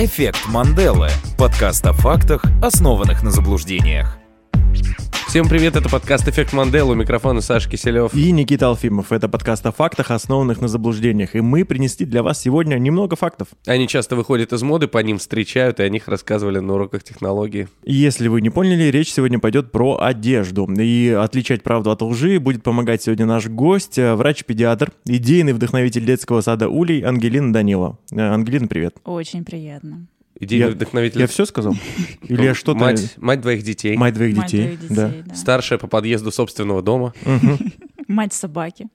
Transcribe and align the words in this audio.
Эффект 0.00 0.46
Манделы. 0.46 1.08
Подкаст 1.36 1.84
о 1.84 1.92
фактах, 1.92 2.44
основанных 2.62 3.24
на 3.24 3.32
заблуждениях. 3.32 4.17
Всем 5.28 5.46
привет, 5.46 5.76
это 5.76 5.90
подкаст 5.90 6.26
«Эффект 6.26 6.54
Манделы», 6.54 6.94
у 6.94 6.96
микрофона 6.96 7.42
Саша 7.42 7.68
Киселев. 7.68 8.14
И 8.14 8.32
Никита 8.32 8.68
Алфимов. 8.68 9.12
Это 9.12 9.28
подкаст 9.28 9.66
о 9.66 9.72
фактах, 9.72 10.10
основанных 10.10 10.62
на 10.62 10.68
заблуждениях. 10.68 11.36
И 11.36 11.42
мы 11.42 11.66
принесли 11.66 12.06
для 12.06 12.22
вас 12.22 12.40
сегодня 12.40 12.76
немного 12.76 13.14
фактов. 13.14 13.48
Они 13.66 13.86
часто 13.86 14.16
выходят 14.16 14.54
из 14.54 14.62
моды, 14.62 14.88
по 14.88 14.96
ним 14.96 15.18
встречают, 15.18 15.80
и 15.80 15.82
о 15.82 15.88
них 15.90 16.08
рассказывали 16.08 16.60
на 16.60 16.72
уроках 16.72 17.04
технологии. 17.04 17.68
Если 17.84 18.28
вы 18.28 18.40
не 18.40 18.48
поняли, 18.48 18.84
речь 18.84 19.12
сегодня 19.12 19.38
пойдет 19.38 19.70
про 19.70 19.98
одежду. 20.00 20.66
И 20.66 21.10
отличать 21.10 21.62
правду 21.62 21.90
от 21.90 22.00
лжи 22.00 22.40
будет 22.40 22.62
помогать 22.62 23.02
сегодня 23.02 23.26
наш 23.26 23.48
гость, 23.48 23.98
э, 23.98 24.14
врач-педиатр, 24.14 24.92
идейный 25.04 25.52
вдохновитель 25.52 26.06
детского 26.06 26.40
сада 26.40 26.70
Улей 26.70 27.02
Ангелина 27.02 27.52
Данилова. 27.52 27.98
Э, 28.12 28.32
Ангелина, 28.32 28.66
привет. 28.66 28.96
Очень 29.04 29.44
приятно. 29.44 30.06
Идейный 30.40 30.66
Я- 30.66 30.72
вдохновитель. 30.72 31.20
Я 31.20 31.26
все 31.26 31.44
сказал? 31.44 31.74
Или 32.22 32.42
я 32.44 32.54
что-то... 32.54 32.78
Мать, 32.78 33.14
мать 33.16 33.40
двоих 33.40 33.62
детей. 33.62 33.96
Мать 33.96 34.14
двоих 34.14 34.36
Мать 34.36 34.46
детей. 34.50 34.76
двоих 34.76 34.88
да. 34.96 35.08
детей, 35.08 35.22
да. 35.26 35.34
Старшая 35.34 35.78
по 35.78 35.86
подъезду 35.88 36.30
собственного 36.30 36.80
дома. 36.82 37.12
Мать 38.08 38.32
собаки. 38.32 38.86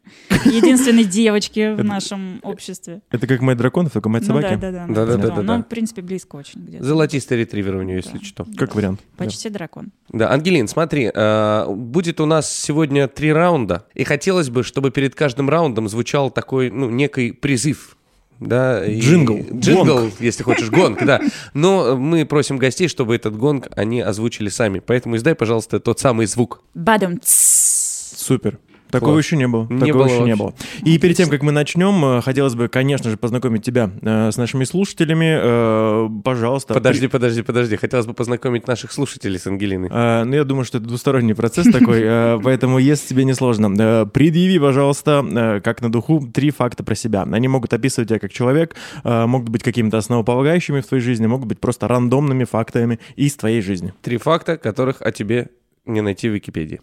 Единственной 0.45 1.03
девочки 1.03 1.75
в 1.75 1.83
нашем 1.83 2.39
обществе. 2.41 3.01
Это 3.11 3.27
как 3.27 3.41
мать 3.41 3.57
драконов, 3.57 3.91
только 3.93 4.09
мать 4.09 4.23
Ну 4.23 4.27
собаки? 4.29 4.55
да, 4.55 4.71
да, 4.71 4.71
да. 4.71 4.93
Да-да-да-да-да. 4.93 5.57
Ну, 5.57 5.61
в 5.63 5.67
принципе, 5.67 6.01
близко 6.01 6.35
очень 6.35 6.61
где-то. 6.61 6.83
Золотистый 6.83 7.37
ретривер 7.37 7.75
у 7.75 7.83
нее, 7.83 7.97
если 7.97 8.17
Да. 8.17 8.23
что. 8.23 8.47
Как 8.57 8.73
вариант. 8.73 9.01
Почти 9.15 9.49
дракон. 9.49 9.91
Да, 10.09 10.31
Ангелин, 10.31 10.67
смотри, 10.67 11.11
э, 11.13 11.65
будет 11.69 12.21
у 12.21 12.25
нас 12.25 12.51
сегодня 12.51 13.07
три 13.07 13.31
раунда, 13.31 13.85
и 13.93 14.03
хотелось 14.03 14.49
бы, 14.49 14.63
чтобы 14.63 14.89
перед 14.89 15.13
каждым 15.13 15.47
раундом 15.47 15.89
звучал 15.89 16.31
такой, 16.31 16.71
ну, 16.71 16.89
некий 16.89 17.33
призыв. 17.33 17.97
Да, 18.39 18.85
и- 18.85 18.99
Джингл. 18.99 19.39
Джингл, 19.53 19.85
Гонг. 19.95 20.13
если 20.19 20.43
хочешь, 20.43 20.69
гонг, 20.69 21.03
да. 21.05 21.21
Но 21.53 21.95
мы 21.95 22.25
просим 22.25 22.57
гостей, 22.57 22.87
чтобы 22.87 23.15
этот 23.15 23.37
гонг 23.37 23.67
они 23.75 24.01
озвучили 24.01 24.49
сами. 24.49 24.79
Поэтому 24.79 25.15
издай, 25.15 25.35
пожалуйста, 25.35 25.79
тот 25.79 25.99
самый 25.99 26.25
звук. 26.25 26.61
Бадам. 26.73 27.19
Супер. 27.23 28.59
Такого 28.93 29.13
Класс. 29.15 29.25
еще 29.25 29.35
не 29.37 29.47
было. 29.47 29.67
Не 29.69 29.79
Такого 29.79 30.03
было 30.03 30.05
еще 30.05 30.23
не 30.23 30.35
вообще. 30.35 30.43
было. 30.43 30.53
И 30.85 30.97
перед 30.97 31.17
тем, 31.17 31.29
как 31.29 31.41
мы 31.43 31.51
начнем, 31.51 32.05
э, 32.05 32.21
хотелось 32.21 32.55
бы, 32.55 32.67
конечно 32.69 33.09
же, 33.09 33.17
познакомить 33.17 33.63
тебя 33.63 33.89
э, 34.01 34.31
с 34.31 34.37
нашими 34.37 34.63
слушателями. 34.63 35.37
Э, 35.41 36.09
Пожалуйста. 36.23 36.73
Подожди, 36.73 37.07
подожди, 37.07 37.41
подожди. 37.41 37.75
Хотелось 37.75 38.05
бы 38.05 38.13
познакомить 38.13 38.67
наших 38.67 38.91
слушателей 38.91 39.39
с 39.39 39.47
Ангелиной. 39.47 39.89
Э, 39.91 40.23
Ну, 40.23 40.35
я 40.35 40.43
думаю, 40.43 40.63
что 40.65 40.77
это 40.77 40.87
двусторонний 40.87 41.35
процесс 41.35 41.67
такой, 41.71 42.01
поэтому, 42.43 42.77
если 42.79 43.07
тебе 43.09 43.25
не 43.25 43.33
сложно, 43.33 44.05
предъяви, 44.05 44.59
пожалуйста, 44.59 45.61
как 45.63 45.81
на 45.81 45.91
духу, 45.91 46.27
три 46.33 46.51
факта 46.51 46.83
про 46.83 46.95
себя. 46.95 47.23
Они 47.31 47.47
могут 47.47 47.73
описывать 47.73 48.09
тебя 48.09 48.19
как 48.19 48.31
человек, 48.31 48.75
могут 49.03 49.49
быть 49.49 49.63
какими-то 49.63 49.97
основополагающими 49.97 50.81
в 50.81 50.85
твоей 50.87 51.03
жизни, 51.03 51.25
могут 51.27 51.47
быть 51.47 51.59
просто 51.59 51.87
рандомными 51.87 52.43
фактами 52.43 52.99
из 53.15 53.35
твоей 53.35 53.61
жизни. 53.61 53.93
Три 54.01 54.17
факта, 54.17 54.57
которых 54.57 55.01
о 55.01 55.11
тебе 55.11 55.49
не 55.85 56.01
найти 56.01 56.29
в 56.29 56.33
Википедии. 56.33 56.79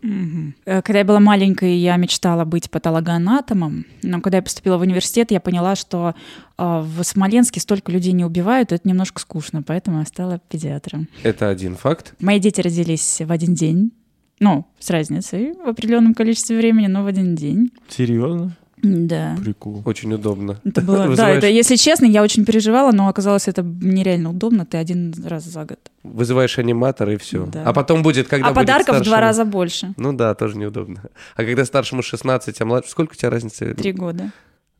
Э, 0.66 0.82
Когда 0.82 0.98
я 0.98 1.04
была 1.04 1.20
маленькой, 1.20 1.76
я 1.76 1.96
мечтала 1.96 2.44
быть 2.44 2.70
патологоанатомом, 2.70 3.86
но 4.02 4.20
когда 4.20 4.38
я 4.38 4.42
поступила 4.42 4.76
в 4.76 4.82
университет, 4.82 5.30
я 5.30 5.40
поняла, 5.40 5.74
что 5.74 6.14
э, 6.58 6.62
в 6.80 7.02
Смоленске 7.02 7.60
столько 7.60 7.92
людей 7.92 8.12
не 8.12 8.24
убивают, 8.24 8.72
это 8.72 8.86
немножко 8.86 9.20
скучно, 9.20 9.62
поэтому 9.62 10.00
я 10.00 10.04
стала 10.04 10.40
педиатром. 10.48 11.08
Это 11.22 11.48
один 11.48 11.76
факт. 11.76 12.14
Мои 12.20 12.38
дети 12.38 12.60
родились 12.60 13.20
в 13.24 13.32
один 13.32 13.54
день, 13.54 13.92
ну, 14.38 14.66
с 14.78 14.90
разницей 14.90 15.52
в 15.54 15.68
определенном 15.68 16.14
количестве 16.14 16.56
времени, 16.58 16.86
но 16.86 17.02
в 17.02 17.06
один 17.06 17.34
день. 17.34 17.70
Серьезно? 17.88 18.56
Да. 18.82 19.36
Прикол. 19.40 19.82
Очень 19.84 20.12
удобно. 20.12 20.60
Это 20.64 20.80
было, 20.80 20.96
да, 20.98 21.06
Вызываешь- 21.06 21.38
это, 21.38 21.46
если 21.48 21.76
честно, 21.76 22.06
я 22.06 22.22
очень 22.22 22.44
переживала, 22.44 22.92
но 22.92 23.08
оказалось 23.08 23.48
это 23.48 23.62
нереально 23.62 24.30
удобно. 24.30 24.66
Ты 24.66 24.78
один 24.78 25.12
раз 25.24 25.44
за 25.44 25.64
год. 25.64 25.78
Вызываешь 26.02 26.58
аниматора 26.58 27.14
и 27.14 27.16
все. 27.16 27.46
Да. 27.46 27.64
А 27.64 27.72
потом 27.72 28.02
будет, 28.02 28.28
когда 28.28 28.48
а 28.48 28.50
будет 28.50 28.60
подарков 28.66 28.96
в 28.96 29.02
два 29.04 29.16
старшему- 29.16 29.20
раза 29.20 29.44
больше. 29.44 29.94
Ну 29.96 30.12
да, 30.12 30.34
тоже 30.34 30.56
неудобно. 30.56 31.02
А 31.36 31.44
когда 31.44 31.64
старшему 31.64 32.02
16, 32.02 32.60
а 32.60 32.64
младшему... 32.64 32.90
Сколько 32.90 33.12
у 33.12 33.14
тебя 33.14 33.30
разница? 33.30 33.74
Три 33.74 33.92
года. 33.92 34.30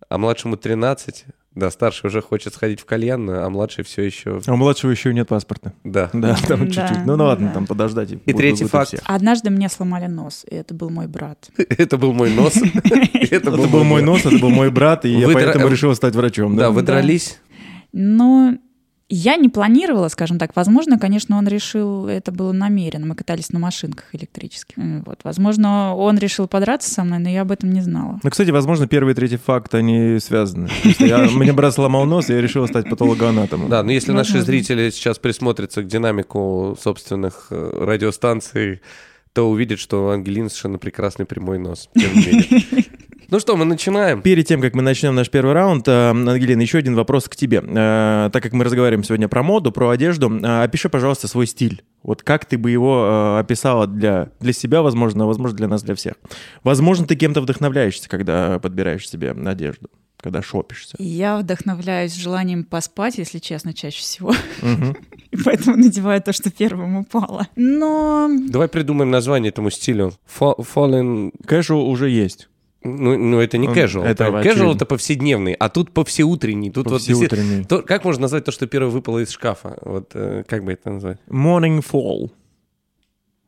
А 0.09 0.19
младшему 0.19 0.57
13, 0.57 1.25
да, 1.55 1.71
старший 1.71 2.07
уже 2.07 2.23
хочет 2.23 2.55
сходить 2.55 2.81
в 2.81 2.85
кальянную, 2.85 3.45
а 3.45 3.51
младший 3.51 3.83
все 3.83 4.03
еще... 4.03 4.41
А 4.47 4.53
у 4.53 4.57
младшего 4.57 4.93
еще 4.93 5.13
нет 5.13 5.29
паспорта. 5.29 5.73
Да. 5.83 6.09
Да, 6.13 6.37
там 6.47 6.71
чуть-чуть. 6.71 7.05
Ну, 7.05 7.17
ну 7.17 7.25
ладно, 7.25 7.51
там 7.53 7.67
подождать. 7.67 8.13
И 8.13 8.33
третий 8.33 8.67
факт. 8.67 8.95
Однажды 9.05 9.51
мне 9.51 9.69
сломали 9.69 10.07
нос, 10.07 10.47
и 10.49 10.55
это 10.55 10.75
был 10.75 10.91
мой 10.91 11.09
брат. 11.09 11.51
Это 11.57 11.99
был 11.99 12.13
мой 12.13 12.31
нос. 12.31 12.55
Это 13.31 13.51
был 13.51 13.85
мой 13.85 14.03
нос, 14.03 14.25
это 14.25 14.39
был 14.39 14.51
мой 14.51 14.71
брат, 14.71 15.05
и 15.05 15.09
я 15.09 15.29
поэтому 15.29 15.69
решил 15.69 15.95
стать 15.95 16.15
врачом. 16.15 16.57
Да, 16.57 16.65
Да, 16.65 16.71
вы 16.71 16.83
дрались? 16.83 17.39
Но 17.93 18.55
я 19.13 19.37
не 19.37 19.49
планировала, 19.49 20.09
скажем 20.09 20.39
так. 20.39 20.55
Возможно, 20.55 20.99
конечно, 20.99 21.37
он 21.37 21.49
решил, 21.49 22.07
это 22.07 22.31
было 22.33 22.53
намеренно. 22.53 23.07
Мы 23.07 23.15
катались 23.17 23.51
на 23.51 23.59
машинках 23.59 24.07
электрических. 24.15 24.77
Вот. 25.05 25.21
Возможно, 25.25 25.95
он 25.97 26.17
решил 26.19 26.47
подраться 26.47 26.89
со 26.89 27.03
мной, 27.05 27.19
но 27.19 27.29
я 27.29 27.43
об 27.43 27.51
этом 27.51 27.71
не 27.73 27.81
знала. 27.81 28.21
Ну, 28.23 28.31
кстати, 28.31 28.51
возможно, 28.51 28.87
первый 28.87 29.13
и 29.13 29.15
третий 29.15 29.37
факт, 29.37 29.75
они 29.75 30.19
связаны. 30.21 30.69
Я- 30.99 31.29
Мне 31.35 31.53
брат 31.53 31.75
сломал 31.75 32.05
нос, 32.05 32.31
и 32.31 32.33
я 32.35 32.41
решил 32.41 32.67
стать 32.69 32.89
патологоанатомом. 32.89 33.69
Да, 33.69 33.83
но 33.83 33.91
если 33.93 34.13
наши 34.13 34.41
зрители 34.41 34.91
сейчас 34.91 35.19
присмотрятся 35.19 35.83
к 35.83 35.87
динамику 35.87 36.77
собственных 36.81 37.49
э, 37.51 37.85
радиостанций, 37.85 38.81
то 39.33 39.51
увидят, 39.51 39.79
что 39.81 40.07
у 40.07 40.09
Ангелины 40.11 40.49
совершенно 40.49 40.79
прекрасный 40.79 41.25
прямой 41.27 41.59
нос. 41.59 41.89
Ну 43.31 43.39
что, 43.39 43.57
мы 43.57 43.65
начинаем. 43.65 44.23
Перед 44.23 44.49
тем, 44.49 44.61
как 44.61 44.75
мы 44.75 44.83
начнем 44.83 45.15
наш 45.15 45.31
первый 45.31 45.53
раунд, 45.53 45.87
э, 45.87 46.11
Ангелина, 46.11 46.61
еще 46.63 46.79
один 46.79 46.97
вопрос 46.97 47.29
к 47.29 47.37
тебе. 47.37 47.63
Э, 47.65 48.29
Так 48.33 48.43
как 48.43 48.53
мы 48.53 48.65
разговариваем 48.65 49.05
сегодня 49.05 49.29
про 49.29 49.45
моду, 49.45 49.71
про 49.71 49.91
одежду, 49.91 50.29
э, 50.29 50.63
опиши, 50.65 50.89
пожалуйста, 50.89 51.29
свой 51.29 51.47
стиль. 51.47 51.85
Вот 52.03 52.25
как 52.25 52.45
ты 52.45 52.59
бы 52.59 52.73
его 52.73 53.07
э, 53.07 53.39
описала 53.39 53.87
для, 53.87 54.33
для 54.41 54.53
себя, 54.53 54.83
возможно, 54.83 55.29
возможно, 55.29 55.57
для 55.57 55.69
нас, 55.69 55.85
для 55.85 55.95
всех. 55.95 56.15
Возможно, 56.65 57.07
ты 57.07 57.15
кем-то 57.15 57.41
вдохновляешься, 57.41 58.09
когда 58.09 58.59
подбираешь 58.59 59.09
себе 59.09 59.31
одежду, 59.31 59.91
когда 60.17 60.43
шопишься. 60.43 60.97
Я 60.99 61.39
вдохновляюсь 61.39 62.15
желанием 62.17 62.65
поспать, 62.65 63.19
если 63.19 63.39
честно, 63.39 63.75
чаще 63.75 64.01
всего. 64.01 64.35
И 65.31 65.37
поэтому 65.37 65.77
надеваю 65.77 66.21
то, 66.21 66.33
что 66.33 66.51
первым 66.51 66.97
упало. 66.97 67.47
Но 67.55 68.29
Давай 68.49 68.67
придумаем 68.67 69.13
название 69.13 69.51
этому 69.51 69.71
стилю. 69.71 70.15
Fallen... 70.37 71.31
Casual 71.47 71.83
уже 71.85 72.11
есть. 72.11 72.49
Ну, 72.83 73.19
ну, 73.19 73.41
это 73.41 73.59
не 73.59 73.69
casual. 73.69 74.05
это 74.05 74.25
Casual 74.25 74.39
очевидно. 74.41 74.73
это 74.73 74.87
повседневный, 74.87 75.53
а 75.53 75.69
тут 75.69 75.91
повсеутренний. 75.93 76.71
Тут 76.71 76.87
вот 76.87 76.95
Повсеутренний. 76.95 77.65
То- 77.65 77.83
как 77.83 78.05
можно 78.05 78.23
назвать 78.23 78.45
то, 78.45 78.53
что 78.53 78.67
первое 78.67 78.91
выпало 78.91 79.19
из 79.19 79.31
шкафа? 79.31 79.77
Вот 79.83 80.13
э, 80.15 80.45
как 80.49 80.65
бы 80.65 80.73
это 80.73 80.91
назвать? 80.91 81.19
Morning 81.29 81.85
fall. 81.85 82.31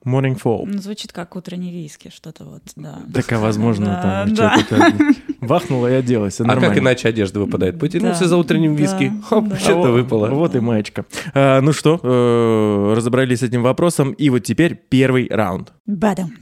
Morning 0.04 0.36
fall. 0.42 0.64
ну, 0.66 0.78
звучит 0.82 1.12
как 1.12 1.36
утренний 1.36 1.70
виски, 1.70 2.10
что-то 2.12 2.42
вот, 2.44 2.62
да. 2.74 2.98
Так, 3.14 3.30
а 3.32 3.38
возможно, 3.38 3.86
Да, 3.86 4.02
там 4.02 4.34
да. 4.34 4.58
что-то 4.58 4.92
вахнуло 5.40 5.86
и 5.92 5.94
оделась, 5.94 6.40
А 6.40 6.56
как 6.60 6.76
иначе 6.76 7.08
одежда 7.08 7.38
выпадает? 7.38 7.78
Потянулся 7.78 8.22
Да, 8.22 8.26
за 8.28 8.36
утренним 8.36 8.74
да, 8.74 8.82
виски, 8.82 9.12
хоп, 9.28 9.46
да. 9.48 9.56
что-то 9.56 9.74
А 9.74 9.76
вот- 9.76 9.90
выпало. 9.92 10.28
Вот 10.30 10.56
и 10.56 10.60
маечка. 10.60 11.06
А, 11.34 11.60
ну 11.60 11.72
что, 11.72 12.00
э, 12.02 12.94
разобрались 12.96 13.38
с 13.38 13.42
этим 13.44 13.62
вопросом. 13.62 14.10
И 14.10 14.28
вот 14.28 14.40
теперь 14.40 14.74
первый 14.74 15.28
раунд. 15.30 15.72
Бадам. 15.86 16.32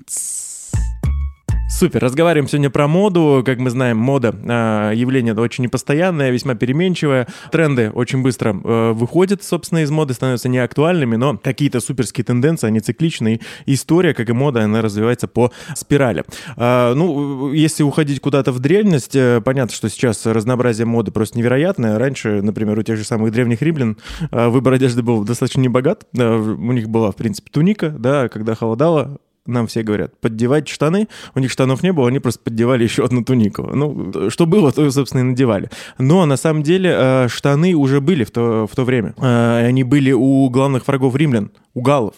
Супер, 1.81 2.03
разговариваем 2.03 2.47
сегодня 2.47 2.69
про 2.69 2.87
моду. 2.87 3.43
Как 3.43 3.59
мы 3.59 3.71
знаем, 3.71 3.97
мода 3.97 4.35
а, 4.47 4.93
явление 4.93 5.33
очень 5.33 5.65
непостоянное, 5.65 6.29
весьма 6.31 6.55
переменчивое. 6.55 7.27
Тренды 7.51 7.89
очень 7.89 8.21
быстро 8.21 8.51
э, 8.53 8.93
выходят, 8.93 9.43
собственно, 9.43 9.79
из 9.79 9.91
моды, 9.91 10.13
становятся 10.13 10.51
неактуальными, 10.51 11.17
но 11.17 11.39
какие-то 11.39 11.81
суперские 11.81 12.23
тенденции, 12.23 12.67
они 12.67 12.81
цикличные. 12.81 13.41
История, 13.65 14.13
как 14.13 14.29
и 14.29 14.35
мода, 14.35 14.63
она 14.63 14.83
развивается 14.83 15.27
по 15.27 15.53
спирали. 15.75 16.27
А, 16.59 16.93
ну, 16.93 17.51
если 17.55 17.83
уходить 17.83 18.21
куда-то 18.21 18.53
в 18.53 18.59
древность, 18.59 19.17
э, 19.17 19.41
понятно, 19.43 19.75
что 19.75 19.89
сейчас 19.89 20.27
разнообразие 20.27 20.85
моды 20.85 21.13
просто 21.13 21.39
невероятное. 21.39 21.99
Раньше, 21.99 22.43
например, 22.43 22.79
у 22.79 22.83
тех 22.83 22.99
же 22.99 23.05
самых 23.05 23.33
древних 23.33 23.63
римлян 23.63 23.97
э, 24.31 24.49
выбор 24.49 24.75
одежды 24.75 25.03
был 25.03 25.25
достаточно 25.25 25.63
небогат. 25.63 26.05
Да, 26.13 26.37
у 26.37 26.73
них 26.73 26.91
была, 26.91 27.11
в 27.11 27.17
принципе, 27.17 27.49
туника, 27.51 27.89
да, 27.89 28.29
когда 28.29 28.55
холодало, 28.55 29.19
нам 29.51 29.67
все 29.67 29.83
говорят, 29.83 30.19
поддевать 30.21 30.69
штаны. 30.69 31.09
У 31.35 31.41
них 31.41 31.51
штанов 31.51 31.83
не 31.83 31.93
было, 31.93 32.09
они 32.09 32.19
просто 32.19 32.41
поддевали 32.43 32.85
еще 32.85 33.05
одну 33.05 33.23
тунику. 33.25 33.63
Ну, 33.63 34.31
что 34.31 34.47
было, 34.47 34.73
то, 34.73 34.91
собственно, 34.91 35.21
и 35.21 35.25
надевали. 35.25 35.71
Но 35.99 36.25
на 36.27 36.37
самом 36.37 36.63
деле 36.63 36.91
э, 36.97 37.29
штаны 37.29 37.75
уже 37.75 38.01
были 38.01 38.25
в 38.25 38.31
то, 38.31 38.67
в 38.71 38.75
то 38.75 38.85
время. 38.85 39.15
Э, 39.19 39.67
Они 39.67 39.85
были 39.85 40.13
у 40.13 40.49
главных 40.51 40.87
врагов 40.89 41.15
римлян, 41.17 41.51
у 41.75 41.83
галлов. 41.83 42.15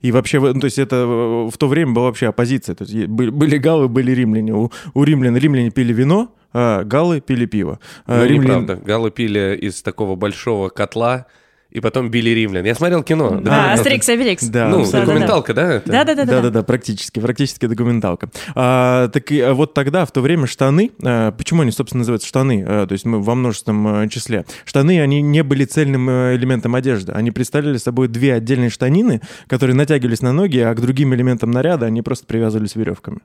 И 0.00 0.12
вообще, 0.12 0.38
ну, 0.38 0.60
то 0.60 0.66
есть 0.66 0.78
это 0.78 0.96
э, 0.96 1.50
в 1.50 1.56
то 1.58 1.66
время 1.68 1.92
была 1.92 2.06
вообще 2.06 2.28
оппозиция. 2.28 2.74
То 2.74 2.84
есть 2.84 3.06
были, 3.06 3.30
были 3.30 3.56
галлы, 3.58 3.88
были 3.88 4.12
римляне. 4.12 4.54
У, 4.54 4.70
у 4.92 5.04
римлян 5.04 5.36
римляне 5.36 5.70
пили 5.70 5.92
вино, 5.92 6.34
а 6.52 6.84
галлы 6.84 7.20
пили 7.20 7.46
пиво. 7.46 7.80
Ну, 8.06 8.24
римляне- 8.24 8.38
неправда. 8.60 8.76
Галы 8.76 9.10
пили 9.10 9.58
из 9.60 9.82
такого 9.82 10.14
большого 10.14 10.68
котла 10.68 11.26
и 11.74 11.80
потом 11.80 12.08
били 12.08 12.30
римлян. 12.30 12.64
Я 12.64 12.74
смотрел 12.76 13.02
кино. 13.02 13.40
Да, 13.40 13.72
А, 13.72 13.72
Астерикс 13.74 14.08
и 14.08 14.12
Обеликс. 14.12 14.44
Да, 14.44 14.68
Ну, 14.68 14.88
да, 14.90 15.00
документалка, 15.00 15.52
да? 15.52 15.82
Да-да-да. 15.84 16.24
Да-да-да, 16.24 16.62
практически, 16.62 17.18
практически 17.18 17.66
документалка. 17.66 18.30
А, 18.54 19.08
так 19.08 19.32
и 19.32 19.40
а, 19.40 19.54
вот 19.54 19.74
тогда, 19.74 20.06
в 20.06 20.12
то 20.12 20.20
время, 20.20 20.46
штаны, 20.46 20.92
а, 21.02 21.32
почему 21.32 21.62
они, 21.62 21.72
собственно, 21.72 21.98
называются 22.02 22.28
штаны, 22.28 22.64
а, 22.64 22.86
то 22.86 22.92
есть 22.92 23.04
мы 23.04 23.20
во 23.20 23.34
множественном 23.34 23.86
а, 23.88 24.08
числе, 24.08 24.46
штаны, 24.64 25.00
они 25.00 25.20
не 25.20 25.42
были 25.42 25.64
цельным 25.64 26.08
элементом 26.08 26.76
одежды, 26.76 27.10
они 27.10 27.32
представляли 27.32 27.78
собой 27.78 28.06
две 28.06 28.34
отдельные 28.34 28.70
штанины, 28.70 29.20
которые 29.48 29.74
натягивались 29.74 30.22
на 30.22 30.32
ноги, 30.32 30.58
а 30.60 30.72
к 30.74 30.80
другим 30.80 31.12
элементам 31.12 31.50
наряда 31.50 31.86
они 31.86 32.02
просто 32.02 32.24
привязывались 32.26 32.76
веревками. 32.76 33.18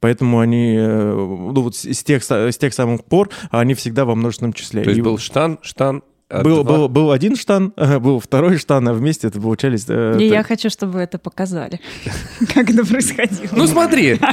Поэтому 0.00 0.40
они, 0.40 0.74
э, 0.76 1.12
ну 1.14 1.62
вот 1.62 1.74
с 1.74 2.02
тех, 2.04 2.22
с 2.22 2.58
тех 2.58 2.74
самых 2.74 3.04
пор, 3.06 3.30
они 3.50 3.72
всегда 3.72 4.04
во 4.04 4.14
множественном 4.14 4.52
числе. 4.52 4.82
То 4.82 4.90
есть 4.90 4.98
И 4.98 5.02
был 5.02 5.16
штан, 5.16 5.58
штан, 5.62 6.02
был, 6.30 6.64
два- 6.64 6.76
был, 6.76 6.88
был 6.88 7.10
один 7.12 7.36
штан, 7.36 7.72
а, 7.76 7.98
был 8.00 8.18
второй 8.20 8.58
штан, 8.58 8.88
а 8.88 8.92
вместе 8.94 9.28
это 9.28 9.40
получались... 9.40 9.84
э, 9.88 10.16
И 10.18 10.28
так- 10.28 10.36
я 10.38 10.42
хочу, 10.42 10.70
чтобы 10.70 10.98
это 11.00 11.18
показали, 11.18 11.80
как 12.54 12.70
это 12.70 12.84
происходило. 12.84 13.50
Ну 13.52 13.66
смотри. 13.66 14.18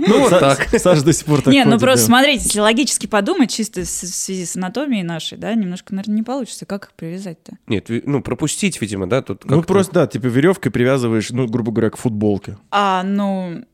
Ну 0.00 0.20
вот 0.20 0.30
так. 0.30 0.68
Саша 0.78 1.02
до 1.04 1.12
сих 1.12 1.26
пор 1.26 1.42
так 1.42 1.52
Не, 1.52 1.64
ну 1.64 1.76
просто 1.78 2.06
смотрите, 2.06 2.44
если 2.44 2.60
логически 2.60 3.06
подумать, 3.06 3.50
чисто 3.50 3.80
в 3.80 3.84
связи 3.86 4.46
с 4.46 4.54
анатомией 4.56 5.02
нашей, 5.02 5.36
да, 5.36 5.52
немножко, 5.54 5.92
наверное, 5.92 6.14
не 6.14 6.22
получится. 6.22 6.66
Как 6.66 6.84
их 6.84 6.92
привязать-то? 6.92 7.54
Нет, 7.66 7.86
ну 7.88 8.22
пропустить, 8.22 8.80
видимо, 8.80 9.08
да? 9.08 9.22
Тут 9.22 9.44
Ну, 9.44 9.60
просто, 9.62 9.92
да, 9.94 10.06
типа 10.06 10.26
веревкой 10.26 10.70
привязываешь, 10.70 11.30
ну, 11.30 11.46
грубо 11.48 11.72
говоря, 11.72 11.90
к 11.90 11.96
футболке. 11.96 12.56
А, 12.70 13.02
ну... 13.02 13.64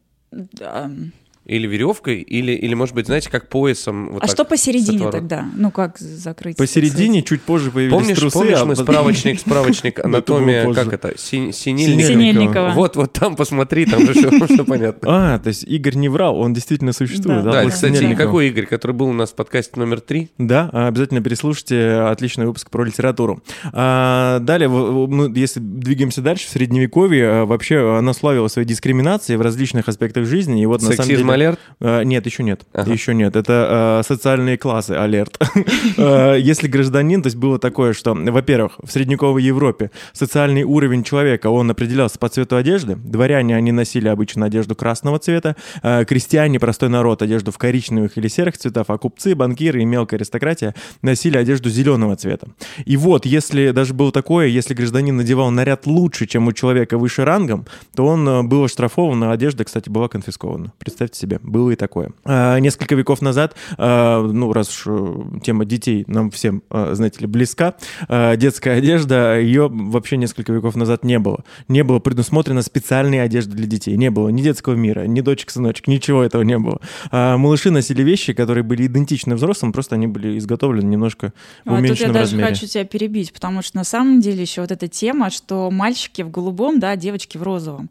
Или 1.46 1.66
веревкой, 1.66 2.20
или, 2.20 2.52
или, 2.52 2.74
может 2.74 2.94
быть, 2.94 3.06
знаете, 3.06 3.30
как 3.30 3.48
поясом. 3.48 4.12
вот 4.12 4.22
а 4.22 4.26
так, 4.26 4.30
что 4.30 4.44
посередине 4.44 5.10
тогда? 5.10 5.46
Ну, 5.56 5.70
как 5.70 5.98
закрыть? 5.98 6.56
Посередине 6.56 7.22
чуть 7.22 7.42
позже 7.42 7.70
появились 7.70 7.94
Помнишь, 7.94 8.18
трусы. 8.18 8.38
помнишь, 8.38 8.58
а 8.58 8.64
мы 8.64 8.76
справочник, 8.76 9.40
справочник, 9.46 9.98
анатомия, 10.02 10.72
как 10.72 10.92
это, 10.92 11.18
Си- 11.18 11.52
синильникова. 11.52 12.08
Синельникова. 12.08 12.70
Вот, 12.70 12.96
вот 12.96 13.12
там 13.12 13.36
посмотри, 13.36 13.84
там 13.84 14.06
же 14.06 14.14
все 14.14 14.64
понятно. 14.64 15.34
А, 15.34 15.38
то 15.38 15.48
есть 15.48 15.64
Игорь 15.64 15.96
не 15.96 16.08
врал, 16.08 16.38
он 16.38 16.54
действительно 16.54 16.92
существует. 16.92 17.44
Да, 17.44 17.66
кстати, 17.66 17.96
Синельникова. 17.96 18.26
какой 18.26 18.48
Игорь, 18.48 18.66
который 18.66 18.92
был 18.92 19.08
у 19.08 19.12
нас 19.12 19.30
в 19.30 19.34
подкасте 19.34 19.78
номер 19.78 20.00
три? 20.00 20.30
Да, 20.38 20.70
а, 20.72 20.88
обязательно 20.88 21.20
переслушайте 21.20 21.90
отличный 21.92 22.46
выпуск 22.46 22.70
про 22.70 22.84
литературу. 22.84 23.42
А, 23.72 24.38
далее, 24.40 24.68
мы, 24.68 25.30
если 25.38 25.60
двигаемся 25.60 26.22
дальше, 26.22 26.46
в 26.46 26.50
Средневековье 26.50 27.28
а, 27.28 27.44
вообще 27.44 27.98
она 27.98 28.14
славила 28.14 28.48
своей 28.48 28.66
дискриминацией 28.66 29.36
в 29.36 29.42
различных 29.42 29.88
аспектах 29.88 30.24
жизни. 30.24 30.62
И 30.62 30.66
вот 30.66 30.80
на 30.80 30.92
самом 30.92 31.08
деле... 31.08 31.33
алерт? 31.34 31.58
А, 31.80 32.02
Нет, 32.02 32.26
еще 32.26 32.42
нет. 32.42 32.62
Ага. 32.72 32.92
Еще 32.92 33.14
нет. 33.14 33.36
Это 33.36 34.00
э, 34.00 34.06
социальные 34.06 34.58
классы, 34.58 34.92
алерт. 34.92 35.38
Э, 35.96 36.36
Если 36.38 36.66
гражданин, 36.68 37.22
то 37.22 37.26
есть 37.28 37.36
было 37.36 37.58
такое, 37.58 37.92
что, 37.92 38.14
во-первых, 38.14 38.78
в 38.82 38.90
средневековой 38.90 39.42
Европе 39.42 39.90
социальный 40.12 40.62
уровень 40.64 41.04
человека, 41.04 41.48
он 41.48 41.70
определялся 41.70 42.18
по 42.18 42.28
цвету 42.28 42.56
одежды. 42.56 42.96
Дворяне, 42.96 43.56
они 43.56 43.72
носили 43.72 44.08
обычно 44.08 44.46
одежду 44.46 44.74
красного 44.74 45.18
цвета, 45.18 45.56
э, 45.82 46.04
крестьяне, 46.04 46.58
простой 46.58 46.88
народ, 46.88 47.22
одежду 47.22 47.52
в 47.52 47.58
коричневых 47.58 48.16
или 48.18 48.28
серых 48.28 48.58
цветах, 48.58 48.86
а 48.88 48.98
купцы, 48.98 49.34
банкиры 49.34 49.82
и 49.82 49.84
мелкая 49.84 50.18
аристократия 50.18 50.74
носили 51.02 51.36
одежду 51.36 51.70
зеленого 51.70 52.16
цвета. 52.16 52.48
И 52.84 52.96
вот, 52.96 53.26
если 53.26 53.70
даже 53.70 53.94
было 53.94 54.10
такое, 54.12 54.46
если 54.46 54.74
гражданин 54.74 55.16
надевал 55.16 55.50
наряд 55.50 55.86
лучше, 55.86 56.26
чем 56.26 56.48
у 56.48 56.52
человека 56.52 56.98
выше 56.98 57.24
рангом, 57.24 57.66
то 57.94 58.06
он 58.06 58.28
э, 58.28 58.42
был 58.42 58.64
оштрафован, 58.64 59.24
а 59.24 59.32
одежда, 59.32 59.64
кстати, 59.64 59.88
была 59.90 60.08
конфискована. 60.08 60.72
Представьте 60.78 61.18
себе, 61.24 61.40
было 61.42 61.70
и 61.70 61.76
такое. 61.76 62.10
А, 62.24 62.58
Несколько 62.58 62.94
веков 62.94 63.22
назад, 63.22 63.56
а, 63.78 64.22
ну, 64.22 64.52
раз 64.52 64.68
уж 64.68 64.84
э, 64.86 65.40
тема 65.42 65.64
детей 65.64 66.04
нам 66.06 66.30
всем, 66.30 66.62
а, 66.70 66.94
знаете 66.94 67.20
ли, 67.20 67.26
близка, 67.26 67.74
а, 68.08 68.36
детская 68.36 68.76
одежда, 68.78 69.38
ее 69.38 69.68
вообще 69.70 70.16
несколько 70.16 70.52
веков 70.52 70.76
назад 70.76 71.04
не 71.04 71.18
было. 71.18 71.44
Не 71.68 71.82
было 71.82 71.98
предусмотрено 71.98 72.62
специальной 72.62 73.22
одежды 73.22 73.56
для 73.56 73.66
детей. 73.66 73.96
Не 73.96 74.10
было 74.10 74.28
ни 74.28 74.42
детского 74.42 74.74
мира, 74.74 75.06
ни 75.06 75.20
дочек-сыночек, 75.20 75.86
ничего 75.88 76.22
этого 76.22 76.42
не 76.42 76.58
было. 76.58 76.80
А 77.10 77.36
Малыши 77.36 77.70
носили 77.70 78.02
вещи, 78.02 78.32
которые 78.32 78.62
были 78.64 78.86
идентичны 78.86 79.34
взрослым, 79.34 79.72
просто 79.72 79.94
они 79.94 80.06
были 80.06 80.38
изготовлены 80.38 80.86
немножко 80.88 81.32
в 81.64 81.70
А 81.70 81.70
тут 81.70 81.72
я 81.72 81.78
уменьшенном 81.78 82.12
даже 82.12 82.24
размере. 82.32 82.48
хочу 82.48 82.66
тебя 82.66 82.84
перебить, 82.84 83.32
потому 83.32 83.62
что 83.62 83.76
на 83.76 83.84
самом 83.84 84.20
деле 84.20 84.42
еще 84.42 84.60
вот 84.60 84.70
эта 84.70 84.88
тема, 84.88 85.30
что 85.30 85.70
мальчики 85.70 86.22
в 86.22 86.30
голубом, 86.30 86.80
да, 86.80 86.96
девочки 86.96 87.38
в 87.38 87.42
розовом, 87.42 87.90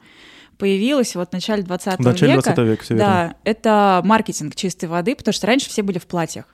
появилась 0.63 1.13
вот 1.13 1.27
в 1.27 1.33
начале 1.33 1.61
20 1.61 1.99
В 1.99 2.03
начале 2.03 2.35
века. 2.35 2.53
20 2.53 2.71
века, 2.71 2.83
все 2.85 2.93
верно. 2.93 3.09
Да, 3.09 3.35
это 3.43 4.01
маркетинг 4.05 4.55
чистой 4.55 4.85
воды, 4.85 5.13
потому 5.13 5.33
что 5.33 5.45
раньше 5.45 5.69
все 5.69 5.81
были 5.81 5.99
в 5.99 6.07
платьях. 6.07 6.45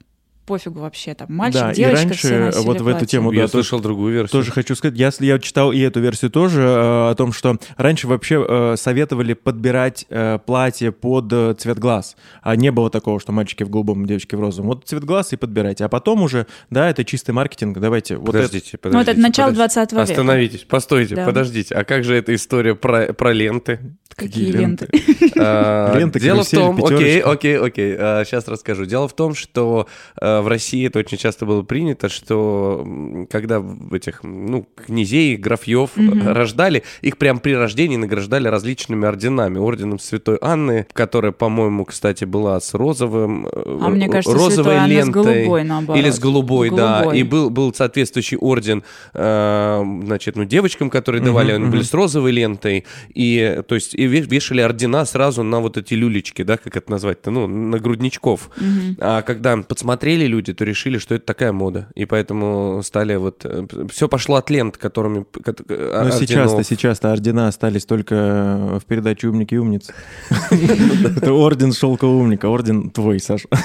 Пофигу 0.49 0.79
вообще, 0.79 1.13
там, 1.13 1.27
мальчик, 1.29 1.61
Да, 1.61 1.71
и 1.71 1.75
девочка, 1.75 2.07
раньше 2.07 2.17
все 2.27 2.39
носили 2.39 2.65
вот 2.65 2.81
в 2.81 2.87
эту 2.87 3.05
тему- 3.05 3.31
Ну 3.31 3.37
Я 3.37 3.43
да, 3.43 3.47
слышал 3.49 3.79
другую 3.79 4.13
версию. 4.13 4.31
Тоже 4.31 4.51
хочу 4.51 4.73
сказать, 4.75 4.97
если 4.97 5.27
я 5.27 5.37
читал 5.37 5.71
и 5.71 5.79
эту 5.79 5.99
версию 5.99 6.31
тоже, 6.31 6.61
э, 6.61 6.65
о 7.11 7.13
том, 7.15 7.31
что 7.31 7.57
раньше 7.77 8.07
вообще 8.07 8.43
э, 8.47 8.75
советовали 8.77 9.33
подбирать 9.33 10.07
э, 10.09 10.39
платье 10.43 10.91
под 10.91 11.31
э, 11.31 11.53
цвет 11.57 11.77
глаз. 11.77 12.15
А 12.41 12.55
не 12.55 12.71
было 12.71 12.89
такого, 12.89 13.19
что 13.19 13.31
мальчики 13.31 13.61
в 13.61 13.69
голубом, 13.69 14.07
девочки 14.07 14.33
в 14.33 14.39
розовом. 14.39 14.69
Вот 14.69 14.85
цвет 14.87 15.03
глаз 15.03 15.33
и 15.33 15.35
подбирайте. 15.35 15.85
А 15.85 15.89
потом 15.89 16.23
уже, 16.23 16.47
да, 16.71 16.89
это 16.89 17.05
чистый 17.05 17.31
маркетинг. 17.31 17.77
Давайте. 17.77 18.17
Вот 18.17 18.29
это- 18.29 18.47
Подождите, 18.47 18.77
подождите. 18.79 18.89
Ну, 18.93 18.97
вот 18.99 19.07
это 19.07 19.19
начало 19.19 19.49
подождите. 19.51 19.75
20 19.75 19.91
века. 19.93 20.03
Остановитесь, 20.03 20.59
постойте, 20.63 21.15
Да. 21.15 21.25
подождите. 21.25 21.75
А 21.75 21.83
как 21.83 22.03
же 22.03 22.15
эта 22.15 22.33
история 22.33 22.73
про, 22.73 23.13
про 23.13 23.33
ленты? 23.33 23.79
Какие 24.15 24.51
ленты? 24.51 24.89
А, 25.41 25.95
Ленты, 25.97 26.19
Дело 26.19 26.43
в 26.43 26.49
том, 26.49 26.83
окей, 26.83 27.21
окей, 27.21 27.57
окей, 27.57 27.93
сейчас 28.25 28.47
расскажу. 28.49 28.85
Дело 28.85 29.07
в 29.07 29.15
том, 29.15 29.35
что 29.35 29.87
э, 30.19 30.38
в 30.41 30.47
России 30.47 30.87
это 30.87 30.99
очень 30.99 31.17
часто 31.17 31.45
было 31.45 31.61
принято, 31.61 32.09
что 32.09 32.85
когда 33.29 33.59
в 33.59 33.93
этих, 33.93 34.23
ну, 34.23 34.67
князей, 34.85 35.35
графьев 35.37 35.91
Мгм. 35.95 36.27
рождали, 36.29 36.83
их 37.01 37.17
прям 37.17 37.39
при 37.39 37.53
рождении 37.55 37.97
награждали 37.97 38.47
различными 38.47 39.05
орденами. 39.05 39.57
Орденом 39.57 39.99
Святой 39.99 40.37
Анны, 40.41 40.87
которая, 40.93 41.31
по-моему, 41.31 41.85
кстати, 41.85 42.25
была 42.25 42.59
с 42.59 42.73
розовым, 42.73 43.47
э, 43.47 43.51
А 43.81 43.89
мне 43.89 44.07
кажется, 44.09 44.33
розовой 44.37 44.51
Святой 44.53 44.75
Анны 44.77 44.93
с 44.93 45.05
лентой. 45.05 45.23
голубой, 45.35 45.63
наоборот. 45.63 46.01
Или 46.03 46.09
с 46.09 46.19
голубой, 46.19 46.69
С 46.69 46.73
да. 46.73 46.99
голубой. 47.01 47.19
И 47.19 47.23
был, 47.23 47.49
был 47.49 47.73
соответствующий 47.73 48.37
орден, 48.37 48.83
э, 49.13 49.83
значит, 50.05 50.35
ну, 50.35 50.45
девочкам, 50.45 50.89
которые 50.89 51.21
давали, 51.21 51.51
они 51.51 51.63
мгм. 51.63 51.71
были 51.71 51.83
с 51.83 51.93
розовой 51.93 52.31
лентой. 52.31 52.85
И, 53.13 53.61
то 53.67 53.75
есть, 53.75 53.93
и 53.95 54.05
ве- 54.05 54.21
вешали 54.27 54.61
ордена 54.61 55.05
сразу 55.05 55.43
на 55.43 55.59
вот 55.59 55.77
эти 55.77 55.93
люлечки, 55.93 56.43
да, 56.43 56.57
как 56.57 56.75
это 56.77 56.91
назвать-то, 56.91 57.31
ну, 57.31 57.47
на 57.47 57.79
грудничков. 57.79 58.49
Мгм. 58.57 58.97
А 58.99 59.21
когда 59.21 59.57
подсмотрели 59.57 60.25
люди, 60.29 60.53
то 60.53 60.63
решили, 60.63 60.97
что 60.97 61.15
это 61.15 61.25
такая 61.25 61.51
мода. 61.51 61.87
И 61.95 62.05
поэтому 62.05 62.81
стали 62.83 63.15
вот... 63.15 63.45
Все 63.91 64.07
пошло 64.07 64.35
от 64.37 64.49
лент, 64.49 64.77
которыми... 64.77 65.23
ко- 65.23 65.55
Ну, 65.67 65.75
орденов. 65.75 66.19
сейчас-то, 66.19 66.63
сейчас-то 66.63 67.11
ордена 67.11 67.47
остались 67.47 67.85
только 67.85 68.15
э, 68.15 68.79
в 68.79 68.85
передаче 68.85 69.27
«Умники 69.27 69.55
и 69.55 69.57
умницы». 69.57 69.93
Это 71.17 71.33
орден 71.33 71.73
шелкового 71.73 72.17
умника, 72.17 72.47
орден 72.47 72.89
твой, 72.89 73.19
Саша. 73.19 73.47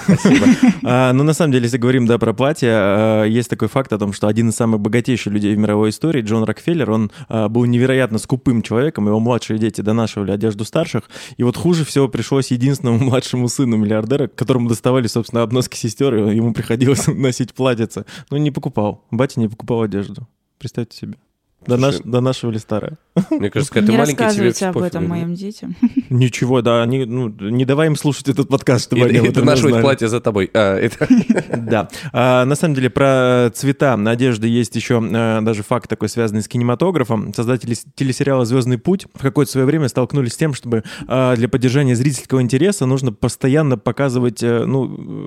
А, 0.86 1.12
Но 1.12 1.24
на 1.24 1.32
самом 1.34 1.52
деле, 1.52 1.64
если 1.64 1.78
говорим, 1.78 2.06
да, 2.06 2.18
про 2.18 2.32
платье, 2.32 2.68
а, 2.72 3.24
есть 3.24 3.50
такой 3.50 3.68
факт 3.68 3.92
о 3.92 3.98
том, 3.98 4.12
что 4.12 4.26
один 4.28 4.48
из 4.50 4.56
самых 4.56 4.80
богатейших 4.80 5.32
людей 5.32 5.54
в 5.54 5.58
мировой 5.58 5.90
истории, 5.90 6.20
Джон 6.22 6.44
Рокфеллер, 6.44 6.90
он 6.90 7.10
а, 7.28 7.48
был 7.48 7.64
невероятно 7.64 8.18
скупым 8.18 8.62
человеком, 8.62 9.06
его 9.06 9.20
младшие 9.20 9.58
дети 9.58 9.80
донашивали 9.80 10.30
одежду 10.30 10.64
старших, 10.64 11.04
и 11.36 11.42
вот 11.42 11.56
хуже 11.56 11.84
всего 11.84 12.08
пришлось 12.08 12.50
единственному 12.50 12.98
младшему 13.04 13.48
сыну 13.48 13.76
миллиардера, 13.76 14.28
которому 14.28 14.68
доставали, 14.68 15.06
собственно, 15.06 15.42
обноски 15.42 15.76
сестер, 15.76 16.14
ему 16.14 16.52
приходилось 16.54 17.06
носить 17.08 17.54
платьице. 17.54 18.06
Но 18.30 18.38
не 18.38 18.50
покупал, 18.50 19.04
батя 19.10 19.40
не 19.40 19.48
покупал 19.48 19.82
одежду. 19.82 20.28
Представьте 20.58 20.96
себе. 20.96 21.18
Донаш, 21.66 21.94
Слушай, 21.96 22.10
донашивали 22.10 22.58
старое. 22.58 22.98
Мне 23.30 23.50
кажется, 23.50 23.72
когда 23.72 23.86
ты 23.86 23.92
Не 23.92 23.98
маленький, 23.98 24.16
тебе 24.16 24.24
рассказывайте 24.26 24.66
об 24.66 24.78
этом 24.78 25.08
моим 25.08 25.34
детям. 25.34 25.76
Ничего, 26.10 26.62
да, 26.62 26.82
они, 26.82 27.04
ну, 27.04 27.28
не 27.28 27.64
давай 27.64 27.86
им 27.86 27.96
слушать 27.96 28.28
этот 28.28 28.48
подкаст, 28.48 28.92
И, 28.92 28.96
чтобы 28.96 29.16
они 29.16 29.28
донашивать 29.28 29.80
платье 29.80 30.08
за 30.08 30.20
тобой. 30.20 30.50
А, 30.52 30.76
это... 30.76 31.08
Да. 31.56 31.88
А, 32.12 32.44
на 32.44 32.54
самом 32.56 32.74
деле, 32.74 32.90
про 32.90 33.50
цвета 33.54 33.94
одежды 33.94 34.48
есть 34.48 34.76
еще 34.76 35.02
а, 35.02 35.40
даже 35.40 35.62
факт 35.62 35.88
такой, 35.88 36.08
связанный 36.08 36.42
с 36.42 36.48
кинематографом. 36.48 37.32
Создатели 37.32 37.76
телесериала 37.94 38.44
«Звездный 38.44 38.78
путь» 38.78 39.06
в 39.14 39.22
какое-то 39.22 39.52
свое 39.52 39.66
время 39.66 39.88
столкнулись 39.88 40.32
с 40.32 40.36
тем, 40.36 40.52
чтобы 40.52 40.84
а, 41.06 41.34
для 41.36 41.48
поддержания 41.48 41.96
зрительского 41.96 42.42
интереса 42.42 42.86
нужно 42.86 43.12
постоянно 43.12 43.78
показывать, 43.78 44.42
э, 44.42 44.64
ну, 44.64 44.86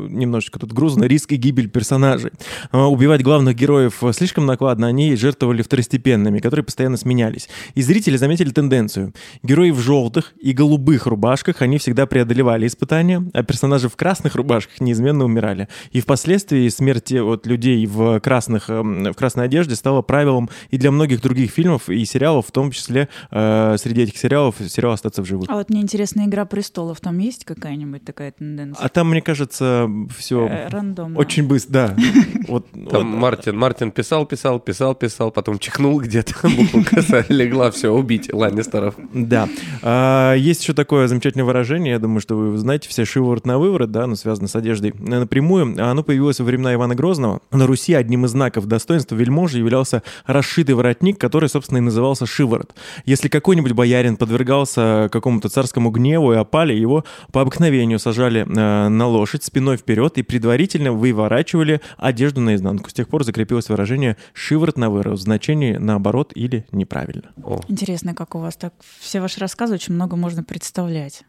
немножечко 0.10 0.60
тут 0.60 0.74
грузно, 0.74 1.06
риск 1.06 1.32
и 1.32 1.36
гибель 1.36 1.70
персонажей. 1.70 2.32
А, 2.72 2.88
Убивать 2.88 3.24
главных 3.24 3.56
героев 3.56 4.04
слишком 4.12 4.46
накладно, 4.46 4.88
они 4.88 5.16
жертвовали 5.16 5.62
второстепенными 5.62 6.27
уверенными, 6.28 6.40
которые 6.40 6.64
постоянно 6.64 6.98
сменялись. 6.98 7.50
И 7.76 7.82
зрители 7.82 8.18
заметили 8.18 8.52
тенденцию. 8.52 9.14
Герои 9.44 9.72
в 9.72 9.80
желтых 9.80 10.34
и 10.40 10.54
голубых 10.54 11.08
рубашках, 11.08 11.62
они 11.62 11.78
всегда 11.78 12.06
преодолевали 12.06 12.68
испытания, 12.68 13.24
а 13.34 13.44
персонажи 13.44 13.90
в 13.90 13.96
красных 13.96 14.36
рубашках 14.36 14.80
неизменно 14.82 15.26
умирали. 15.26 15.68
И 15.92 16.02
впоследствии 16.02 16.70
смерть 16.70 17.12
от 17.14 17.48
людей 17.48 17.86
в, 17.86 18.20
красных, 18.20 18.70
эм, 18.70 19.12
в 19.12 19.16
красной 19.16 19.46
одежде 19.46 19.76
стала 19.76 20.02
правилом 20.02 20.50
и 20.70 20.78
для 20.78 20.92
многих 20.92 21.22
других 21.22 21.52
фильмов 21.52 21.90
и 21.90 22.06
сериалов, 22.06 22.48
в 22.48 22.52
том 22.52 22.72
числе 22.72 23.08
э, 23.32 23.76
среди 23.78 24.02
этих 24.04 24.18
сериалов 24.18 24.56
сериал 24.68 24.94
«Остаться 24.94 25.22
в 25.22 25.26
живых». 25.26 25.50
А 25.50 25.56
вот 25.56 25.70
мне 25.70 25.82
интересно, 25.82 26.26
«Игра 26.26 26.46
престолов», 26.46 27.00
там 27.00 27.18
есть 27.20 27.46
какая-нибудь 27.46 28.04
такая 28.04 28.32
тенденция? 28.32 28.86
А 28.86 28.90
там, 28.90 29.10
мне 29.10 29.22
кажется, 29.22 29.90
все 30.18 30.48
Э, 30.48 30.68
рандомно. 30.70 31.20
очень 31.20 31.48
быстро, 31.48 31.74
да. 31.74 31.96
Вот, 32.48 32.68
Там 32.72 33.12
вот. 33.12 33.20
Мартин, 33.20 33.58
Мартин 33.58 33.92
писал, 33.92 34.26
писал, 34.26 34.60
писал, 34.60 34.96
писал, 34.96 35.32
потом 35.32 35.60
чихнул 35.60 36.00
где-то, 36.18 36.50
буква 36.56 36.84
коса 36.84 37.26
легла, 37.30 37.72
все, 37.72 37.94
убить 37.94 38.32
Ланнистеров. 38.34 38.96
Да. 39.14 39.48
А, 39.82 40.34
есть 40.34 40.62
еще 40.62 40.74
такое 40.74 41.08
замечательное 41.08 41.46
выражение, 41.46 41.94
я 41.94 42.00
думаю, 42.00 42.22
что 42.22 42.36
вы 42.36 42.58
знаете, 42.58 42.90
все 42.90 43.06
шиворот 43.06 43.46
на 43.46 43.58
выворот, 43.58 43.92
да, 43.92 44.04
оно 44.04 44.16
связано 44.16 44.48
с 44.48 44.56
одеждой 44.56 44.92
э, 44.92 45.20
напрямую. 45.20 45.76
А 45.78 45.92
Оно 45.92 46.04
появилось 46.04 46.40
во 46.40 46.46
времена 46.46 46.74
Ивана 46.74 46.96
Грозного. 46.96 47.42
На 47.52 47.68
Руси 47.68 47.94
одним 47.94 48.26
из 48.26 48.32
знаков 48.32 48.66
достоинства 48.66 49.16
вельможи 49.16 49.60
являлся 49.60 50.04
расшитый 50.26 50.76
воротник, 50.76 51.20
который, 51.20 51.50
собственно, 51.50 51.78
и 51.78 51.82
назывался 51.82 52.26
шиворот. 52.26 52.74
Если 53.06 53.28
какой-нибудь 53.28 53.74
боярин 53.74 54.18
подвергался 54.18 55.10
какому-то 55.12 55.50
царскому 55.50 55.92
гневу 55.92 56.34
и 56.34 56.38
опале, 56.38 56.78
его 56.78 57.06
по 57.32 57.42
обыкновению 57.42 58.00
сажали 58.00 58.42
э, 58.42 58.88
на 58.90 59.08
лошадь 59.08 59.44
спиной 59.44 59.78
вперед 59.78 60.18
и 60.18 60.24
предварительно 60.24 60.92
выворачивали 60.92 61.82
одежду 61.98 62.42
наизнанку. 62.42 62.90
С 62.90 62.94
тех 62.94 63.08
пор 63.08 63.24
закрепилось 63.24 63.70
выражение 63.70 64.18
«шиворот 64.34 64.78
на 64.78 64.90
выворот» 64.90 65.20
в 65.20 65.22
значении 65.22 65.78
наоборот 65.78 66.07
или 66.36 66.66
неправильно. 66.72 67.32
О, 67.44 67.60
Интересно, 67.68 68.14
как 68.14 68.36
у 68.36 68.40
вас 68.40 68.56
так 68.56 68.74
все 69.00 69.20
ваши 69.22 69.40
рассказы 69.40 69.74
очень 69.76 69.94
много 69.94 70.16
можно 70.16 70.44
представлять. 70.44 71.24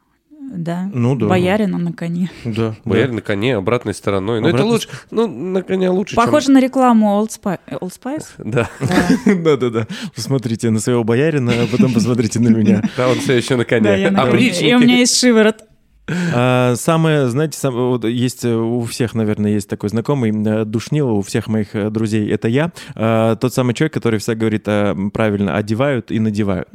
Да? 0.50 0.88
Ну 0.94 1.14
да. 1.14 1.26
Боярина 1.26 1.76
на 1.76 1.92
коне. 1.92 2.30
Да. 2.44 2.74
Боярин 2.86 3.16
на 3.16 3.20
коне, 3.20 3.56
обратной 3.56 3.92
стороной. 3.92 4.40
Но 4.40 4.48
это 4.48 4.56
Обратной 4.58 4.72
лучше, 4.72 4.88
ну, 5.10 5.26
на 5.26 5.62
коне 5.62 5.90
лучше, 5.90 6.14
чем- 6.14 6.24
Похоже 6.24 6.50
на 6.52 6.60
рекламу 6.60 7.20
Old 7.20 7.28
Spice. 7.28 7.58
Old 7.70 7.92
Spice? 7.92 8.26
Да, 8.38 8.70
Да-да-да. 9.26 9.86
Посмотрите 10.14 10.70
на 10.70 10.80
своего 10.80 11.04
боярина, 11.04 11.52
а 11.52 11.66
потом 11.66 11.92
посмотрите 11.92 12.40
на 12.40 12.48
меня. 12.48 12.82
да, 12.96 13.08
он 13.10 13.18
все 13.18 13.34
еще 13.34 13.56
на 13.56 13.64
Да, 13.64 13.68
коне. 13.68 14.06
Опричники. 14.08 14.64
И 14.70 14.74
у 14.74 14.78
меня 14.78 14.96
есть 14.98 15.18
шиворот. 15.18 15.64
А, 16.34 16.74
Самое, 16.76 17.28
знаете, 17.28 17.58
сам- 17.58 17.74
вот 17.74 18.04
есть 18.04 18.44
э, 18.44 18.54
у 18.54 18.82
всех, 18.84 19.14
наверное, 19.14 19.52
есть 19.52 19.68
такой 19.68 19.88
знакомый 19.90 20.30
э, 20.30 20.64
душнило 20.64 21.12
у 21.12 21.22
всех 21.22 21.48
моих 21.48 21.74
э, 21.74 21.90
друзей. 21.90 22.30
Это 22.30 22.48
я, 22.48 22.72
А, 22.94 23.36
тот 23.36 23.52
самый 23.54 23.74
человек, 23.74 23.92
который 23.94 24.18
всегда 24.18 24.34
говорит 24.34 24.64
а, 24.66 24.96
правильно 25.12 25.56
одевают 25.56 26.10
и 26.10 26.18
надевают. 26.18 26.68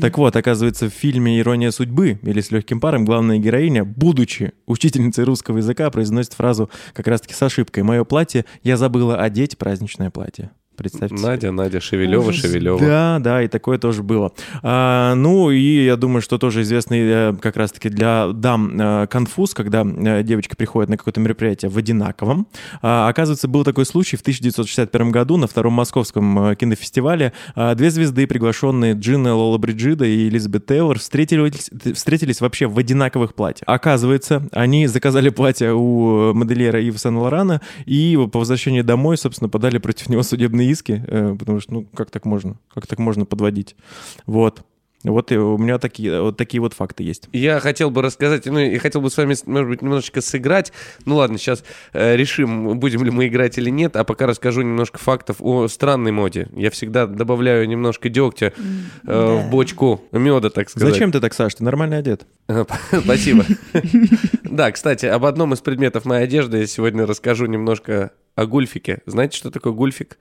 Так 0.00 0.18
вот, 0.18 0.36
оказывается, 0.36 0.88
в 0.88 0.92
фильме 0.92 1.38
«Ирония 1.40 1.70
судьбы» 1.70 2.18
или 2.22 2.40
«С 2.40 2.50
легким 2.50 2.80
паром» 2.80 3.04
главная 3.04 3.38
героиня, 3.38 3.84
будучи 3.84 4.52
учительницей 4.66 5.24
русского 5.24 5.58
языка, 5.58 5.90
произносит 5.90 6.32
фразу 6.34 6.70
как 6.92 7.06
раз-таки 7.06 7.34
с 7.34 7.42
ошибкой. 7.42 7.82
«Мое 7.82 8.04
платье, 8.04 8.44
я 8.62 8.76
забыла 8.76 9.16
одеть 9.16 9.58
праздничное 9.58 10.10
платье». 10.10 10.50
Представьте 10.80 11.14
себе. 11.18 11.28
Надя, 11.28 11.52
Надя, 11.52 11.78
Шевелева, 11.78 12.28
Ужас. 12.28 12.40
Шевелева. 12.40 12.80
Да, 12.80 13.18
да, 13.20 13.42
и 13.42 13.48
такое 13.48 13.76
тоже 13.76 14.02
было. 14.02 14.32
А, 14.62 15.14
ну, 15.14 15.50
и 15.50 15.84
я 15.84 15.96
думаю, 15.96 16.22
что 16.22 16.38
тоже 16.38 16.62
известный 16.62 17.00
э, 17.02 17.34
как 17.38 17.58
раз-таки 17.58 17.90
для 17.90 18.28
дам 18.32 18.80
э, 18.80 19.06
конфуз, 19.08 19.52
когда 19.52 19.84
э, 19.84 20.22
девочки 20.22 20.54
приходят 20.56 20.88
на 20.88 20.96
какое-то 20.96 21.20
мероприятие 21.20 21.70
в 21.70 21.76
одинаковом. 21.76 22.46
А, 22.80 23.10
оказывается, 23.10 23.46
был 23.46 23.62
такой 23.62 23.84
случай 23.84 24.16
в 24.16 24.22
1961 24.22 25.10
году 25.10 25.36
на 25.36 25.46
втором 25.46 25.74
московском 25.74 26.56
кинофестивале. 26.56 27.34
А, 27.54 27.74
две 27.74 27.90
звезды, 27.90 28.26
приглашенные 28.26 28.94
Джина 28.94 29.34
Лола 29.34 29.58
Бриджида 29.58 30.06
и 30.06 30.28
Элизабет 30.28 30.64
Тейлор, 30.64 30.98
встретились, 30.98 31.70
встретились 31.94 32.40
вообще 32.40 32.66
в 32.66 32.78
одинаковых 32.78 33.34
платьях. 33.34 33.64
Оказывается, 33.66 34.48
они 34.52 34.86
заказали 34.86 35.28
платье 35.28 35.74
у 35.74 36.32
модельера 36.32 36.80
Ива 36.80 36.96
Сен-Лорана 36.96 37.60
и 37.84 38.18
по 38.32 38.38
возвращении 38.38 38.80
домой, 38.80 39.18
собственно, 39.18 39.50
подали 39.50 39.76
против 39.76 40.08
него 40.08 40.22
судебные 40.22 40.69
иски, 40.70 41.04
э, 41.06 41.36
потому 41.38 41.60
что, 41.60 41.72
ну, 41.74 41.86
как 41.94 42.10
так 42.10 42.24
можно? 42.24 42.58
Как 42.72 42.86
так 42.86 42.98
можно 42.98 43.24
подводить? 43.24 43.76
Вот. 44.26 44.64
Вот 45.02 45.32
и 45.32 45.36
у 45.36 45.56
меня 45.56 45.78
такие 45.78 46.20
вот, 46.20 46.36
такие 46.36 46.60
вот 46.60 46.74
факты 46.74 47.04
есть. 47.04 47.28
Я 47.32 47.58
хотел 47.60 47.90
бы 47.90 48.02
рассказать, 48.02 48.44
ну, 48.44 48.58
я 48.58 48.78
хотел 48.78 49.00
бы 49.00 49.10
с 49.10 49.16
вами, 49.16 49.34
может 49.46 49.70
быть, 49.70 49.82
немножечко 49.82 50.20
сыграть. 50.20 50.72
Ну 51.06 51.16
ладно, 51.16 51.38
сейчас 51.38 51.64
э, 51.94 52.16
решим, 52.16 52.78
будем 52.78 53.02
ли 53.04 53.10
мы 53.10 53.28
играть 53.28 53.56
или 53.56 53.70
нет, 53.70 53.96
а 53.96 54.04
пока 54.04 54.26
расскажу 54.26 54.60
немножко 54.60 54.98
фактов 54.98 55.36
о 55.40 55.68
странной 55.68 56.12
моде. 56.12 56.48
Я 56.54 56.70
всегда 56.70 57.06
добавляю 57.06 57.66
немножко 57.66 58.10
дегтя 58.10 58.46
э, 58.46 58.52
да. 59.04 59.36
в 59.36 59.50
бочку 59.50 60.02
меда, 60.12 60.50
так 60.50 60.68
сказать. 60.68 60.92
Зачем 60.92 61.12
ты 61.12 61.20
так, 61.20 61.32
Саш? 61.32 61.54
Ты 61.54 61.64
нормально 61.64 61.96
одет. 61.96 62.26
Спасибо. 63.04 63.44
Да, 64.50 64.72
кстати, 64.72 65.06
об 65.06 65.24
одном 65.24 65.54
из 65.54 65.60
предметов 65.60 66.04
моей 66.04 66.24
одежды 66.24 66.58
я 66.58 66.66
сегодня 66.66 67.06
расскажу 67.06 67.46
немножко 67.46 68.10
о 68.34 68.46
гульфике. 68.46 69.00
Знаете, 69.06 69.36
что 69.36 69.52
такое 69.52 69.72
гульфик? 69.72 70.18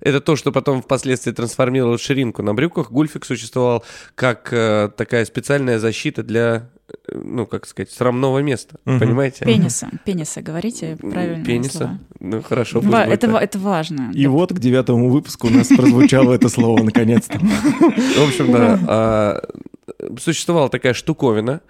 Это 0.00 0.20
то, 0.20 0.36
что 0.36 0.52
потом 0.52 0.82
впоследствии 0.82 1.32
трансформировалось 1.32 2.00
в 2.00 2.04
ширинку 2.04 2.42
на 2.42 2.54
брюках. 2.54 2.90
Гульфик 2.90 3.24
существовал 3.24 3.84
как 4.14 4.48
э, 4.52 4.90
такая 4.96 5.24
специальная 5.24 5.78
защита 5.78 6.22
для, 6.22 6.68
э, 6.88 7.18
ну, 7.22 7.46
как 7.46 7.66
сказать, 7.66 7.90
срамного 7.90 8.38
места. 8.38 8.76
Мгм. 8.84 8.98
Понимаете? 9.00 9.44
Пениса. 9.44 9.90
Пениса, 10.04 10.40
говорите 10.42 10.96
правильно. 10.96 11.44
Пениса. 11.44 11.98
Ну, 12.18 12.42
хорошо. 12.42 12.80
пусть 12.80 12.92
Ва- 12.92 13.04
будет 13.04 13.14
это, 13.14 13.32
так. 13.32 13.42
это 13.42 13.58
важно. 13.58 14.10
И 14.14 14.26
вот 14.26 14.52
к 14.52 14.58
девятому 14.58 15.10
выпуску 15.10 15.48
у 15.48 15.50
нас 15.50 15.68
прозвучало 15.68 16.32
это 16.32 16.48
слово 16.48 16.82
наконец-то. 16.82 17.38
В 17.38 18.26
общем, 18.26 18.52
да. 18.52 19.40
Существовала 20.18 20.68
такая 20.68 20.94
штуковина. 20.94 21.60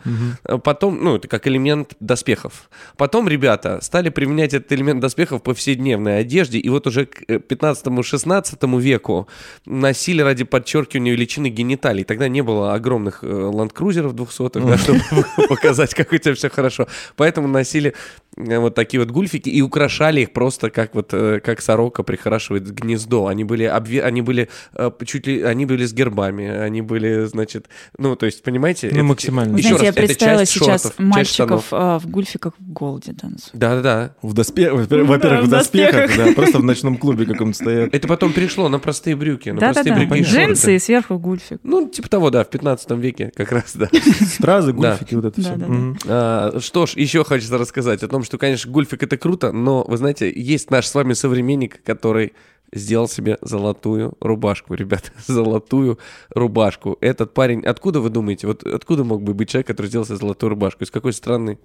А 0.45 0.59
Потом, 0.59 1.03
ну, 1.03 1.17
это 1.17 1.29
как 1.29 1.47
элемент 1.47 1.95
доспехов. 2.01 2.71
Потом 2.97 3.29
ребята 3.29 3.79
стали 3.83 4.09
применять 4.09 4.55
этот 4.55 4.73
элемент 4.73 5.01
доспехов 5.01 5.41
в 5.41 5.43
повседневной 5.43 6.21
одежде. 6.21 6.59
И 6.59 6.69
вот 6.69 6.87
уже 6.87 7.07
к 7.07 7.23
15-16 7.23 8.81
веку 8.81 9.29
носили 9.67 10.23
ради 10.23 10.45
подчеркивания 10.45 11.13
величины 11.13 11.49
гениталий. 11.49 12.05
Тогда 12.05 12.29
не 12.29 12.43
было 12.43 12.75
огромных 12.75 13.23
э, 13.23 13.27
ландкрузеров 13.27 14.15
200 14.15 14.61
да, 14.61 14.79
чтобы 14.79 15.01
показать, 15.49 15.95
как 15.95 16.13
у 16.13 16.17
тебя 16.19 16.35
все 16.35 16.49
хорошо. 16.49 16.87
Поэтому 17.17 17.49
носили 17.49 17.95
э, 18.37 18.59
вот 18.59 18.75
такие 18.75 19.01
вот 19.01 19.11
гульфики 19.11 19.49
и 19.49 19.63
украшали 19.63 20.23
их 20.23 20.33
просто 20.33 20.71
как 20.71 20.95
вот 20.95 21.13
э, 21.13 21.41
как 21.41 21.61
сорока 21.61 22.03
прихорашивает 22.03 22.71
гнездо. 22.73 23.27
Они 23.27 23.45
были 23.45 23.65
обве... 23.65 24.03
они 24.03 24.23
были 24.23 24.49
э, 24.75 24.91
чуть 25.05 25.27
ли 25.27 25.43
они 25.43 25.67
были 25.67 25.85
с 25.85 25.93
гербами, 25.93 26.49
они 26.49 26.83
были, 26.83 27.25
значит, 27.25 27.69
ну 27.99 28.10
то 28.17 28.27
есть 28.27 28.43
понимаете? 28.43 28.89
Ну, 28.91 28.97
это- 28.97 29.05
максимально. 29.05 29.57
Еще 29.57 29.69
знаете, 29.69 29.87
раз, 29.87 29.97
я 29.97 30.03
это 30.03 30.07
представила 30.07 30.41
часть 30.41 30.53
сейчас 30.53 30.83
шортов, 30.83 30.99
мальчиков 30.99 31.67
а, 31.71 31.99
в 31.99 32.07
гульфиках 32.07 32.55
в 32.59 32.73
голде 32.73 33.13
танцуют. 33.13 33.51
Да-да-да. 33.53 34.15
В 34.23 34.33
доспе... 34.33 34.73
Во-первых, 34.73 35.09
в 35.09 35.47
в 35.47 35.49
доспехах, 35.49 36.09
доспехах. 36.09 36.17
да, 36.17 36.33
просто 36.35 36.59
в 36.59 36.65
ночном 36.65 36.97
клубе 36.97 37.27
каком-то 37.27 37.57
стоят. 37.57 37.95
Это 37.95 38.09
потом 38.09 38.33
перешло 38.33 38.69
на 38.69 38.79
простые 38.79 39.17
брюки, 39.17 39.51
на 39.51 39.59
простые 39.61 39.95
брюки 39.95 40.19
и 40.19 40.25
шорты. 40.25 40.47
Джинсы 40.47 40.77
и 40.77 40.79
сверху 40.79 41.19
гульфик. 41.19 41.61
Ну, 41.63 41.89
типа 41.89 42.09
того, 42.09 42.31
да, 42.31 42.45
в 42.45 42.51
15 42.51 42.91
веке 42.93 43.33
как 43.35 43.53
раз, 43.53 43.73
да. 43.75 43.89
Стразы, 44.27 44.73
гульфики, 44.73 45.15
вот 45.15 45.25
это 45.27 45.41
все. 45.41 45.51
Да-да-да. 45.57 45.97
А, 46.07 46.59
что 46.61 46.87
ж, 46.87 46.95
еще 46.95 47.25
хочется 47.25 47.59
рассказать 47.59 48.03
о 48.03 48.09
том, 48.09 48.25
что, 48.25 48.39
конечно, 48.39 48.71
гульфик 48.71 49.03
это 49.03 49.17
круто, 49.17 49.53
но, 49.53 49.85
вы 49.87 49.97
знаете, 49.97 50.33
есть 50.35 50.71
наш 50.71 50.87
с 50.87 50.95
вами 50.95 51.13
современник, 51.13 51.83
который 51.83 52.33
сделал 52.73 53.09
себе 53.09 53.39
золотую 53.43 54.15
рубашку, 54.21 54.75
ребята, 54.75 55.11
золотую 55.27 55.99
рубашку. 56.31 56.97
Этот 57.01 57.35
парень, 57.35 57.65
откуда 57.65 58.01
вы 58.01 58.11
думаете, 58.11 58.47
вот 58.47 58.65
откуда 58.65 59.05
мог 59.05 59.23
бы 59.23 59.35
быть 59.35 59.49
человек, 59.49 59.67
который 59.67 59.87
сделал 59.87 60.07
себе 60.07 60.17
золотую 60.17 60.51
рубашку? 60.51 60.85
Из 60.85 60.91
какой 60.91 61.13
страны? 61.13 61.59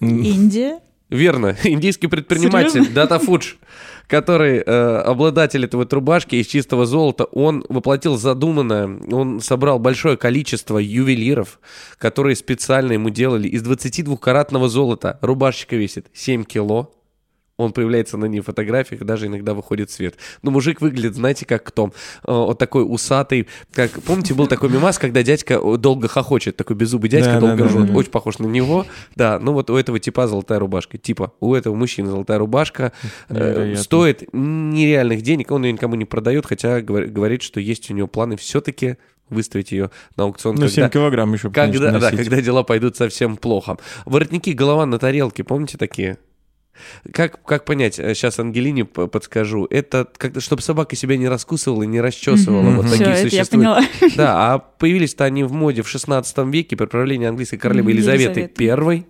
Индия. 0.00 0.80
Верно, 1.10 1.54
индийский 1.64 2.06
предприниматель 2.06 2.70
Серьезно? 2.70 2.94
Дата 2.94 3.18
Фудж, 3.18 3.54
который 4.08 4.58
э, 4.58 4.62
обладатель 4.62 5.64
этой 5.64 5.76
вот 5.76 5.92
рубашки 5.92 6.36
из 6.36 6.46
чистого 6.46 6.86
золота, 6.86 7.24
он 7.24 7.64
воплотил 7.68 8.16
задуманное, 8.16 8.98
он 9.12 9.40
собрал 9.40 9.78
большое 9.78 10.16
количество 10.16 10.78
ювелиров, 10.78 11.60
которые 11.98 12.36
специально 12.36 12.92
ему 12.92 13.10
делали 13.10 13.48
из 13.48 13.62
22-каратного 13.62 14.68
золота. 14.68 15.18
Рубашечка 15.20 15.76
весит 15.76 16.06
7 16.14 16.44
кило, 16.44 16.90
он 17.56 17.72
появляется 17.72 18.16
на 18.16 18.24
ней 18.24 18.40
в 18.40 18.44
фотографиях, 18.46 19.02
даже 19.04 19.26
иногда 19.26 19.54
выходит 19.54 19.88
в 19.90 19.92
свет. 19.92 20.16
Но 20.42 20.50
мужик 20.50 20.80
выглядит, 20.80 21.14
знаете, 21.14 21.46
как 21.46 21.62
кто? 21.62 21.92
Э, 22.26 22.32
Вот 22.32 22.58
такой 22.58 22.84
усатый, 22.86 23.46
как... 23.72 23.90
Помните, 24.02 24.34
был 24.34 24.46
такой 24.48 24.70
мимас, 24.70 24.98
когда 24.98 25.22
дядька 25.22 25.60
долго 25.78 26.08
хохочет, 26.08 26.56
такой 26.56 26.74
беззубый 26.76 27.08
дядька 27.08 27.34
Да, 27.34 27.40
долго 27.40 27.56
да, 27.58 27.64
да, 27.64 27.70
ржет. 27.70 27.86
да. 27.86 27.94
Очень 27.94 28.10
похож 28.10 28.38
на 28.40 28.46
него. 28.46 28.86
Да, 29.14 29.38
ну 29.38 29.52
вот 29.52 29.70
у 29.70 29.76
этого 29.76 30.00
типа 30.00 30.26
золотая 30.26 30.58
рубашка. 30.58 30.98
Типа, 30.98 31.32
у 31.40 31.54
этого 31.54 31.74
мужчины 31.76 32.08
золотая 32.10 32.38
рубашка 32.38 32.92
э, 33.28 33.34
Невероятно. 33.34 33.76
стоит 33.82 34.24
нереальных 34.32 35.22
денег, 35.22 35.50
он 35.52 35.64
ее 35.64 35.72
никому 35.72 35.94
не 35.94 36.04
продает, 36.04 36.46
хотя 36.46 36.80
говор- 36.80 37.06
говорит, 37.06 37.42
что 37.42 37.60
есть 37.60 37.90
у 37.90 37.94
него 37.94 38.08
планы 38.08 38.36
все-таки 38.36 38.96
выставить 39.30 39.72
ее 39.72 39.90
на 40.16 40.24
аукцион. 40.24 40.56
Ну, 40.56 40.68
7 40.68 40.88
килограмм 40.90 41.32
еще, 41.32 41.50
когда, 41.50 41.62
конечно, 41.66 41.92
да, 41.92 42.10
носить. 42.10 42.18
когда 42.18 42.40
дела 42.42 42.62
пойдут 42.62 42.96
совсем 42.96 43.36
плохо. 43.36 43.78
Воротники, 44.04 44.50
голова 44.50 44.84
на 44.86 44.98
тарелке, 44.98 45.44
помните 45.44 45.78
такие? 45.78 46.18
Как, 47.12 47.42
как 47.44 47.64
понять, 47.64 47.94
сейчас 47.94 48.38
Ангелине 48.38 48.84
п- 48.84 49.06
подскажу, 49.06 49.66
это 49.70 50.08
как 50.16 50.40
чтобы 50.40 50.62
собака 50.62 50.96
себя 50.96 51.16
не 51.16 51.28
раскусывала 51.28 51.82
и 51.82 51.86
не 51.86 52.00
расчесывала. 52.00 52.62
Мгм. 52.62 52.76
Вот 52.76 52.86
Всё, 52.86 53.04
такие 53.04 53.30
существуют. 53.30 54.16
Да, 54.16 54.54
а 54.54 54.58
появились-то 54.58 55.24
они 55.24 55.44
в 55.44 55.52
моде 55.52 55.82
в 55.82 55.88
16 55.88 56.38
веке 56.50 56.76
при 56.76 56.86
правлении 56.86 57.26
английской 57.26 57.56
королевы 57.56 57.90
Елизаветы. 57.92 58.50
I. 58.58 59.06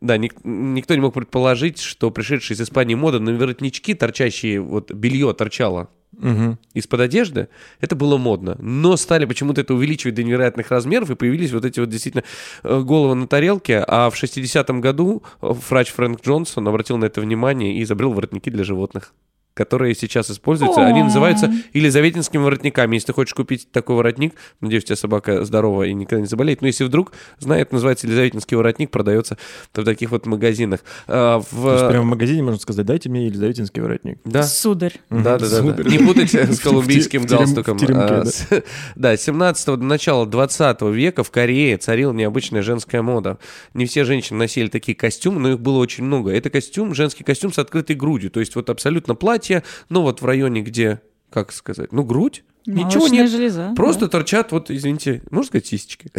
Да, 0.00 0.16
ник- 0.16 0.36
никто 0.44 0.94
не 0.94 1.00
мог 1.00 1.14
предположить, 1.14 1.80
что 1.80 2.10
пришедшие 2.10 2.54
из 2.54 2.60
Испании 2.60 2.94
мода 2.94 3.18
на 3.18 3.34
воротнички, 3.34 3.94
торчащие, 3.94 4.60
вот 4.60 4.92
белье 4.92 5.32
торчало 5.34 5.88
Мгм. 6.12 6.58
из-под 6.72 7.00
одежды, 7.00 7.48
это 7.80 7.94
было 7.96 8.16
модно. 8.16 8.56
Но 8.60 8.96
стали 8.96 9.24
почему-то 9.24 9.60
это 9.60 9.74
увеличивать 9.74 10.14
до 10.14 10.22
невероятных 10.22 10.70
размеров, 10.70 11.10
и 11.10 11.14
появились 11.16 11.52
вот 11.52 11.64
эти 11.64 11.80
вот 11.80 11.88
действительно 11.90 12.24
э, 12.62 12.80
головы 12.80 13.14
на 13.14 13.26
тарелке. 13.28 13.84
А 13.86 14.08
в 14.10 14.14
60-м 14.16 14.80
году 14.80 15.22
э, 15.42 15.48
врач 15.68 15.90
Фрэнк 15.92 16.20
Джонсон 16.22 16.66
обратил 16.66 16.96
на 16.96 17.04
это 17.06 17.20
внимание 17.20 17.74
и 17.76 17.82
изобрел 17.82 18.12
воротники 18.12 18.50
для 18.50 18.64
животных 18.64 19.12
которые 19.58 19.94
сейчас 19.96 20.30
используются, 20.30 20.86
они 20.86 21.02
называются 21.02 21.52
елизаветинскими 21.74 22.40
воротниками. 22.42 22.94
Если 22.94 23.08
ты 23.08 23.12
хочешь 23.12 23.34
купить 23.34 23.70
такой 23.72 23.96
воротник, 23.96 24.34
надеюсь, 24.60 24.84
у 24.84 24.86
тебя 24.86 24.96
собака 24.96 25.44
здорова 25.44 25.82
и 25.82 25.92
никогда 25.92 26.20
не 26.20 26.26
заболеет, 26.28 26.60
но 26.60 26.68
если 26.68 26.84
вдруг 26.84 27.12
знает, 27.40 27.72
называется 27.72 28.06
елизаветинский 28.06 28.56
воротник, 28.56 28.90
продается 28.90 29.36
в 29.74 29.84
таких 29.84 30.10
вот 30.12 30.26
магазинах. 30.26 30.80
А, 31.08 31.40
в- 31.40 31.62
То 31.64 31.72
есть 31.74 31.88
прямо 31.88 32.04
в 32.04 32.08
магазине 32.08 32.42
можно 32.42 32.60
сказать, 32.60 32.86
дайте 32.86 33.08
мне 33.08 33.26
елизаветинский 33.26 33.82
воротник. 33.82 34.18
Да, 34.24 34.44
Сударь. 34.44 34.94
да, 35.10 35.38
да, 35.38 35.48
да. 35.48 35.82
Не 35.82 35.98
путать 35.98 36.32
с 36.34 36.58
В 36.60 36.62
колумбийским 36.62 37.26
галстуком. 37.26 37.78
А, 37.88 38.08
да. 38.08 38.24
с- 38.24 38.46
Да, 38.94 39.16
с 39.16 39.22
17 39.22 39.66
до 39.66 39.76
начала 39.84 40.24
20 40.26 40.82
века 40.82 41.24
в 41.24 41.30
Корее 41.32 41.76
царила 41.78 42.12
необычная 42.12 42.62
женская 42.62 43.02
мода. 43.02 43.38
Не 43.74 43.86
все 43.86 44.04
женщины 44.04 44.38
носили 44.38 44.68
такие 44.68 44.94
костюмы, 44.96 45.40
но 45.40 45.50
их 45.52 45.60
было 45.60 45.78
очень 45.78 46.04
много. 46.04 46.30
Это 46.30 46.48
костюм, 46.50 46.94
женский 46.94 47.24
костюм 47.24 47.52
с 47.52 47.58
открытой 47.58 47.96
грудью. 47.96 48.30
То 48.30 48.40
есть 48.40 48.54
вот 48.54 48.70
абсолютно 48.70 49.14
платье, 49.14 49.47
но 49.88 50.02
вот 50.02 50.20
в 50.22 50.24
районе, 50.26 50.62
где, 50.62 51.00
как 51.30 51.52
сказать, 51.52 51.92
ну 51.92 52.02
грудь, 52.04 52.44
ничего 52.66 53.00
Молочная 53.00 53.22
нет. 53.22 53.30
железа. 53.30 53.72
Просто 53.76 54.08
торчат, 54.08 54.52
вот, 54.52 54.70
извините, 54.70 55.22
можно 55.30 55.46
сказать, 55.48 55.66
сисечки? 55.66 56.10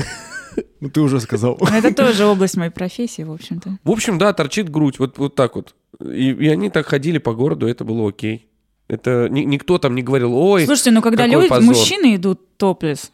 Ну 0.82 0.90
ты 0.90 1.02
уже 1.02 1.20
сказал. 1.20 1.58
да. 1.62 1.78
Это 1.78 1.94
тоже 1.94 2.26
область 2.26 2.58
моей 2.58 2.72
профессии, 2.72 3.22
в 3.22 3.32
общем-то. 3.32 3.78
В 3.84 3.92
общем, 3.92 4.18
да, 4.18 4.34
торчит 4.34 4.70
грудь, 4.70 5.00
вот, 5.00 5.18
вот 5.18 5.36
так 5.36 5.56
вот. 5.56 5.76
И, 6.02 6.32
и 6.32 6.48
они 6.48 6.70
так 6.70 6.86
ходили 6.88 7.18
по 7.18 7.34
городу, 7.34 7.68
это 7.68 7.84
было 7.84 8.10
окей. 8.10 8.48
Это 8.88 9.28
ни- 9.30 9.42
никто 9.44 9.78
там 9.78 9.94
не 9.96 10.02
говорил, 10.02 10.34
ой, 10.36 10.66
Слушайте, 10.66 10.92
ну 10.92 11.02
когда 11.02 11.26
какой 11.26 11.36
люди, 11.44 11.50
позор. 11.50 11.66
мужчины 11.76 12.16
идут 12.16 12.58
топлес 12.58 13.12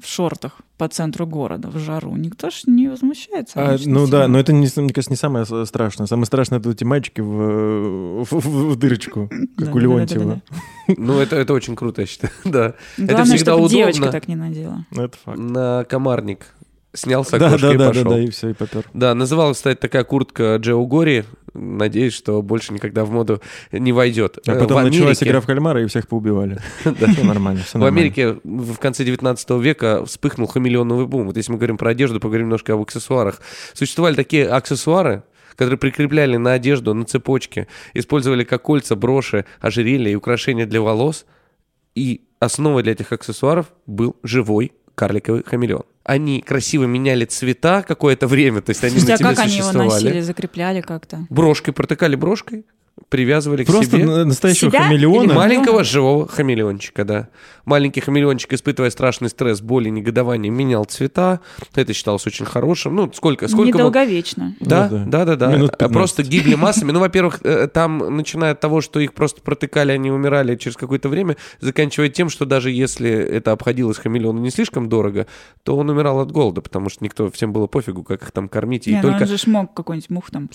в 0.00 0.06
шортах 0.06 0.60
по 0.78 0.88
центру 0.88 1.26
города 1.26 1.68
в 1.68 1.78
жару, 1.78 2.16
никто 2.16 2.50
ж 2.50 2.62
не 2.66 2.88
возмущается. 2.88 3.52
А, 3.56 3.76
ну 3.84 4.06
да, 4.08 4.26
но 4.28 4.38
это, 4.38 4.52
не, 4.52 4.66
мне 4.76 4.92
кажется, 4.92 5.10
не 5.12 5.16
самое 5.16 5.44
страшное. 5.66 6.06
Самое 6.06 6.26
страшное 6.26 6.58
это 6.58 6.70
эти 6.70 6.84
мальчики 6.84 7.20
в, 7.20 8.24
в- 8.24 8.32
в- 8.32 8.72
в 8.72 8.76
дырочку, 8.76 9.28
как 9.28 9.74
у 9.74 9.78
Да-да-да-да-да. 9.78 9.80
Леонтьева. 9.80 10.42
ну 10.88 11.18
это, 11.20 11.36
это 11.36 11.52
очень 11.52 11.76
круто, 11.76 12.00
я 12.02 12.06
считаю, 12.06 12.32
да. 12.44 12.74
Главное, 12.96 13.24
всегда 13.36 13.52
чтобы 13.52 13.56
удобно. 13.66 13.76
девочка 13.76 14.10
так 14.10 14.28
не 14.28 14.36
надела. 14.36 14.84
Это 14.92 15.16
факт. 15.24 15.38
На 15.38 15.84
комарник 15.84 16.46
снял 16.94 17.24
с 17.24 17.30
Да, 17.30 17.36
окошка 17.48 17.68
да, 17.68 17.74
и 17.74 17.76
да, 17.76 17.84
да, 17.84 17.88
пошел. 17.90 18.10
да, 18.10 18.20
и 18.20 18.30
все, 18.30 18.48
и 18.50 18.52
попер. 18.52 18.84
Да, 18.94 19.14
называлась, 19.14 19.56
кстати, 19.58 19.78
такая 19.78 20.04
куртка 20.04 20.56
Джео 20.56 20.84
Гори. 20.86 21.24
Надеюсь, 21.54 22.14
что 22.14 22.40
больше 22.40 22.72
никогда 22.72 23.04
в 23.04 23.10
моду 23.10 23.42
не 23.72 23.92
войдет. 23.92 24.38
А 24.46 24.52
Э, 24.52 24.58
потом 24.58 24.80
в 24.80 24.84
началась 24.84 25.18
Америке- 25.20 25.24
игра 25.28 25.40
в 25.42 25.46
кальмара, 25.46 25.82
и 25.82 25.86
всех 25.86 26.08
поубивали. 26.08 26.58
Все 26.82 27.24
нормально, 27.24 27.62
все 27.62 27.78
В 27.78 27.84
Америке 27.84 28.38
в 28.42 28.76
конце 28.78 29.04
19 29.04 29.50
века 29.60 30.04
вспыхнул 30.06 30.46
хамелеоновый 30.46 31.06
бум. 31.06 31.26
Вот 31.26 31.36
если 31.36 31.52
мы 31.52 31.58
говорим 31.58 31.76
про 31.76 31.90
одежду, 31.90 32.20
поговорим 32.20 32.46
немножко 32.46 32.72
об 32.72 32.80
аксессуарах. 32.80 33.40
Существовали 33.74 34.14
такие 34.14 34.48
аксессуары, 34.48 35.24
которые 35.56 35.78
прикрепляли 35.78 36.38
на 36.38 36.54
одежду, 36.54 36.94
на 36.94 37.04
цепочке, 37.04 37.68
использовали 37.92 38.44
как 38.44 38.62
кольца, 38.62 38.96
броши, 38.96 39.44
ожерелья 39.60 40.10
и 40.10 40.14
украшения 40.14 40.64
для 40.64 40.80
волос. 40.80 41.26
И 41.94 42.22
основой 42.40 42.82
для 42.82 42.92
этих 42.92 43.12
аксессуаров 43.12 43.66
был 43.86 44.16
живой 44.22 44.72
карликовый 44.94 45.42
хамелеон. 45.44 45.82
Они 46.04 46.40
красиво 46.42 46.84
меняли 46.84 47.24
цвета 47.24 47.82
какое-то 47.82 48.26
время, 48.26 48.60
то 48.60 48.70
есть 48.70 48.82
они 48.82 48.98
Слушайте, 48.98 49.12
на 49.24 49.30
а 49.30 49.34
тебе 49.34 49.36
как 49.36 49.44
они 49.46 49.54
его 49.56 49.62
существовали. 49.64 50.04
носили, 50.04 50.20
закрепляли 50.20 50.80
как-то? 50.80 51.26
Брошкой, 51.30 51.72
протыкали 51.74 52.16
брошкой, 52.16 52.64
привязывали 53.08 53.64
к 53.64 53.66
Просто 53.66 53.96
себе. 53.96 54.04
на- 54.06 54.24
настоящего 54.24 54.70
Себя 54.70 54.84
хамелеона. 54.84 55.24
или 55.24 55.32
Маленького 55.32 55.84
живого 55.84 56.26
хамелеончика, 56.28 57.04
да. 57.04 57.28
Маленький 57.64 58.00
хамелеончик, 58.00 58.52
испытывая 58.54 58.90
страшный 58.90 59.28
стресс, 59.28 59.60
боль 59.60 59.86
и 59.88 59.90
негодование, 59.90 60.50
менял 60.50 60.84
цвета. 60.84 61.40
Это 61.74 61.92
считалось 61.92 62.26
очень 62.26 62.44
хорошим. 62.46 62.96
Ну, 62.96 63.10
сколько? 63.12 63.48
сколько 63.48 63.68
Недолговечно. 63.78 64.54
Да, 64.60 64.88
Ну 64.90 65.04
да, 65.10 65.24
да, 65.24 65.36
да. 65.36 65.52
Минут 65.52 65.70
А 65.72 65.76
15. 65.76 65.92
Просто 65.92 66.22
гибли 66.22 66.54
массами. 66.54 66.90
Ну, 66.92 67.00
во-первых, 67.00 67.40
э, 67.44 67.68
там, 67.68 68.16
начиная 68.16 68.52
от 68.52 68.60
того, 68.60 68.80
что 68.80 68.98
их 69.00 69.14
просто 69.14 69.40
протыкали, 69.42 69.92
они 69.92 70.10
умирали 70.10 70.56
через 70.56 70.76
какое-то 70.76 71.08
время, 71.08 71.36
заканчивая 71.60 72.08
тем, 72.08 72.28
что 72.30 72.44
даже 72.46 72.70
если 72.70 73.10
это 73.10 73.52
обходилось 73.52 73.98
хамелеону 73.98 74.40
не 74.40 74.50
слишком 74.50 74.88
дорого, 74.88 75.26
то 75.62 75.76
он 75.76 75.88
умирал 75.90 76.20
от 76.20 76.32
голода, 76.32 76.60
потому 76.62 76.88
что 76.88 77.04
никто, 77.04 77.30
всем 77.30 77.52
было 77.52 77.66
пофигу, 77.66 78.02
как 78.02 78.22
их 78.22 78.30
там 78.32 78.48
кормить. 78.48 78.86
И 78.88 78.90
Не, 78.90 78.96
ну 78.96 79.02
только... 79.02 79.22
он 79.22 79.28
же 79.28 79.36
мог 79.46 79.74
какой-нибудь 79.74 80.10
мух 80.10 80.30
там 80.30 80.50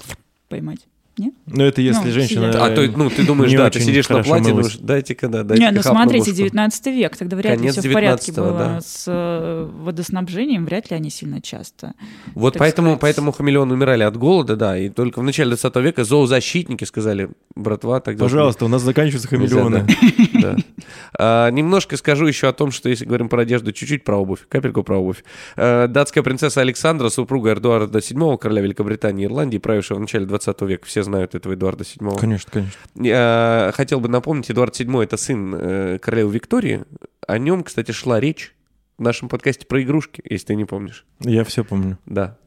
поймать. 0.50 0.80
Нет? 1.18 1.34
Ну, 1.48 1.64
это 1.64 1.82
если 1.82 2.06
Ну, 2.06 2.12
женщина... 2.12 2.52
сидя. 2.52 2.66
А 2.66 2.70
то, 2.70 2.82
ну, 2.96 3.10
ты 3.10 3.26
думаешь, 3.26 3.50
не 3.50 3.58
да, 3.58 3.70
ты 3.70 3.80
сидишь 3.80 4.08
на 4.10 4.22
платье, 4.22 4.54
мылась. 4.54 4.74
думаешь, 4.74 4.78
дайте-ка, 4.78 5.28
да, 5.28 5.44
дайте 5.44 5.64
Не, 5.64 5.72
ну 5.72 5.82
смотрите, 5.82 6.32
19 6.32 6.86
век, 6.88 7.18
тогда 7.18 7.38
вряд 7.38 7.58
Конец 7.58 7.76
ли 7.76 7.82
все 7.82 7.90
в 7.90 7.94
порядке 7.94 8.32
19-го, 8.32 8.42
было 8.44 8.58
да. 8.58 8.82
с 8.82 9.06
э, 9.08 9.70
водоснабжением, 9.84 10.66
вряд 10.66 10.92
ли 10.92 10.98
они 10.98 11.10
сильно 11.10 11.42
часто. 11.42 11.94
Вот 12.36 12.56
поэтому, 12.58 12.90
сказать. 12.90 13.02
поэтому 13.02 13.32
хамелеоны 13.32 13.74
умирали 13.74 14.04
от 14.04 14.16
голода, 14.16 14.56
да, 14.56 14.78
и 14.78 14.90
только 14.90 15.20
в 15.20 15.24
начале 15.24 15.50
20 15.50 15.76
века 15.78 16.04
зоозащитники 16.04 16.84
сказали, 16.84 17.30
братва, 17.56 18.00
должно 18.00 18.26
Пожалуйста, 18.26 18.66
у 18.66 18.68
нас 18.68 18.82
заканчиваются 18.84 19.30
быть». 19.30 19.40
Нельзя, 19.40 19.64
хамелеоны. 19.64 20.64
А, 21.20 21.50
немножко 21.50 21.98
скажу 21.98 22.28
еще 22.28 22.48
о 22.48 22.54
том, 22.54 22.72
что 22.72 22.90
если 22.90 23.06
говорим 23.06 23.28
про 23.28 23.42
одежду, 23.42 23.72
чуть-чуть 23.72 24.04
про 24.04 24.18
обувь, 24.18 24.48
капельку 24.48 24.84
про 24.84 24.98
обувь. 24.98 25.24
А, 25.56 25.88
датская 25.88 26.24
принцесса 26.24 26.62
Александра, 26.62 27.10
супруга 27.10 27.54
Эдуарда 27.54 28.00
VII, 28.00 28.38
короля 28.38 28.62
Великобритании 28.62 29.24
и 29.24 29.26
Ирландии, 29.26 29.58
правившего 29.58 29.98
в 29.98 30.02
начале 30.02 30.26
20 30.26 30.62
века, 30.62 30.86
все 30.86 31.04
знают 31.08 31.36
этого 31.36 31.54
Эдуарда 31.54 31.84
VII. 31.84 32.20
Конечно, 32.20 32.52
конечно. 32.52 32.80
Я 32.96 33.72
хотел 33.76 34.00
бы 34.00 34.08
напомнить, 34.08 34.50
Эдуард 34.52 34.80
VII 34.80 35.04
это 35.04 35.18
сын 35.18 35.54
э, 35.56 36.00
королевы 36.00 36.34
Виктории. 36.34 36.86
О 37.26 37.38
нем, 37.38 37.64
кстати, 37.64 37.92
шла 37.92 38.20
речь 38.20 38.56
в 38.98 39.02
нашем 39.02 39.30
подкасте 39.30 39.66
про 39.66 39.82
игрушки, 39.82 40.22
если 40.24 40.48
ты 40.48 40.56
не 40.56 40.66
помнишь. 40.66 41.06
Я 41.20 41.44
все 41.44 41.64
помню. 41.64 41.98
Да. 42.06 42.38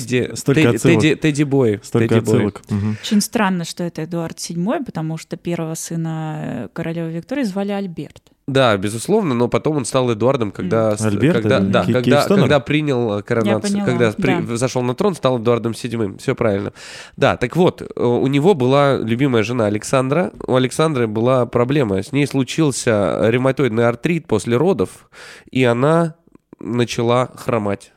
Тедди, 0.00 0.32
Тедди, 0.44 0.66
отсылок. 0.76 1.00
Тедди, 1.00 1.14
Тедди 1.16 1.42
Бой. 1.44 1.80
Столько 1.82 2.08
Тедди 2.14 2.24
Бой. 2.24 2.34
отсылок. 2.34 2.62
Мгм. 2.70 2.96
Очень 3.02 3.20
странно, 3.20 3.64
что 3.64 3.84
это 3.84 4.04
Эдуард 4.04 4.38
VII, 4.38 4.84
потому 4.84 5.18
что 5.18 5.36
первого 5.36 5.74
сына 5.74 6.38
э, 6.42 6.68
королевы 6.72 7.10
Виктории 7.12 7.44
звали 7.44 7.72
Альберт. 7.72 8.22
Да, 8.48 8.76
безусловно, 8.76 9.34
но 9.34 9.48
потом 9.48 9.76
он 9.76 9.84
стал 9.84 10.12
Эдуардом, 10.12 10.50
когда, 10.50 10.90
Альберт 10.98 11.42
когда, 11.42 11.58
или 11.58 11.66
да, 11.70 11.84
Ки- 11.84 11.92
когда, 11.92 12.26
когда 12.26 12.60
принял 12.60 13.18
э, 13.18 13.22
коронацию, 13.22 13.72
поняла, 13.72 13.86
когда 13.86 14.12
при- 14.12 14.46
да. 14.46 14.56
зашел 14.56 14.82
на 14.82 14.94
трон, 14.96 15.14
стал 15.14 15.38
Эдуардом 15.38 15.72
VII. 15.72 16.18
Все 16.18 16.34
правильно. 16.34 16.72
Да, 17.16 17.36
так 17.36 17.54
вот, 17.56 17.82
э, 17.82 18.02
у 18.02 18.26
него 18.26 18.54
была 18.54 18.96
любимая 18.98 19.44
жена 19.44 19.66
Александра. 19.66 20.32
У 20.46 20.56
Александры 20.56 21.06
была 21.06 21.46
проблема. 21.46 22.02
С 22.02 22.10
ней 22.10 22.26
случился 22.26 23.18
ревматоидный 23.28 23.86
артрит 23.86 24.26
после 24.26 24.56
родов, 24.56 25.08
и 25.50 25.62
она 25.62 26.16
начала 26.58 27.30
хромать. 27.36 27.92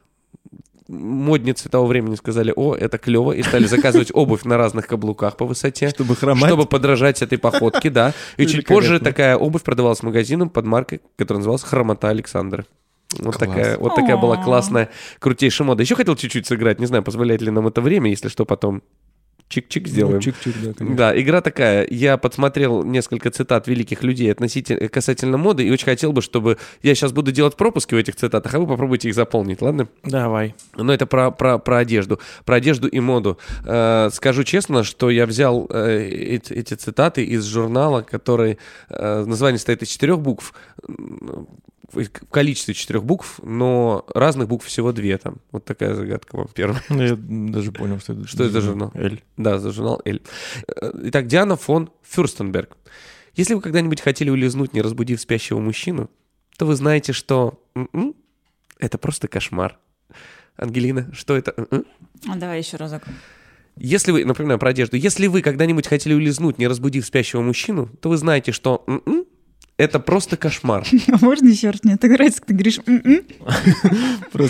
Модницы 0.88 1.68
того 1.68 1.88
времени 1.88 2.16
сказали, 2.16 2.54
о, 2.56 2.76
это 2.76 2.98
клево, 3.00 3.32
и 3.32 3.42
стали 3.42 3.66
заказывать 3.66 4.12
обувь 4.14 4.44
на 4.44 4.58
разных 4.58 4.86
каблуках 4.86 5.36
по 5.36 5.46
высоте. 5.46 5.90
Чтобы 5.90 6.16
хромать. 6.16 6.50
Чтобы 6.50 6.66
подражать 6.66 7.22
этой 7.22 7.40
походке, 7.40 7.90
да. 7.90 8.14
И 8.38 8.46
чуть 8.46 8.68
позже 8.68 9.00
такая 9.00 9.36
обувь 9.36 9.64
продавалась 9.64 10.04
магазином 10.04 10.50
под 10.50 10.66
маркой, 10.66 11.02
которая 11.18 11.40
называлась 11.40 11.64
«Хромота 11.64 12.10
Александра». 12.10 12.66
Вот 13.18 13.36
Класс. 13.36 13.50
такая, 13.50 13.78
вот 13.78 13.96
такая 13.96 14.18
была 14.18 14.38
классная, 14.38 14.90
крутейшая 15.20 15.66
мода. 15.66 15.84
Еще 15.84 15.96
хотел 15.96 16.16
чуть-чуть 16.16 16.46
сыграть, 16.46 16.80
не 16.80 16.86
знаю, 16.86 17.04
позволяет 17.04 17.42
ли 17.42 17.50
нам 17.50 17.68
это 17.68 17.82
время, 17.82 18.10
если 18.10 18.28
что, 18.28 18.46
потом 18.46 18.84
чик-чик 19.50 19.88
сделаем. 19.88 20.16
Ну, 20.16 20.22
Чик-чик, 20.22 20.54
да, 20.64 20.74
конечно. 20.74 20.98
Да, 20.98 21.22
игра 21.22 21.42
такая. 21.42 21.88
Я 21.90 22.18
подсмотрел 22.18 22.84
несколько 22.84 23.32
цитат 23.32 23.68
великих 23.68 24.04
людей 24.04 24.32
относительно 24.32 24.88
касательно 24.90 25.38
моды, 25.38 25.66
и 25.66 25.72
очень 25.72 25.86
хотел 25.86 26.12
бы, 26.12 26.22
чтобы 26.22 26.58
я 26.82 26.96
сейчас 26.96 27.12
буду 27.12 27.32
делать 27.32 27.56
пропуски 27.56 27.94
в 27.94 27.98
этих 27.98 28.16
цитатах, 28.16 28.54
а 28.54 28.60
вы 28.60 28.68
попробуйте 28.68 29.10
их 29.10 29.16
заполнить, 29.16 29.62
ладно? 29.62 29.88
Давай. 30.04 30.56
Но 30.76 30.94
это 30.94 31.06
про, 31.06 31.32
про, 31.32 31.58
про 31.58 31.78
одежду. 31.78 32.20
Про 32.46 32.56
одежду 32.56 32.88
и 32.88 33.00
моду. 33.00 33.38
Э, 33.66 34.10
скажу 34.12 34.44
честно, 34.44 34.84
что 34.84 35.10
я 35.10 35.26
взял 35.26 35.68
э, 35.70 36.08
эти, 36.08 36.54
эти 36.54 36.74
цитаты 36.74 37.24
из 37.24 37.46
журнала, 37.46 38.02
который... 38.02 38.58
э, 38.90 39.26
название 39.26 39.58
состоит 39.58 39.84
из 39.84 39.90
четырех 39.90 40.20
букв. 40.20 40.54
В 41.92 42.08
количестве 42.30 42.74
четырех 42.74 43.04
букв, 43.04 43.40
но 43.44 44.06
разных 44.14 44.48
букв 44.48 44.66
всего 44.66 44.92
две 44.92 45.18
там. 45.18 45.38
Вот 45.52 45.66
такая 45.66 45.94
загадка 45.96 46.36
вам 46.38 46.48
первая. 46.54 46.82
Ну, 46.90 47.02
Я 47.04 47.16
даже 47.18 47.72
понял, 47.72 48.00
что 48.00 48.14
это. 48.14 48.28
Что 48.28 48.44
это 48.44 48.54
за 48.54 48.62
журнал? 48.62 48.92
Эль. 48.96 49.24
Да, 49.38 49.60
за 49.60 49.72
журнал 49.72 50.02
«Эль». 50.06 50.22
Э, 50.68 50.92
Итак, 51.06 51.28
Диана 51.28 51.56
фон 51.56 51.90
Фюрстенберг. 52.04 52.78
Если 53.36 53.54
вы 53.54 53.62
когда-нибудь 53.62 54.02
хотели 54.02 54.30
улизнуть, 54.30 54.74
не 54.74 54.82
разбудив 54.82 55.20
спящего 55.22 55.60
мужчину, 55.60 56.10
то 56.58 56.66
вы 56.66 56.76
знаете, 56.76 57.12
что 57.14 57.62
м-м, 57.76 58.16
это 58.80 58.98
просто 58.98 59.28
кошмар. 59.28 59.78
Ангелина, 60.58 61.12
что 61.14 61.36
это? 61.36 61.54
М-м? 61.58 61.86
А 62.30 62.36
давай 62.38 62.60
еще 62.60 62.78
разок. 62.78 63.04
Если 63.76 64.12
вы, 64.14 64.24
например, 64.24 64.58
про 64.58 64.70
одежду, 64.70 64.96
если 64.96 65.28
вы 65.28 65.42
когда-нибудь 65.42 65.86
хотели 65.86 66.14
улизнуть, 66.14 66.58
не 66.58 66.68
разбудив 66.68 67.06
спящего 67.06 67.42
мужчину, 67.42 67.90
то 68.02 68.08
вы 68.08 68.16
знаете, 68.18 68.54
что 68.54 68.84
м-м, 68.88 69.26
это 69.78 70.00
просто 70.00 70.38
кошмар. 70.38 70.86
А 71.12 71.18
можно 71.26 71.48
еще 71.48 71.70
раз? 71.70 71.84
Мне 71.84 71.98
так 71.98 72.12
нравится, 72.12 72.40
как 72.40 72.48
ты 72.48 72.54
говоришь 72.54 72.80
«м-м». 72.86 73.24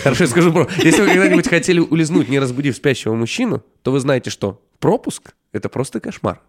Хорошо, 0.02 0.24
я 0.24 0.30
скажу 0.30 0.52
про. 0.52 0.68
Если 0.82 1.00
вы 1.02 1.08
когда-нибудь 1.08 1.48
хотели 1.48 1.80
улизнуть, 1.80 2.28
не 2.28 2.38
разбудив 2.38 2.76
спящего 2.76 3.14
мужчину, 3.14 3.62
то 3.82 3.92
вы 3.92 4.00
знаете, 4.00 4.30
что 4.30 4.62
пропуск— 4.78 5.34
это 5.52 5.68
просто 5.68 6.00
кошмар. 6.00 6.40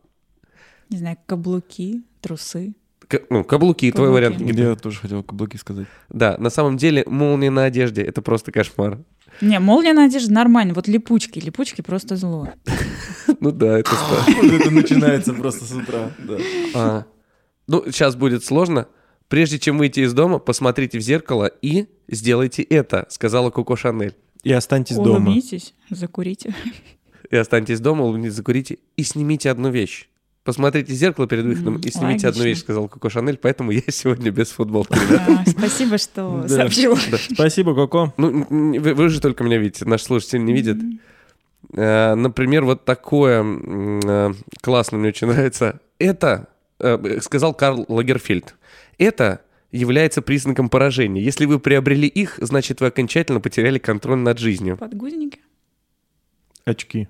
Не 0.89 0.97
знаю, 0.97 1.17
каблуки, 1.25 2.03
трусы. 2.21 2.73
К- 3.07 3.21
ну, 3.29 3.43
каблуки, 3.43 3.91
твой 3.91 4.07
Каблуки. 4.07 4.13
вариант. 4.13 4.39
Никита. 4.39 4.61
Я 4.61 4.75
тоже 4.75 4.99
хотел 4.99 5.23
каблуки 5.23 5.57
сказать. 5.57 5.87
Да, 6.09 6.37
на 6.37 6.49
самом 6.49 6.77
деле 6.77 7.03
молния 7.07 7.49
на 7.49 7.63
одежде— 7.65 8.01
это 8.03 8.21
просто 8.21 8.51
кошмар. 8.51 8.99
Не, 9.41 9.59
молния 9.59 9.93
на 9.93 10.05
одежде 10.05 10.31
нормально. 10.33 10.73
Вот 10.73 10.87
липучки. 10.87 11.39
Липучки 11.39 11.81
просто 11.81 12.15
зло. 12.15 12.49
Ну 13.41 13.51
да, 13.51 13.77
это 13.79 13.91
это 14.27 14.71
начинается 14.71 15.33
просто 15.33 15.65
с 15.65 15.71
утра. 15.73 16.11
Да. 17.67 17.77
Ну, 17.77 17.83
сейчас 17.91 18.15
будет 18.15 18.43
сложно. 18.43 18.87
Прежде 19.27 19.59
чем 19.59 19.77
выйти 19.77 20.01
из 20.01 20.13
дома, 20.13 20.39
посмотрите 20.39 20.97
в 20.99 21.01
зеркало 21.01 21.51
и 21.61 21.87
сделайте 22.07 22.63
это, 22.63 23.05
сказала 23.09 23.49
Коко 23.49 23.75
Шанель. 23.75 24.15
И 24.43 24.53
останьтесь 24.53 24.95
дома. 24.95 25.17
Улыбнитесь, 25.25 25.73
закурите. 25.89 26.55
И 27.29 27.35
останьтесь 27.35 27.81
дома, 27.81 28.03
улыбнитесь, 28.05 28.35
закурите 28.35 28.77
и 28.95 29.03
снимите 29.03 29.51
одну 29.51 29.69
вещь. 29.69 30.07
Посмотрите 30.45 30.93
в 30.93 30.95
зеркало 30.95 31.27
перед 31.27 31.43
выходом 31.43 31.75
М, 31.75 31.81
и 31.81 31.91
снимите 31.91 32.25
одну 32.29 32.39
логично. 32.39 32.43
вещь, 32.43 32.59
сказал 32.59 32.87
Коко 32.87 33.09
Шанель, 33.09 33.35
поэтому 33.35 33.71
я 33.71 33.81
сегодня 33.89 34.31
без 34.31 34.47
футболки, 34.51 34.93
ребята. 34.93 35.43
А, 35.45 35.49
Спасибо, 35.49 35.97
что 35.97 36.43
Да. 36.43 36.47
сообщил. 36.55 36.95
Спасибо, 37.33 37.75
Коко. 37.75 38.13
Ну, 38.15 38.45
вы, 38.49 38.93
вы 38.93 39.09
же 39.09 39.19
только 39.19 39.43
меня 39.43 39.57
видите, 39.57 39.83
наши 39.83 40.05
слушатели 40.05 40.39
не 40.39 40.53
видят. 40.53 40.77
Э, 41.73 42.15
Например, 42.15 42.63
вот 42.63 42.85
такое 42.85 43.43
э, 43.43 44.33
классно, 44.61 44.97
мне 44.99 45.09
очень 45.09 45.27
нравится. 45.27 45.81
Это, 45.99 46.47
э, 46.79 47.19
сказал 47.21 47.53
Карл 47.53 47.85
Лагерфельд, 47.87 48.55
это 48.97 49.41
является 49.71 50.21
признаком 50.21 50.69
поражения. 50.69 51.21
Если 51.21 51.45
вы 51.45 51.59
приобрели 51.59 52.07
их, 52.07 52.39
значит, 52.41 52.79
вы 52.81 52.87
окончательно 52.87 53.41
потеряли 53.41 53.79
контроль 53.79 54.19
над 54.19 54.39
жизнью. 54.39 54.77
Подгузники. 54.77 55.39
Очки. 56.65 57.07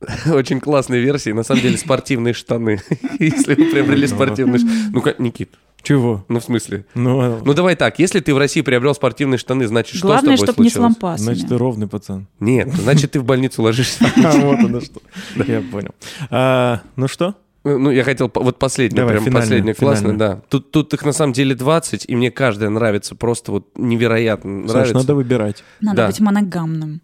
Очень 0.26 0.60
классные 0.60 1.00
версии. 1.00 1.30
На 1.30 1.44
самом 1.44 1.62
деле, 1.62 1.76
спортивные 1.78 2.34
штаны. 2.34 2.80
Если 3.18 3.54
вы 3.54 3.70
приобрели 3.70 4.06
спортивные 4.06 4.58
штаны. 4.58 4.90
Ну-ка, 4.92 5.14
Никит, 5.18 5.50
Чего? 5.82 6.24
ну 6.28 6.40
в 6.40 6.44
смысле? 6.44 6.84
Ну, 6.94 7.40
Ну 7.44 7.54
давай 7.54 7.76
так, 7.76 7.98
если 8.00 8.18
ты 8.20 8.34
в 8.34 8.38
России 8.38 8.60
приобрел 8.62 8.94
спортивные 8.94 9.38
штаны, 9.38 9.66
значит, 9.68 9.96
что 9.96 10.08
Главное, 10.08 10.36
с 10.36 10.40
тобой 10.40 10.52
чтобы 10.52 10.64
не 10.64 10.70
с 10.70 10.72
случилось? 10.72 10.94
лампасами. 11.02 11.24
значит, 11.24 11.48
ты 11.48 11.58
ровный 11.58 11.86
пацан. 11.88 12.26
Нет, 12.40 12.72
значит, 12.74 13.12
ты 13.12 13.20
в 13.20 13.24
больницу 13.24 13.62
ложишься. 13.62 14.04
А, 14.24 14.32
вот 14.40 14.58
оно 14.58 14.80
что. 14.80 15.00
Я 15.46 15.60
понял. 15.60 15.94
А, 16.30 16.82
Ну 16.96 17.06
что? 17.08 17.36
Ну, 17.64 17.90
я 17.90 18.02
хотел, 18.02 18.30
вот 18.34 18.58
последнее, 18.58 18.96
Давай, 18.96 19.12
прям 19.14 19.24
финальное, 19.24 19.42
последнее, 19.42 19.74
классно, 19.74 20.18
да. 20.18 20.42
Тут, 20.48 20.72
тут 20.72 20.92
их 20.94 21.04
на 21.04 21.12
самом 21.12 21.32
деле 21.32 21.54
20, 21.54 22.06
и 22.08 22.16
мне 22.16 22.30
каждая 22.32 22.70
нравится, 22.70 23.14
просто 23.14 23.52
вот 23.52 23.68
невероятно 23.78 24.62
Саш, 24.62 24.72
нравится. 24.72 24.94
надо 24.94 25.14
выбирать. 25.14 25.62
Надо 25.80 25.96
Да. 25.98 26.06
быть 26.08 26.18
моногамным. 26.20 27.00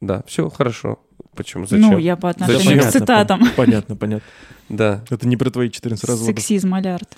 Да, 0.00 0.24
все 0.26 0.48
хорошо. 0.50 0.98
Почему? 1.36 1.66
Зачем? 1.66 1.92
Ну, 1.92 1.98
я 1.98 2.16
по 2.16 2.30
отношению 2.30 2.82
Зачем? 2.82 2.88
к 2.88 2.92
цитатам. 2.92 3.42
пон- 3.42 3.48
Понятно, 3.56 3.94
понятно. 3.96 4.26
Да. 4.68 5.04
Это 5.08 5.28
не 5.28 5.36
про 5.36 5.50
твои 5.50 5.70
14 5.70 6.04
разводов. 6.04 6.34
Сексизм 6.36 6.74
алярд. 6.74 7.08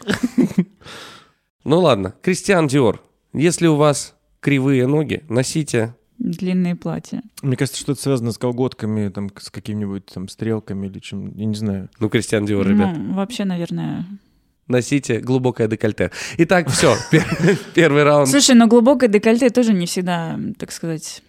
Ну 1.65 1.81
ладно, 1.81 2.15
Кристиан 2.23 2.67
Диор, 2.67 3.01
если 3.33 3.67
у 3.67 3.77
вас 3.77 4.15
кривые 4.41 4.87
ноги, 4.87 5.25
носите... 5.29 5.95
Длинные 6.19 6.77
платья. 6.77 7.23
Мне 7.43 7.57
кажется, 7.57 7.81
что 7.81 7.93
это 7.93 8.01
связано 8.01 8.33
с 8.33 8.39
колготками, 8.39 9.09
там, 9.09 9.31
с 9.37 9.51
какими-нибудь 9.51 10.07
там 10.07 10.29
стрелками 10.29 10.87
или 10.87 10.99
чем, 11.01 11.37
я 11.37 11.45
не 11.45 11.55
знаю. 11.55 11.91
Ну, 11.99 12.09
Кристиан 12.09 12.47
Диор, 12.47 12.67
ребят. 12.67 12.97
Ну, 12.97 13.15
вообще, 13.15 13.45
наверное... 13.45 14.07
Носите 14.67 15.21
глубокое 15.21 15.69
декольте. 15.69 16.11
Итак, 16.39 16.71
все, 16.71 16.97
первый 17.75 18.03
раунд. 18.03 18.31
Слушай, 18.31 18.55
но 18.55 18.67
глубокое 18.67 19.11
декольте 19.11 19.51
тоже 19.51 19.75
не 19.75 19.85
всегда, 19.85 20.41
так 20.59 20.73
сказать, 20.73 21.23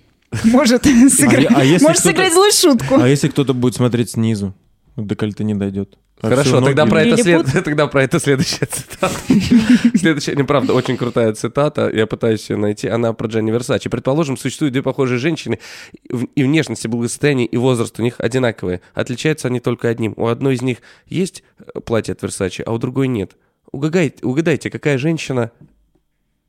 может 0.45 0.86
сыграть, 0.86 1.48
а 1.50 1.65
если 1.65 1.86
может 1.86 2.02
сыграть 2.02 2.32
злую 2.32 2.52
шутку. 2.54 2.95
А 2.95 3.08
если 3.10 3.28
кто-то 3.28 3.54
будет 3.54 3.76
смотреть 3.76 4.12
снизу? 4.12 4.54
Декольте 4.95 5.43
не 5.43 5.54
дойдет. 5.54 5.98
Хорошо, 6.29 6.61
тогда 6.61 6.85
про, 6.85 7.03
это 7.03 7.17
след- 7.21 7.45
тогда 7.63 7.88
про 7.88 8.03
это 8.03 8.19
следующая 8.19 8.65
цитата. 8.65 9.15
Следующая, 9.97 10.35
неправда, 10.35 10.73
очень 10.73 10.97
крутая 10.97 11.33
цитата. 11.33 11.89
Я 11.93 12.05
пытаюсь 12.07 12.49
ее 12.49 12.57
найти. 12.57 12.88
Она 12.88 13.13
про 13.13 13.27
Джанни 13.27 13.51
Версачи. 13.51 13.89
Предположим, 13.89 14.38
существуют 14.38 14.73
две 14.73 14.83
похожие 14.83 15.17
женщины, 15.19 15.59
и 16.03 16.13
в- 16.13 16.25
и 16.35 16.43
внешность, 16.43 16.85
и 16.85 16.88
благосостояние, 16.88 17.47
и 17.47 17.57
возраст 17.57 17.99
у 17.99 18.03
них 18.03 18.15
одинаковые. 18.19 18.81
Отличаются 18.93 19.47
они 19.47 19.59
только 19.59 19.88
одним. 19.89 20.13
У 20.17 20.27
одной 20.27 20.55
из 20.55 20.61
них 20.61 20.77
есть 21.07 21.43
э, 21.59 21.79
платье 21.81 22.11
от 22.13 22.21
Версачи, 22.21 22.61
а 22.65 22.71
у 22.71 22.77
другой 22.77 23.07
нет. 23.07 23.31
Угадайте, 23.71 24.25
угадайте, 24.25 24.69
какая 24.69 24.97
женщина... 24.97 25.51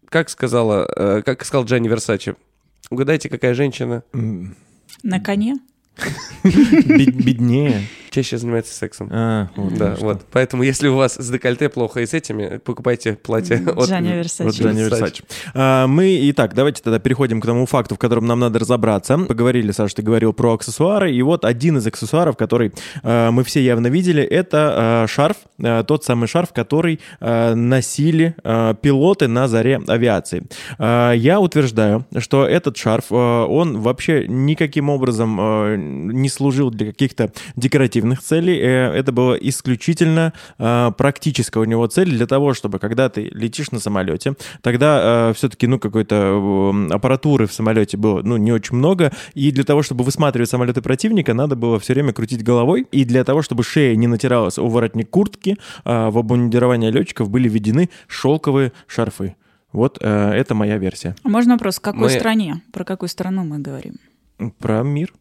Как 0.09 0.29
сказала, 0.31 0.89
э, 0.97 1.23
как 1.25 1.45
сказал 1.45 1.65
Джанни 1.65 1.89
Версачи? 1.89 2.35
Угадайте, 2.91 3.29
какая 3.29 3.55
женщина 3.55 4.05
На 5.03 5.21
коне? 5.21 5.57
бед- 6.45 7.15
Беднее. 7.17 7.83
Чаще 8.17 8.39
занимается 8.39 8.75
сексом. 8.75 9.09
А, 9.13 9.49
вот 9.57 9.75
Да, 9.75 9.95
вот. 10.01 10.23
Поэтому, 10.33 10.63
если 10.63 10.89
у 10.89 10.97
вас 10.97 11.17
с 11.17 11.31
декольте 11.31 11.69
плохо 11.69 12.01
и 12.01 12.07
с 12.07 12.15
этими, 12.15 12.59
покупайте 12.59 13.13
платье 13.15 13.63
от 13.77 13.89
Джанни 13.89 14.09
Вот 14.41 14.59
Версачи. 14.59 15.23
А, 15.55 15.87
Мы, 15.87 16.19
итак, 16.31 16.55
давайте 16.55 16.83
тогда 16.83 16.99
переходим 16.99 17.41
к 17.41 17.47
тому 17.47 17.67
факту, 17.67 17.95
в 17.95 17.99
котором 17.99 18.27
нам 18.27 18.41
надо 18.41 18.59
разобраться. 18.59 19.19
Поговорили, 19.19 19.71
Саша, 19.73 19.97
ты 19.97 20.03
говорил 20.03 20.33
про 20.33 20.55
аксессуары, 20.55 21.13
и 21.13 21.21
вот 21.21 21.45
один 21.45 21.77
из 21.77 21.87
аксессуаров, 21.87 22.37
который 22.37 22.73
а, 23.03 23.31
мы 23.31 23.45
все 23.45 23.63
явно 23.63 23.89
видели, 23.89 24.23
это 24.23 25.03
а, 25.05 25.07
шарф, 25.07 25.37
тот 25.87 26.05
самый 26.05 26.27
шарф, 26.27 26.53
который 26.53 27.01
носили 27.21 28.35
пилоты 28.83 29.27
на 29.27 29.49
заре 29.49 29.81
авиации. 29.89 30.47
Я 30.79 31.41
утверждаю, 31.41 32.07
что 32.19 32.47
этот 32.47 32.77
шарф, 32.77 33.11
он 33.11 33.81
вообще 33.81 34.27
никаким 34.29 34.91
образом 34.91 36.13
не 36.13 36.29
служил 36.29 36.71
для 36.71 36.87
каких-то 36.87 37.33
декоративных 37.57 38.06
целей. 38.15 38.59
Э, 38.61 38.93
Это 38.93 39.13
было 39.13 39.35
исключительно 39.35 40.33
а, 40.59 40.91
практическая 40.93 41.61
у 41.61 41.65
него 41.65 41.87
цель 41.87 42.11
для 42.11 42.27
того, 42.27 42.55
чтобы 42.55 42.79
когда 42.79 43.09
ты 43.09 43.29
летишь 43.33 43.71
на 43.73 43.81
самолете, 43.81 44.35
тогда 44.63 45.33
все-таки 45.35 45.67
ну 45.67 45.79
какой-то 45.79 46.15
э, 46.15 46.95
аппаратуры 46.95 47.47
в 47.47 47.53
самолете 47.53 47.97
было 47.97 48.23
ну 48.23 48.37
не 48.37 48.53
очень 48.53 48.77
много, 48.77 49.13
и 49.35 49.51
для 49.51 49.65
того, 49.65 49.83
чтобы 49.83 50.05
высматривать 50.05 50.51
самолеты 50.51 50.83
противника, 50.83 51.35
надо 51.35 51.57
было 51.57 51.79
все 51.81 51.95
время 51.95 52.13
крутить 52.13 52.45
головой, 52.45 52.87
и 52.93 53.05
для 53.05 53.25
того, 53.25 53.43
чтобы 53.43 53.65
шея 53.65 53.97
не 53.97 54.07
натиралась 54.07 54.59
о 54.59 54.69
воротник 54.69 55.11
куртки, 55.11 55.57
в 55.85 56.19
обмундирование 56.19 56.91
летчиков 56.91 57.31
были 57.31 57.49
введены 57.49 57.91
шелковые 58.07 58.73
шарфы. 58.87 59.37
Вот 59.73 59.99
э, 60.01 60.31
это 60.33 60.55
моя 60.55 60.79
версия. 60.79 61.15
А 61.23 61.29
можно 61.29 61.55
вопрос, 61.55 61.77
в 61.77 61.81
какой 61.81 62.01
Мы- 62.03 62.11
стране? 62.11 62.63
Про 62.73 62.85
какую 62.85 63.09
страну 63.09 63.45
мы 63.45 63.59
говорим? 63.59 63.97
Про 64.59 64.83
мир. 64.83 65.13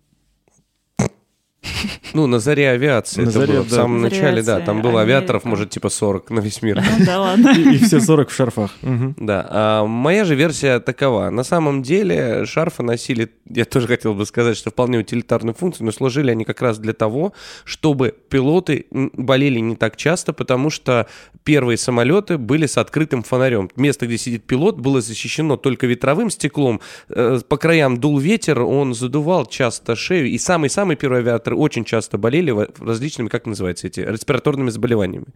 Ну, 2.14 2.28
на 2.28 2.40
заре 2.40 2.70
авиации. 2.70 3.22
На 3.22 3.30
это 3.30 3.32
заре, 3.40 3.54
было 3.54 3.62
в 3.64 3.70
да. 3.70 3.76
самом 3.76 4.02
На 4.02 4.10
заре 4.10 4.22
начале, 4.22 4.42
да. 4.44 4.60
Там 4.60 4.82
было 4.82 5.02
Америка. 5.02 5.18
авиаторов, 5.18 5.46
может, 5.46 5.70
типа 5.70 5.90
40 5.90 6.30
на 6.30 6.40
весь 6.40 6.62
мир. 6.62 6.82
Ну 6.82 7.06
да 7.06 7.20
ладно. 7.22 7.54
И, 7.58 7.76
и 7.76 7.78
все 7.78 8.00
40 8.00 8.30
в 8.30 8.34
шарфах. 8.34 8.72
Да, 8.82 9.48
а 9.50 9.86
моя 9.86 10.26
же 10.26 10.36
версия 10.36 10.80
такова. 10.80 11.30
На 11.30 11.44
самом 11.44 11.82
деле 11.84 12.46
шарфы 12.46 12.84
носили, 12.84 13.32
я 13.50 13.66
тоже 13.66 13.88
хотел 13.88 14.14
бы 14.14 14.26
сказать, 14.26 14.58
что 14.58 14.70
вполне 14.70 15.00
утилитарную 15.00 15.54
функцию, 15.56 15.86
но 15.86 15.92
служили 15.92 16.32
они 16.32 16.46
как 16.46 16.62
раз 16.62 16.78
для 16.78 16.94
того, 16.94 17.34
чтобы 17.64 18.16
пилоты 18.30 18.86
болели 18.92 19.60
не 19.60 19.76
так 19.76 19.96
часто, 19.98 20.34
потому 20.34 20.70
что 20.70 21.08
первые 21.44 21.78
самолеты 21.78 22.38
были 22.38 22.66
с 22.66 22.78
открытым 22.78 23.24
фонарем. 23.24 23.70
Место, 23.76 24.08
где 24.08 24.18
сидит 24.18 24.44
пилот, 24.46 24.78
было 24.80 25.02
защищено 25.02 25.58
только 25.58 25.88
ветровым 25.88 26.30
стеклом. 26.30 26.82
Э, 27.10 27.40
По 27.48 27.58
краям 27.58 28.00
дул 28.00 28.20
ветер, 28.20 28.62
он 28.62 28.94
задувал 28.94 29.46
часто 29.46 29.96
шею. 29.96 30.28
И 30.28 30.38
самые-самые 30.38 30.98
первые 30.98 31.24
авиаторы 31.56 31.58
очень 31.58 31.86
часто 31.86 32.18
болели 32.18 32.54
различными, 32.80 33.30
как 33.30 33.46
называется 33.46 33.88
эти, 33.88 34.02
респираторными 34.02 34.70
заболеваниями. 34.70 35.28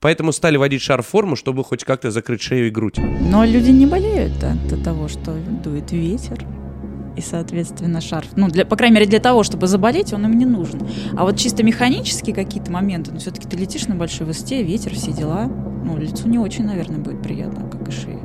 Поэтому 0.00 0.32
стали 0.32 0.56
водить 0.56 0.80
шар-форму, 0.82 1.36
чтобы 1.36 1.62
хоть 1.62 1.84
как-то 1.84 2.10
закрыть 2.10 2.40
шею 2.40 2.68
и 2.68 2.70
грудь. 2.70 2.98
Но 2.98 3.44
люди 3.44 3.70
не 3.70 3.86
болеют 3.86 4.42
от 4.42 4.82
того, 4.82 5.08
что 5.08 5.34
дует 5.64 5.92
ветер. 5.92 6.46
И, 7.16 7.20
соответственно, 7.20 8.00
шарф. 8.00 8.28
Ну, 8.36 8.48
для, 8.48 8.64
по 8.64 8.76
крайней 8.76 8.94
мере, 8.94 9.06
для 9.06 9.18
того, 9.18 9.42
чтобы 9.42 9.66
заболеть, 9.66 10.12
он 10.14 10.24
им 10.24 10.38
не 10.38 10.46
нужен. 10.46 10.80
А 11.16 11.24
вот 11.24 11.36
чисто 11.36 11.62
механические 11.62 12.34
какие-то 12.34 12.70
моменты, 12.70 13.10
ну, 13.12 13.18
все-таки 13.18 13.46
ты 13.46 13.56
летишь 13.58 13.88
на 13.88 13.94
большой 13.94 14.26
высоте, 14.26 14.62
ветер, 14.62 14.94
все 14.94 15.12
дела. 15.12 15.44
Ну, 15.44 15.98
лицу 15.98 16.28
не 16.28 16.38
очень, 16.38 16.64
наверное, 16.64 16.98
будет 16.98 17.20
приятно, 17.22 17.68
как 17.68 17.88
и 17.88 17.90
шее. 17.90 18.20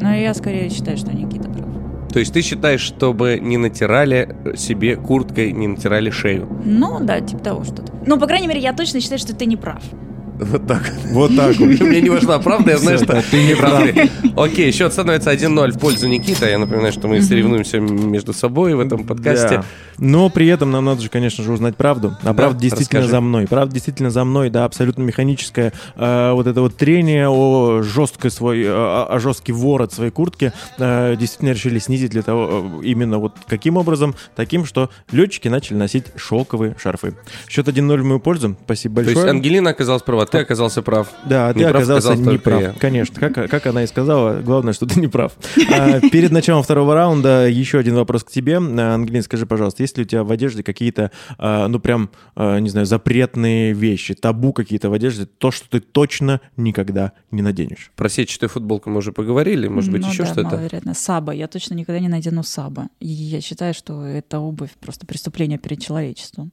Но 0.00 0.14
я 0.14 0.34
скорее 0.34 0.68
считаю, 0.70 0.96
что 0.96 1.12
Никита 1.12 1.48
прав. 1.48 1.83
То 2.14 2.20
есть 2.20 2.32
ты 2.32 2.42
считаешь, 2.42 2.80
чтобы 2.80 3.40
не 3.42 3.56
натирали 3.56 4.36
себе 4.54 4.94
курткой, 4.94 5.50
не 5.50 5.66
натирали 5.66 6.10
шею? 6.10 6.48
Ну, 6.64 7.00
да, 7.00 7.20
типа 7.20 7.42
того 7.42 7.64
что-то. 7.64 7.92
Ну, 8.06 8.20
по 8.20 8.28
крайней 8.28 8.46
мере, 8.46 8.60
я 8.60 8.72
точно 8.72 9.00
считаю, 9.00 9.18
что 9.18 9.34
ты 9.34 9.46
не 9.46 9.56
прав. 9.56 9.82
Вот 10.38 10.66
так. 10.66 10.92
Вот 11.10 11.36
так 11.36 11.56
вот. 11.56 11.68
Мне 11.80 12.00
не 12.00 12.10
важна 12.10 12.38
правда, 12.38 12.72
я 12.72 12.78
знаю, 12.78 12.98
что 12.98 13.22
ты 13.30 13.44
не 13.44 13.54
прав. 13.54 13.84
Окей, 14.36 14.72
счет 14.72 14.92
становится 14.92 15.32
1-0 15.32 15.72
в 15.72 15.78
пользу 15.78 16.08
Никиты. 16.08 16.46
Я 16.46 16.58
напоминаю, 16.58 16.92
что 16.92 17.06
мы 17.08 17.22
соревнуемся 17.22 17.78
между 17.78 18.32
собой 18.32 18.74
в 18.74 18.80
этом 18.80 19.04
подкасте. 19.04 19.58
Да. 19.58 19.64
Но 19.98 20.28
при 20.28 20.48
этом 20.48 20.70
нам 20.70 20.84
надо 20.84 21.02
же, 21.02 21.08
конечно 21.08 21.44
же, 21.44 21.52
узнать 21.52 21.76
правду. 21.76 22.16
А 22.22 22.34
правда 22.34 22.60
действительно 22.60 23.06
за 23.06 23.20
мной. 23.20 23.46
Правда 23.46 23.72
действительно 23.72 24.10
за 24.10 24.24
мной, 24.24 24.50
да, 24.50 24.64
абсолютно 24.64 25.02
механическое 25.02 25.72
э, 25.96 26.32
вот 26.32 26.46
это 26.46 26.60
вот 26.60 26.76
трение 26.76 27.28
о 27.28 27.82
жесткой 27.82 28.30
свой, 28.30 28.62
э, 28.62 28.68
о, 28.68 29.18
жесткий 29.20 29.52
ворот 29.52 29.92
своей 29.92 30.10
куртки 30.10 30.52
э, 30.78 31.16
действительно 31.16 31.50
решили 31.50 31.78
снизить 31.78 32.10
для 32.10 32.22
того, 32.22 32.80
именно 32.82 33.18
вот 33.18 33.34
каким 33.46 33.76
образом? 33.76 34.14
Таким, 34.34 34.64
что 34.64 34.90
летчики 35.12 35.48
начали 35.48 35.76
носить 35.76 36.06
шелковые 36.16 36.76
шарфы. 36.82 37.14
Счет 37.48 37.68
1-0 37.68 38.00
в 38.00 38.04
мою 38.04 38.20
пользу. 38.20 38.56
Спасибо 38.64 38.96
То 38.96 39.02
есть 39.02 39.14
большое. 39.14 39.30
Ангелина 39.30 39.70
оказалась 39.70 40.02
права, 40.02 40.23
ты 40.30 40.38
оказался 40.38 40.82
прав. 40.82 41.08
Да, 41.24 41.52
ты 41.52 41.58
Не 41.60 41.64
прав 41.64 41.76
оказался 41.76 42.14
не 42.14 42.38
прав. 42.38 42.60
я. 42.60 42.72
Конечно, 42.72 43.18
как, 43.20 43.50
как 43.50 43.66
она 43.66 43.82
и 43.84 43.86
сказала, 43.86 44.40
главное, 44.40 44.72
что 44.72 44.86
ты 44.86 45.00
не 45.00 45.08
прав. 45.08 45.32
А, 45.76 46.00
перед 46.00 46.30
началом 46.30 46.62
второго 46.62 46.94
раунда 46.94 47.48
еще 47.48 47.78
один 47.78 47.94
вопрос 47.96 48.22
к 48.24 48.30
тебе. 48.30 48.58
А, 48.58 48.94
Ангелина, 48.94 49.22
скажи, 49.22 49.46
пожалуйста, 49.46 49.82
есть 49.82 49.96
ли 49.98 50.04
у 50.04 50.06
тебя 50.06 50.24
в 50.24 50.30
одежде 50.30 50.62
какие-то, 50.62 51.10
а, 51.38 51.66
ну 51.68 51.78
прям, 51.80 52.10
а, 52.36 52.58
не 52.58 52.68
знаю, 52.70 52.86
запретные 52.86 53.72
вещи, 53.72 54.14
табу 54.14 54.52
какие-то 54.52 54.90
в 54.90 54.92
одежде, 54.92 55.26
то, 55.26 55.50
что 55.50 55.68
ты 55.68 55.80
точно 55.80 56.40
никогда 56.56 57.12
не 57.30 57.42
наденешь? 57.42 57.90
Про 57.96 58.08
сетчатую 58.08 58.50
футболку 58.50 58.90
мы 58.90 58.98
уже 58.98 59.12
поговорили, 59.12 59.68
может 59.68 59.90
быть, 59.90 60.02
Ну 60.02 60.08
еще 60.08 60.22
да, 60.24 60.32
что-то? 60.32 60.48
маловероятно. 60.48 60.94
Саба. 60.94 61.32
Я 61.32 61.46
точно 61.48 61.74
никогда 61.74 61.98
не 62.00 62.08
надену 62.08 62.42
саба. 62.42 62.88
И 63.00 63.06
я 63.08 63.40
считаю, 63.40 63.74
что 63.74 64.04
это 64.04 64.38
обувь 64.38 64.70
просто 64.80 65.06
преступление 65.06 65.58
перед 65.58 65.80
человечеством. 65.80 66.52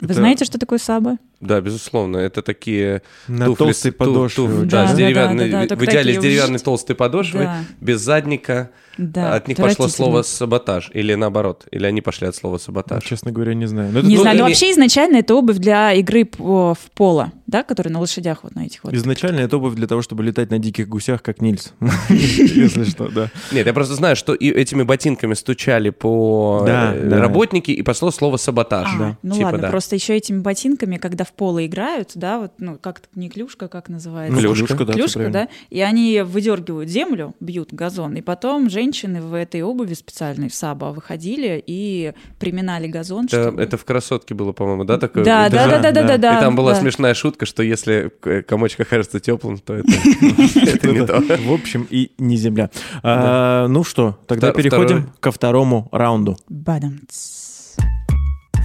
Вы 0.00 0.06
Это- 0.06 0.14
знаете, 0.14 0.44
что 0.44 0.58
такое 0.58 0.78
саба? 0.78 1.18
Да, 1.42 1.60
безусловно, 1.60 2.16
это 2.16 2.40
такие 2.40 3.02
На 3.28 3.46
туфли, 3.46 3.64
толстой 3.64 3.90
с- 3.90 3.94
ту- 3.94 3.98
подошве. 3.98 4.36
ту- 4.36 4.46
вот, 4.46 4.68
да, 4.68 4.82
Да, 4.82 4.86
с 4.88 4.90
да, 4.92 4.96
деревянной, 4.96 5.50
да, 5.50 5.58
да, 5.58 5.64
в 5.64 5.68
только 5.68 5.84
идеале 5.86 6.14
с 6.14 6.18
деревянной 6.22 6.56
уж- 6.56 6.62
толстой 6.62 6.96
подошвой, 6.96 7.44
Да. 7.44 7.56
без 7.80 8.00
задника. 8.00 8.70
Да, 8.98 9.34
От 9.36 9.48
них 9.48 9.56
пошло 9.56 9.88
слово 9.88 10.20
саботаж, 10.20 10.90
или 10.92 11.14
наоборот, 11.14 11.66
или 11.70 11.86
они 11.86 12.02
пошли 12.02 12.26
от 12.28 12.36
слова 12.36 12.58
саботаж. 12.58 13.02
Честно 13.02 13.32
говоря, 13.32 13.54
не 13.54 13.64
знаю. 13.64 13.90
Но 13.90 14.00
это 14.00 14.06
Не 14.08 14.16
ну, 14.16 14.20
знаю, 14.22 14.38
но 14.38 14.44
вообще 14.44 14.70
изначально 14.70 15.16
это 15.16 15.34
обувь 15.34 15.56
для 15.56 15.94
игры 15.94 16.28
в 16.38 16.76
поло, 16.94 17.32
да, 17.46 17.62
который 17.62 17.88
на 17.88 18.00
лошадях 18.00 18.44
вот 18.44 18.54
на 18.54 18.66
этих 18.66 18.84
вот. 18.84 18.92
Изначально 18.92 19.40
это 19.40 19.56
обувь 19.56 19.74
для 19.76 19.86
того, 19.86 20.02
чтобы 20.02 20.22
летать 20.22 20.50
на 20.50 20.58
диких 20.58 20.88
гусях, 20.88 21.22
как 21.22 21.40
Нильс. 21.40 21.72
Если 22.10 22.84
что, 22.84 23.08
да. 23.08 23.30
Нет, 23.50 23.66
я 23.66 23.72
просто 23.72 23.94
знаю, 23.94 24.14
что 24.14 24.34
и 24.34 24.50
этими 24.50 24.82
ботинками 24.82 25.32
стучали 25.34 25.88
по 25.88 26.62
Да, 26.66 26.92
э, 26.94 27.08
да. 27.08 27.18
работники, 27.18 27.70
и 27.70 27.80
пошло 27.82 28.10
слово 28.10 28.36
саботаж. 28.36 28.88
А, 29.00 29.16
ну 29.22 29.34
Типа, 29.34 29.44
ладно, 29.46 29.58
да. 29.60 29.70
просто 29.70 29.96
еще 29.96 30.14
этими 30.14 30.40
ботинками, 30.40 30.98
когда 30.98 31.24
в 31.24 31.31
поло 31.36 31.64
играют, 31.64 32.12
да, 32.14 32.38
вот, 32.38 32.52
ну, 32.58 32.78
как 32.78 33.02
не 33.14 33.28
клюшка, 33.28 33.68
как 33.68 33.88
называется? 33.88 34.38
Клюшка. 34.38 34.84
да, 34.84 34.92
Клюшка, 34.92 35.28
да, 35.30 35.48
и 35.70 35.80
они 35.80 36.22
выдергивают 36.22 36.88
землю, 36.90 37.34
бьют 37.40 37.72
газон, 37.72 38.14
и 38.16 38.20
потом 38.22 38.70
женщины 38.70 39.20
в 39.20 39.34
этой 39.34 39.62
обуви 39.62 39.94
специальной 39.94 40.48
в 40.48 40.54
Саба 40.54 40.86
выходили 40.86 41.62
и 41.66 42.12
приминали 42.38 42.86
газон. 42.86 43.26
Это, 43.26 43.42
чтобы- 43.42 43.62
это 43.62 43.76
в 43.76 43.84
красотке 43.84 44.34
было, 44.34 44.52
по-моему, 44.52 44.84
да? 44.84 44.98
Такое? 44.98 45.24
да, 45.24 45.48
да, 45.48 45.66
да, 45.68 45.78
да, 45.80 45.90
да, 45.92 46.02
да, 46.02 46.16
да. 46.18 46.38
И 46.38 46.40
там 46.40 46.56
была 46.56 46.72
да. 46.72 46.80
смешная 46.80 47.14
шутка, 47.14 47.46
что 47.46 47.62
если 47.62 48.10
к- 48.20 48.42
комочек 48.42 48.80
окажется 48.80 49.20
теплым, 49.20 49.58
то 49.58 49.74
это, 49.74 49.88
не 50.92 51.06
то. 51.06 51.20
В 51.20 51.52
общем, 51.52 51.86
и 51.90 52.12
не 52.18 52.36
земля. 52.36 52.70
А, 53.02 53.66
Ну 53.68 53.84
что, 53.84 54.18
тогда 54.26 54.52
переходим 54.52 55.10
ко 55.20 55.30
второму 55.32 55.88
раунду. 55.92 56.36
Бадамц. 56.48 57.41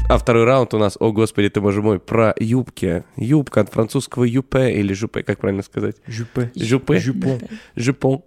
А 0.10 0.18
второй 0.18 0.46
раунд 0.46 0.74
у 0.74 0.78
нас, 0.78 0.96
о 1.02 1.12
господи 1.12 1.50
ты 1.50 1.60
боже 1.60 1.82
мой, 1.82 2.00
про 2.00 2.34
юбки. 2.40 3.04
Юбка 3.18 3.60
от 3.60 3.70
французского 3.70 4.24
юпе 4.24 4.72
или 4.72 4.94
жупе, 4.94 5.22
как 5.22 5.40
правильно 5.40 5.64
сказать? 5.64 5.98
Жупе. 6.08 6.50
Жупе? 6.56 7.00
Жупон. 7.00 7.42
Жупон. 7.76 8.24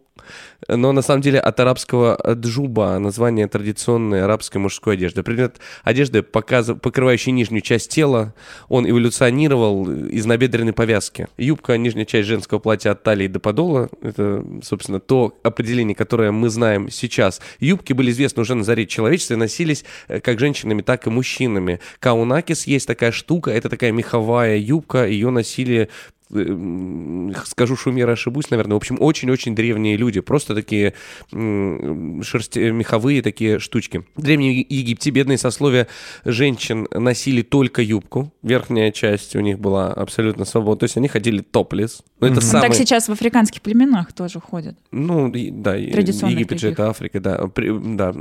Но 0.68 0.92
на 0.92 1.02
самом 1.02 1.22
деле 1.22 1.40
от 1.40 1.59
арабского 1.61 2.18
джуба, 2.35 2.98
название 2.98 3.46
традиционной 3.48 4.22
арабской 4.22 4.59
мужской 4.59 4.94
одежды. 4.94 5.22
Предмет 5.22 5.59
одежды, 5.85 6.20
показыв- 6.20 6.78
покрывающий 6.78 7.33
нижнюю 7.33 7.62
часть 7.62 7.90
тела, 7.90 8.35
он 8.68 8.88
эволюционировал 8.88 9.90
из 9.90 10.26
набедренной 10.26 10.72
повязки. 10.72 11.28
Юбка, 11.37 11.76
нижняя 11.76 12.04
часть 12.04 12.28
женского 12.28 12.59
платья 12.59 12.90
от 12.90 13.02
талии 13.02 13.26
до 13.26 13.40
подола, 13.40 13.88
это, 14.02 14.44
собственно, 14.62 15.00
то 15.00 15.37
определение, 15.42 15.94
которое 15.94 16.30
мы 16.33 16.48
знаем 16.50 16.90
сейчас. 16.90 17.40
Юбки 17.59 17.92
были 17.92 18.11
известны 18.11 18.42
уже 18.42 18.54
на 18.54 18.64
заре 18.64 18.87
человечества 18.87 19.35
и 19.35 19.38
носились 19.38 19.85
э, 20.09 20.20
как 20.20 20.38
женщинами, 20.38 20.83
так 20.83 21.06
и 21.06 21.11
мужчинами. 21.11 21.80
Каунакис 21.98 22.66
есть 22.66 22.87
такая 22.87 23.12
штука, 23.12 23.50
это 23.50 23.68
такая 23.68 23.92
меховая 23.92 24.56
юбка, 24.56 25.06
ее 25.06 25.30
носили 25.30 25.88
скажу 26.30 27.76
шумер, 27.76 28.08
ошибусь, 28.08 28.50
наверное. 28.50 28.74
В 28.74 28.76
общем, 28.76 28.96
очень-очень 29.00 29.54
древние 29.54 29.96
люди. 29.96 30.20
Просто 30.20 30.54
такие 30.54 30.94
шерсти, 31.30 32.70
меховые 32.70 33.22
такие 33.22 33.58
штучки. 33.58 34.04
В 34.16 34.22
Древнем 34.22 34.50
Египте 34.68 35.10
бедные 35.10 35.38
сословия 35.38 35.86
женщин 36.24 36.86
носили 36.92 37.42
только 37.42 37.82
юбку. 37.82 38.32
Верхняя 38.42 38.90
часть 38.92 39.34
у 39.36 39.40
них 39.40 39.58
была 39.58 39.92
абсолютно 39.92 40.44
свободна. 40.44 40.80
То 40.80 40.84
есть 40.84 40.96
они 40.96 41.08
ходили 41.08 41.40
топлес. 41.40 42.02
Но 42.20 42.26
это 42.28 42.36
Мгм. 42.36 42.42
самый... 42.44 42.68
Так 42.68 42.76
сейчас 42.76 43.08
в 43.08 43.12
африканских 43.12 43.62
племенах 43.62 44.12
тоже 44.12 44.40
ходят. 44.40 44.76
Ну, 44.92 45.28
и- 45.30 45.50
да, 45.50 45.74
Египет 45.76 46.60
же 46.60 46.68
это 46.70 46.88
Африка, 46.90 47.20
да. 47.20 47.46
При- 47.48 47.96
да, 47.96 48.14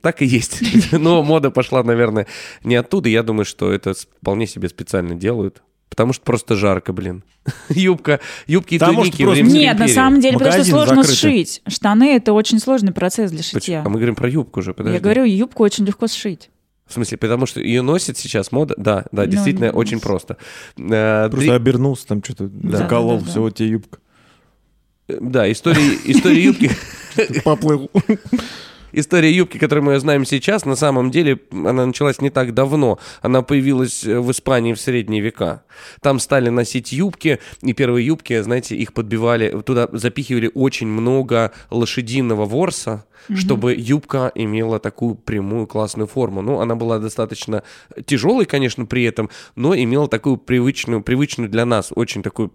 так 0.00 0.22
и 0.22 0.26
есть. 0.26 0.60
Но 0.92 1.22
мода 1.22 1.50
пошла, 1.50 1.82
наверное, 1.82 2.26
не 2.64 2.76
оттуда. 2.76 3.08
Я 3.08 3.22
думаю, 3.22 3.44
что 3.44 3.70
это 3.72 3.94
вполне 3.94 4.46
себе 4.46 4.68
специально 4.68 5.14
делают. 5.14 5.62
Потому 5.96 6.12
что 6.12 6.22
просто 6.24 6.56
жарко, 6.56 6.92
блин. 6.92 7.24
Юбка, 7.70 8.20
юбки 8.46 8.74
и 8.74 8.78
Потому 8.78 9.00
туники 9.00 9.24
просто- 9.24 9.42
Нет, 9.42 9.78
на 9.78 9.82
империи. 9.84 9.94
самом 9.94 10.20
деле, 10.20 10.34
потому 10.34 10.50
что 10.52 10.58
Магазин 10.58 10.74
сложно 10.74 11.02
закрытый. 11.02 11.16
сшить. 11.16 11.62
Штаны 11.66 12.14
это 12.16 12.32
очень 12.34 12.58
сложный 12.60 12.92
процесс 12.92 13.30
для 13.30 13.38
Почему? 13.40 13.60
шитья. 13.60 13.82
А 13.84 13.88
мы 13.88 13.94
говорим 13.96 14.14
про 14.14 14.28
юбку 14.28 14.60
же, 14.60 14.74
подожди. 14.74 14.94
Я 14.96 15.00
говорю, 15.00 15.24
юбку 15.24 15.62
очень 15.64 15.86
легко 15.86 16.06
сшить. 16.06 16.50
В 16.86 16.92
смысле, 16.92 17.16
потому 17.16 17.46
что 17.46 17.60
ее 17.60 17.80
носит 17.80 18.18
сейчас 18.18 18.52
мода? 18.52 18.74
Да, 18.76 19.06
да, 19.10 19.24
Ну, 19.24 19.28
действительно, 19.30 19.72
ну, 19.72 19.78
очень 19.78 19.98
просто. 20.00 20.36
Э, 20.76 21.28
Просто 21.30 21.46
дри- 21.50 21.56
обернулся, 21.56 22.06
там 22.06 22.22
что-то 22.22 22.46
Да, 22.52 22.76
заколол, 22.78 23.18
да, 23.18 23.24
да, 23.24 23.30
все, 23.30 23.34
да. 23.36 23.40
вот 23.40 23.54
тебе 23.56 23.68
юбка. 23.70 23.98
Да, 25.08 25.50
история, 25.50 25.96
история 26.04 26.44
юбки... 26.44 26.70
Поплыл. 27.44 27.90
История 28.92 29.30
юбки, 29.30 29.58
которую 29.58 29.84
мы 29.84 29.98
знаем 29.98 30.24
сейчас, 30.24 30.64
на 30.64 30.76
самом 30.76 31.10
деле 31.10 31.40
она 31.50 31.86
началась 31.86 32.20
не 32.20 32.30
так 32.30 32.54
давно. 32.54 32.98
Она 33.20 33.42
появилась 33.42 34.04
э, 34.04 34.18
в 34.18 34.30
Испании 34.30 34.74
в 34.74 34.80
средние 34.80 35.20
века. 35.20 35.64
Там 36.00 36.18
стали 36.18 36.48
носить 36.48 36.92
юбки, 36.92 37.40
и 37.62 37.72
первые 37.72 38.06
юбки, 38.06 38.40
знаете, 38.40 38.76
их 38.76 38.92
подбивали, 38.92 39.60
туда 39.62 39.88
запихивали 39.92 40.50
очень 40.54 40.86
много 40.86 41.52
лошадиного 41.70 42.44
ворса, 42.44 43.04
чтобы 43.34 43.74
юбка 43.74 44.30
имела 44.34 44.78
такую 44.78 45.14
прямую 45.14 45.66
классную 45.66 46.06
форму. 46.06 46.42
Ну, 46.42 46.60
она 46.60 46.74
была 46.74 46.98
достаточно 46.98 47.62
тяжелой, 48.04 48.44
конечно, 48.44 48.86
при 48.86 49.04
этом, 49.04 49.30
но 49.54 49.74
имела 49.74 50.08
такую 50.08 50.36
привычную, 50.36 51.02
привычную 51.02 51.50
для 51.50 51.64
нас, 51.64 51.92
очень 51.94 52.22
такую 52.22 52.52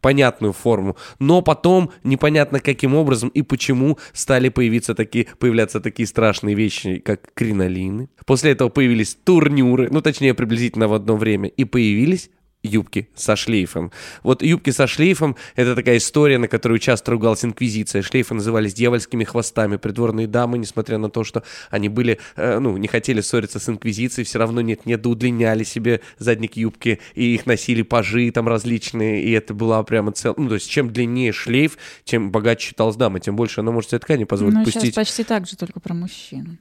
понятную 0.00 0.52
форму. 0.52 0.96
Но 1.18 1.42
потом 1.42 1.90
непонятно 2.04 2.60
каким 2.60 2.94
образом 2.94 3.28
и 3.30 3.42
почему 3.42 3.98
стали 4.12 4.48
появиться 4.48 4.94
такие, 4.94 5.26
появляться 5.38 5.80
такие 5.80 6.06
страшные 6.06 6.54
вещи, 6.54 6.98
как 6.98 7.32
кринолины. 7.34 8.08
После 8.26 8.52
этого 8.52 8.68
появились 8.68 9.16
турнюры, 9.24 9.88
ну, 9.90 10.02
точнее, 10.02 10.34
приблизительно 10.34 10.88
в 10.88 10.94
одно 10.94 11.16
время, 11.16 11.48
и 11.48 11.64
появились 11.64 12.30
юбки 12.62 13.08
со 13.14 13.36
шлейфом. 13.36 13.92
Вот 14.22 14.42
юбки 14.42 14.70
со 14.70 14.86
шлейфом— 14.86 15.36
это 15.56 15.74
такая 15.74 15.96
история, 15.96 16.38
на 16.38 16.48
которую 16.48 16.78
часто 16.78 17.10
ругалась 17.10 17.44
инквизиция. 17.44 18.02
Шлейфы 18.02 18.34
назывались 18.34 18.74
дьявольскими 18.74 19.24
хвостами. 19.24 19.76
Придворные 19.76 20.26
дамы, 20.26 20.58
несмотря 20.58 20.98
на 20.98 21.10
то, 21.10 21.24
что 21.24 21.42
они 21.70 21.88
были, 21.88 22.18
э, 22.36 22.58
ну, 22.58 22.76
не 22.76 22.88
хотели 22.88 23.20
ссориться 23.20 23.58
с 23.58 23.68
инквизицией, 23.68 24.24
все 24.24 24.38
равно 24.38 24.60
нет-нет, 24.60 25.02
да 25.02 25.08
удлиняли 25.10 25.64
себе 25.64 26.00
задник 26.18 26.56
юбки, 26.56 27.00
и 27.14 27.34
их 27.34 27.46
носили 27.46 27.82
пажи 27.82 28.30
там 28.30 28.48
различные, 28.48 29.22
и 29.24 29.30
это 29.32 29.54
была 29.54 29.82
прямо 29.82 30.12
цел... 30.12 30.34
Ну, 30.36 30.48
то 30.48 30.54
есть 30.54 30.70
чем 30.70 30.92
длиннее 30.92 31.32
шлейф, 31.32 31.76
тем 32.04 32.30
богаче 32.30 32.68
считалась 32.68 32.96
дама, 32.96 33.20
тем 33.20 33.36
больше 33.36 33.60
она 33.60 33.72
может 33.72 33.90
себе 33.90 33.98
ткани 33.98 34.24
позволить 34.24 34.54
Ну, 34.54 34.64
сейчас 34.64 34.74
пустить. 34.74 34.94
почти 34.94 35.24
так 35.24 35.46
же, 35.48 35.56
только 35.56 35.80
про 35.80 35.94
мужчин. 35.94 36.58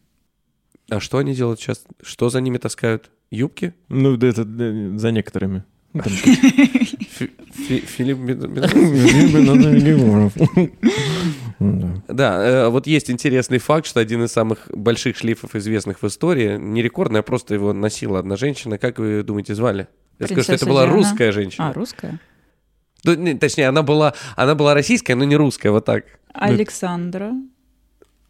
А 0.90 1.00
что 1.00 1.20
они 1.20 1.34
делают 1.34 1.60
сейчас? 1.60 1.84
Что 2.02 2.30
за 2.30 2.42
ними 2.42 2.58
таскают? 2.58 3.12
Юбки? 3.30 3.74
Ну, 3.88 4.18
да, 4.18 4.28
это 4.28 4.44
да, 4.44 4.98
за 4.98 5.12
некоторыми. 5.12 5.64
Филипп 7.88 8.18
Бед- 8.20 8.40
Да. 12.08 12.44
Э, 12.44 12.68
вот 12.70 12.88
есть 12.88 13.10
интересный 13.12 13.60
факт, 13.60 13.86
что 13.86 14.00
один 14.00 14.24
из 14.24 14.32
самых 14.32 14.68
больших 14.74 15.18
шлифов, 15.18 15.56
известных 15.56 16.02
в 16.02 16.08
истории, 16.08 16.58
не 16.58 16.82
рекордный, 16.82 17.20
а 17.20 17.24
просто 17.24 17.54
его 17.54 17.74
носила 17.74 18.20
одна 18.20 18.36
женщина. 18.36 18.78
Как 18.78 19.00
вы 19.00 19.24
думаете, 19.24 19.54
звали? 19.56 19.88
Я 20.20 20.28
скажу, 20.28 20.44
что 20.44 20.54
это 20.54 20.66
была 20.66 20.86
русская 20.86 21.32
женщина. 21.32 21.70
А, 21.70 21.74
русская? 21.74 22.20
Ну, 23.04 23.16
не, 23.16 23.34
точнее, 23.36 23.68
она 23.68 23.82
была, 23.84 24.14
она 24.36 24.56
была 24.56 24.74
российская, 24.74 25.16
но 25.16 25.24
не 25.24 25.36
русская, 25.36 25.72
вот 25.72 25.86
так. 25.86 26.06
Александра. 26.34 27.34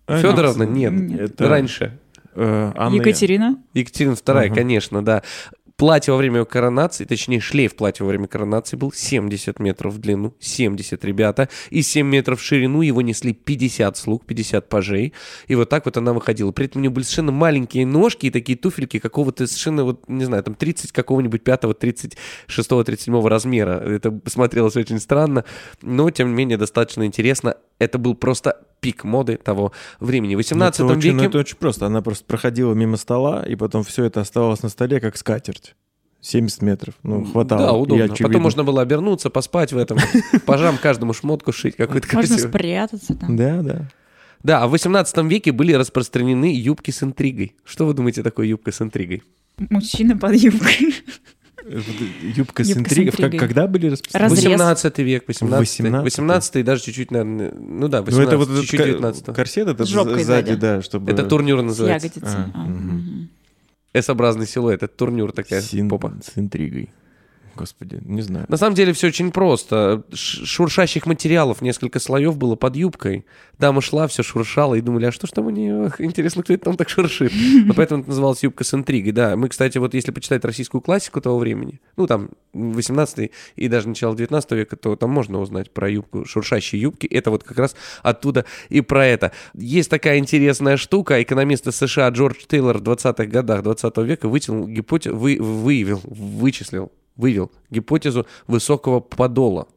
Федоровна? 0.07 0.63
Нет, 0.63 1.19
Это- 1.19 1.47
раньше. 1.49 1.97
Э, 2.33 2.71
Анна- 2.75 2.95
Екатерина. 2.95 3.57
Екатерина 3.73 4.13
II, 4.13 4.45
Ага. 4.45 4.55
конечно, 4.55 5.03
да. 5.03 5.21
Платье 5.77 6.13
во 6.13 6.17
время 6.17 6.45
коронации, 6.45 7.05
точнее 7.05 7.39
шлейф 7.39 7.75
платья 7.75 8.03
во 8.03 8.09
время 8.09 8.27
коронации 8.27 8.77
был 8.77 8.91
70 8.91 9.59
метров 9.59 9.93
в 9.93 9.97
длину, 9.99 10.33
70, 10.39 11.03
ребята, 11.05 11.49
и 11.69 11.81
7 11.81 12.05
метров 12.07 12.39
в 12.39 12.43
ширину, 12.43 12.81
его 12.81 13.01
несли 13.01 13.33
50 13.33 13.97
слуг, 13.97 14.25
50 14.25 14.69
пажей, 14.69 15.13
и 15.47 15.55
вот 15.55 15.69
так 15.69 15.85
вот 15.85 15.97
она 15.97 16.13
выходила. 16.13 16.51
При 16.51 16.65
этом 16.65 16.79
у 16.79 16.83
нее 16.83 16.91
были 16.91 17.03
совершенно 17.03 17.31
маленькие 17.31 17.85
ножки 17.85 18.27
и 18.27 18.29
такие 18.29 18.57
туфельки 18.57 18.99
какого-то 18.99 19.47
совершенно, 19.47 19.83
вот, 19.83 20.07
не 20.07 20.25
знаю, 20.25 20.43
там 20.43 20.55
30 20.55 20.91
какого-нибудь 20.91 21.43
5 21.43 21.61
36 21.79 22.69
37 22.69 23.27
размера. 23.27 23.79
Это 23.79 24.19
смотрелось 24.27 24.75
очень 24.75 24.99
странно, 24.99 25.45
но, 25.81 26.09
тем 26.09 26.29
не 26.29 26.35
менее, 26.35 26.57
достаточно 26.57 27.05
интересно. 27.05 27.57
Это 27.81 27.97
был 27.97 28.13
просто 28.13 28.61
пик 28.79 29.03
моды 29.03 29.37
того 29.37 29.71
времени. 29.99 30.35
В 30.35 30.37
18 30.37 30.81
это 30.81 30.85
очень, 30.85 31.01
веке... 31.01 31.13
ну, 31.15 31.23
это 31.23 31.39
очень 31.39 31.57
просто. 31.57 31.87
Она 31.87 32.03
просто 32.03 32.25
проходила 32.25 32.75
мимо 32.75 32.95
стола, 32.95 33.43
и 33.43 33.55
потом 33.55 33.83
все 33.83 34.03
это 34.03 34.21
оставалось 34.21 34.61
на 34.61 34.69
столе, 34.69 34.99
как 34.99 35.17
скатерть. 35.17 35.75
70 36.21 36.61
метров. 36.61 36.93
Ну, 37.01 37.25
хватало. 37.25 37.65
Да, 37.65 37.73
удобно. 37.73 38.03
И 38.03 38.05
очевидно. 38.05 38.27
Потом 38.27 38.41
можно 38.43 38.63
было 38.63 38.83
обернуться, 38.83 39.31
поспать 39.31 39.73
в 39.73 39.77
этом, 39.79 39.97
пожам 40.45 40.77
каждому 40.77 41.13
шмотку 41.13 41.51
шить 41.51 41.75
какой-то 41.75 42.07
Можно 42.13 42.35
красивый. 42.35 42.51
спрятаться 42.51 43.15
там. 43.15 43.35
Да, 43.35 43.61
да. 43.63 43.89
Да, 44.43 44.61
а 44.61 44.67
в 44.67 44.71
18 44.71 45.17
веке 45.25 45.51
были 45.51 45.73
распространены 45.73 46.55
юбки 46.55 46.91
с 46.91 47.01
интригой. 47.01 47.55
Что 47.63 47.87
вы 47.87 47.95
думаете 47.95 48.21
такое 48.21 48.45
юбка 48.45 48.71
с 48.71 48.79
интригой? 48.79 49.23
Мужчина 49.57 50.15
под 50.15 50.35
юбкой. 50.35 50.93
Юбка 52.35 52.63
с 52.63 52.71
интригой. 52.71 53.11
Как-. 53.29 53.39
Когда 53.39 53.67
были 53.67 53.87
распространены? 53.87 54.35
Разрез. 54.35 54.51
18 54.51 54.97
век, 54.99 55.23
18 55.27 55.59
18. 55.59 56.03
18 56.03 56.55
и 56.55 56.63
даже 56.63 56.83
чуть-чуть, 56.83 57.11
наверное, 57.11 57.51
ну 57.53 57.87
да, 57.87 57.99
Ну, 57.99 58.05
18, 58.05 58.27
это 58.27 58.37
вот 58.37 58.49
этот 58.49 58.61
чуть-чуть 58.61 58.79
ка- 58.79 58.85
19 58.87 59.25
корсет, 59.35 59.67
это 59.67 59.85
сзади, 59.85 60.55
да, 60.55 60.81
чтобы... 60.81 61.11
Это 61.11 61.23
турнюр 61.23 61.59
С 61.59 61.63
называется. 61.63 62.07
ягодицей. 62.07 62.39
А, 62.53 62.65
А. 63.93 63.97
S-образный 63.99 64.47
силуэт, 64.47 64.83
это 64.83 64.93
турнюр 64.93 65.31
такая 65.31 65.61
попа. 65.89 66.13
С 66.23 66.37
интригой. 66.37 66.89
Господи, 67.55 67.99
не 68.03 68.21
знаю. 68.21 68.45
На 68.47 68.57
самом 68.57 68.75
деле 68.75 68.93
все 68.93 69.07
очень 69.07 69.31
просто. 69.31 70.03
Шуршащих 70.13 71.05
материалов 71.05 71.61
несколько 71.61 71.99
слоев 71.99 72.37
было 72.37 72.55
под 72.55 72.75
юбкой. 72.75 73.25
Дама 73.57 73.81
шла, 73.81 74.07
все 74.07 74.23
шуршала 74.23 74.75
и 74.75 74.81
думали, 74.81 75.05
а 75.05 75.11
что 75.11 75.27
ж 75.27 75.31
там 75.31 75.47
у 75.47 75.49
нее? 75.49 75.91
Интересно, 75.99 76.43
кто 76.43 76.53
это 76.53 76.65
там 76.65 76.77
так 76.77 76.89
шуршит? 76.89 77.31
Но 77.65 77.73
поэтому 77.73 78.01
это 78.01 78.09
называлось 78.09 78.41
юбка 78.43 78.63
с 78.63 78.73
интригой. 78.73 79.11
Да, 79.11 79.35
мы, 79.35 79.49
кстати, 79.49 79.77
вот 79.77 79.93
если 79.93 80.11
почитать 80.11 80.43
российскую 80.45 80.81
классику 80.81 81.21
того 81.21 81.37
времени, 81.37 81.79
ну 81.97 82.07
там 82.07 82.29
18 82.53 83.31
и 83.55 83.67
даже 83.67 83.89
начало 83.89 84.15
19 84.15 84.51
века, 84.51 84.75
то 84.77 84.95
там 84.95 85.11
можно 85.11 85.39
узнать 85.39 85.71
про 85.71 85.89
юбку, 85.89 86.25
шуршащие 86.25 86.81
юбки. 86.81 87.05
Это 87.05 87.29
вот 87.31 87.43
как 87.43 87.59
раз 87.59 87.75
оттуда 88.01 88.45
и 88.69 88.81
про 88.81 89.05
это. 89.05 89.31
Есть 89.53 89.89
такая 89.89 90.17
интересная 90.17 90.77
штука. 90.77 91.21
Экономист 91.21 91.71
США 91.71 92.09
Джордж 92.09 92.37
Тейлор 92.47 92.77
в 92.79 92.83
20-х 92.83 93.25
годах 93.25 93.63
20 93.63 93.97
века 93.97 94.27
вытянул 94.27 94.67
гипотезу, 94.67 95.15
вы, 95.15 95.37
выявил, 95.39 96.01
вычислил 96.03 96.91
вывел 97.15 97.51
гипотезу 97.69 98.25
высокого 98.47 98.99
подола. 98.99 99.67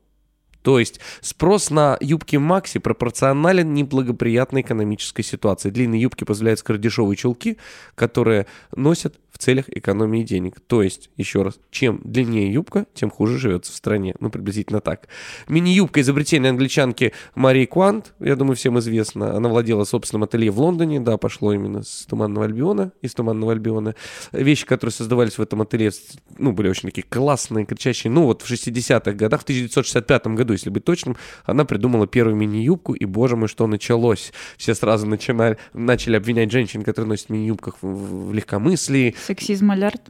То 0.64 0.78
есть 0.78 0.98
спрос 1.20 1.68
на 1.68 1.98
юбки 2.00 2.36
Макси 2.36 2.78
пропорционален 2.78 3.74
неблагоприятной 3.74 4.62
экономической 4.62 5.22
ситуации. 5.22 5.68
Длинные 5.68 6.00
юбки 6.00 6.24
позволяют 6.24 6.58
скрыть 6.58 6.80
дешевые 6.80 7.16
чулки, 7.16 7.58
которые 7.94 8.46
носят 8.74 9.14
в 9.34 9.38
целях 9.38 9.68
экономии 9.68 10.22
денег. 10.22 10.60
То 10.60 10.80
есть, 10.80 11.10
еще 11.16 11.42
раз, 11.42 11.58
чем 11.72 12.00
длиннее 12.04 12.52
юбка, 12.52 12.86
тем 12.94 13.10
хуже 13.10 13.36
живется 13.36 13.72
в 13.72 13.74
стране. 13.74 14.14
Ну, 14.20 14.30
приблизительно 14.30 14.80
так. 14.80 15.08
Мини-юбка 15.48 16.00
изобретения 16.02 16.50
англичанки 16.50 17.12
Марии 17.34 17.66
Квант, 17.66 18.14
я 18.20 18.36
думаю, 18.36 18.54
всем 18.54 18.78
известно. 18.78 19.36
Она 19.36 19.48
владела 19.48 19.82
собственным 19.82 20.22
ателье 20.22 20.52
в 20.52 20.60
Лондоне, 20.60 21.00
да, 21.00 21.16
пошло 21.16 21.52
именно 21.52 21.82
с 21.82 22.06
Туманного 22.08 22.46
Альбиона, 22.46 22.92
из 23.02 23.12
Туманного 23.12 23.52
Альбиона. 23.52 23.96
Вещи, 24.30 24.64
которые 24.66 24.92
создавались 24.92 25.36
в 25.36 25.42
этом 25.42 25.62
ателье, 25.62 25.90
ну, 26.38 26.52
были 26.52 26.68
очень 26.68 26.88
такие 26.88 27.02
классные, 27.02 27.66
кричащие. 27.66 28.12
Ну, 28.12 28.26
вот 28.26 28.42
в 28.42 28.50
60-х 28.50 29.12
годах, 29.14 29.40
в 29.40 29.44
1965 29.44 30.26
году, 30.28 30.53
если 30.54 30.70
быть 30.70 30.84
точным, 30.84 31.16
она 31.44 31.64
придумала 31.64 32.06
первую 32.06 32.36
мини-юбку, 32.36 32.94
и, 32.94 33.04
боже 33.04 33.36
мой, 33.36 33.48
что 33.48 33.66
началось. 33.66 34.32
Все 34.56 34.74
сразу 34.74 35.06
начинали, 35.06 35.58
начали 35.72 36.16
обвинять 36.16 36.50
женщин, 36.50 36.82
которые 36.82 37.08
носят 37.10 37.28
мини-юбках 37.30 37.76
в, 37.82 38.28
в 38.30 38.32
легкомыслии, 38.32 39.14
Сексизм 39.26 39.70
алерт. 39.70 40.00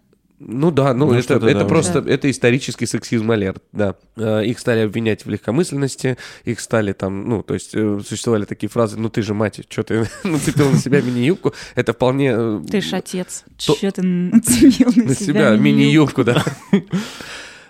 ну 0.41 0.71
да, 0.71 0.93
ну, 0.95 1.07
Ну, 1.07 1.15
это, 1.15 1.35
это 1.35 1.55
да, 1.61 1.65
просто, 1.65 1.99
это 2.01 2.31
исторический 2.31 2.87
сексизм 2.87 3.31
алерт, 3.31 3.63
да. 3.73 3.95
Э, 4.17 4.45
Их 4.45 4.59
стали 4.59 4.81
обвинять 4.81 5.25
в 5.25 5.31
легкомысленности, 5.31 6.17
их 6.45 6.61
стали 6.61 6.93
там, 6.93 7.29
ну, 7.29 7.43
то 7.43 7.55
есть 7.55 7.71
э, 7.75 8.01
существовали 8.07 8.45
такие 8.45 8.69
фразы, 8.69 8.99
ну 8.99 9.09
ты 9.09 9.23
же 9.23 9.33
мать, 9.35 9.61
что 9.69 9.83
ты 9.83 10.07
нацепил 10.25 10.71
на 10.71 10.79
себя 10.79 11.01
мини-юбку, 11.01 11.55
это 11.77 11.93
вполне... 11.93 12.33
э, 12.37 12.61
Ты 12.71 12.81
ж 12.81 12.93
отец. 12.95 13.45
То- 13.65 13.75
Че 13.75 13.91
ты 13.93 14.03
нацепил 14.03 14.93
на, 14.97 15.05
на 15.05 15.15
себя 15.15 15.57
мини-юбку, 15.57 16.25
да. 16.25 16.43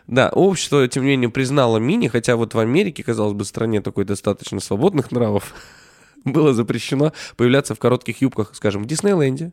Да, 0.07 0.29
общество, 0.29 0.87
тем 0.87 1.05
не 1.05 1.11
менее, 1.11 1.31
признало 1.31 1.79
мини, 1.79 2.09
хотя 2.09 2.37
вот 2.37 2.55
в 2.55 2.59
Америке, 2.59 3.03
казалось 3.03 3.33
бы, 3.33 3.45
стране 3.45 3.81
такой 3.81 4.05
достаточно 4.05 4.61
свободных 4.61 5.11
нравов, 5.12 5.55
было 6.25 6.53
запрещено 6.53 7.12
появляться 7.37 7.75
в 7.75 7.79
коротких 7.79 8.21
юбках, 8.21 8.51
скажем, 8.55 8.83
в 8.83 8.87
Диснейленде. 8.87 9.53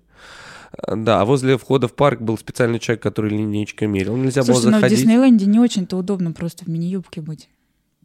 Э, 0.88 0.96
Да, 0.96 1.22
а 1.22 1.26
возле 1.26 1.58
входа 1.58 1.88
в 1.88 1.94
парк 1.94 2.22
был 2.22 2.38
специальный 2.38 2.80
человек, 2.80 3.02
который 3.02 3.32
линейкой 3.32 3.88
мерил. 3.88 4.18
Нельзя 4.18 4.44
Слушайте, 4.44 4.66
было 4.68 4.72
но 4.72 4.78
в 4.78 4.80
заходить. 4.82 5.00
Диснейленде 5.00 5.46
не 5.46 5.60
очень-то 5.60 5.98
удобно 5.98 6.32
просто 6.34 6.66
в 6.66 6.68
мини-юбке 6.68 7.22
быть. 7.22 7.50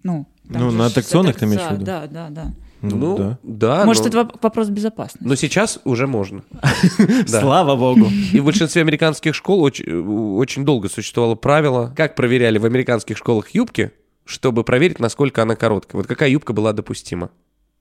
Ну, 0.03 0.27
Ну, 0.45 0.71
на 0.71 0.87
аттракционах 0.87 1.37
ты 1.37 1.47
имеешь 1.47 1.63
в 1.63 1.65
да, 1.69 1.75
виду? 1.75 1.85
Да, 1.85 2.07
да, 2.07 2.29
да. 2.31 2.53
Ну, 2.83 2.97
Ну, 2.97 3.17
да. 3.19 3.39
да. 3.43 3.85
Может, 3.85 4.03
но... 4.05 4.09
это 4.09 4.19
воп- 4.19 4.39
вопрос 4.43 4.69
безопасности. 4.69 5.27
но 5.27 5.35
сейчас 5.35 5.81
уже 5.85 6.07
можно. 6.07 6.43
Слава 7.27 7.77
богу. 7.77 8.09
И 8.33 8.41
в 8.41 8.45
большинстве 8.45 8.83
американских 8.83 9.35
школ 9.35 9.63
очень, 9.63 9.91
очень 10.37 10.65
долго 10.65 10.89
существовало 10.89 11.35
правило, 11.35 11.93
как 11.97 12.15
проверяли 12.15 12.59
в 12.59 12.65
американских 12.65 13.17
школах 13.17 13.51
юбки, 13.51 13.93
чтобы 14.25 14.65
проверить, 14.65 14.99
насколько 15.01 15.43
она 15.43 15.57
короткая. 15.57 15.99
Вот 16.01 16.07
какая 16.07 16.29
юбка 16.31 16.53
была 16.53 16.73
допустима. 16.73 17.31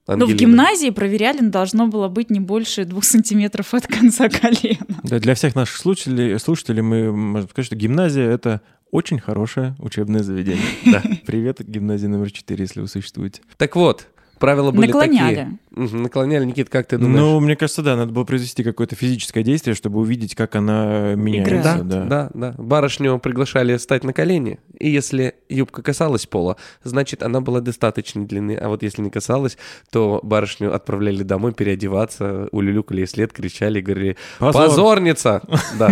Ну, 0.08 0.28
в 0.28 0.34
гимназии 0.36 0.92
проверяли, 0.92 1.40
но 1.42 1.50
должно 1.50 1.88
было 1.88 2.08
быть 2.10 2.30
не 2.30 2.40
больше 2.40 2.86
двух 2.86 3.04
сантиметров 3.06 3.74
от 3.74 3.88
конца 3.88 4.30
колена. 4.30 4.86
Да, 5.04 5.20
для 5.20 5.34
всех 5.34 5.56
наших 5.56 5.78
слушателей, 5.78 6.38
слушателей 6.40 6.84
мы 6.84 7.12
можем 7.12 7.50
сказать, 7.50 7.66
что 7.66 7.76
гимназия— 7.76 8.30
это 8.30 8.62
очень 8.92 9.20
хорошее 9.20 9.76
учебное 9.80 10.22
заведение. 10.22 10.62
Да. 10.86 11.02
Привет, 11.26 11.60
гимназия 11.68 12.08
номер 12.08 12.32
4, 12.32 12.64
если 12.64 12.82
вы 12.82 12.88
существуете. 12.88 13.42
Так 13.58 13.76
вот, 13.76 14.08
правила 14.46 14.72
были 14.72 14.88
Наклоняли. 14.88 15.36
такие. 15.36 15.60
Мгм, 15.72 16.04
Наклоняли. 16.04 16.46
Никит, 16.46 16.70
как 16.70 16.88
ты 16.88 16.98
думаешь? 16.98 17.20
Ну, 17.20 17.40
мне 17.40 17.56
кажется, 17.56 17.82
да, 17.82 17.96
надо 17.96 18.12
было 18.12 18.24
произвести 18.24 18.64
какое-то 18.64 18.96
физическое 18.96 19.44
действие, 19.44 19.76
чтобы 19.76 20.00
увидеть, 20.00 20.36
как 20.36 20.56
она 20.56 21.16
меняется. 21.16 21.56
Играет. 21.56 21.88
Да, 21.88 22.04
Да, 22.06 22.30
да. 22.34 22.56
Барышню 22.58 23.18
приглашали 23.20 23.76
встать 23.78 24.04
на 24.04 24.14
колени, 24.14 24.60
и 24.80 24.90
если 24.90 25.36
юбка 25.50 25.82
касалась 25.82 26.26
пола, 26.26 26.58
значит, 26.84 27.24
она 27.24 27.42
была 27.42 27.60
достаточной 27.62 28.26
длины, 28.26 28.56
а 28.56 28.70
вот 28.70 28.84
если 28.84 29.02
не 29.02 29.10
касалась, 29.10 29.58
то 29.92 30.20
барышню 30.24 30.74
отправляли 30.74 31.24
домой 31.24 31.54
переодеваться, 31.54 32.48
улюлюкали 32.52 33.06
след, 33.06 33.34
кричали, 33.34 33.82
говорили 33.82 34.18
Позор. 34.40 34.68
«Позорница!» 34.68 35.42
Да. 35.80 35.90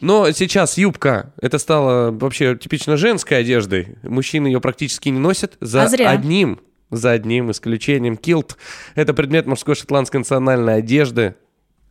Но 0.00 0.30
сейчас 0.30 0.78
юбка, 0.78 1.32
это 1.40 1.58
стало 1.58 2.12
вообще 2.12 2.56
типично 2.56 2.96
женской 2.96 3.38
одеждой. 3.38 3.96
Мужчины 4.04 4.46
ее 4.46 4.60
практически 4.60 5.08
не 5.08 5.18
носят 5.18 5.56
за 5.60 5.82
А 5.84 5.88
зря. 5.88 6.10
одним, 6.10 6.60
за 6.90 7.12
одним 7.12 7.50
исключением. 7.50 8.16
Килт— 8.16 8.56
это 8.94 9.14
предмет 9.14 9.46
мужской 9.46 9.74
шотландской 9.74 10.20
национальной 10.20 10.76
одежды. 10.76 11.34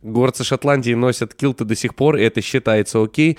Горцы 0.02 0.44
Шотландии 0.44 0.94
носят 0.94 1.34
килты 1.34 1.64
до 1.64 1.74
сих 1.74 1.96
пор, 1.96 2.16
и 2.16 2.22
это 2.22 2.40
считается 2.40 3.02
окей. 3.02 3.36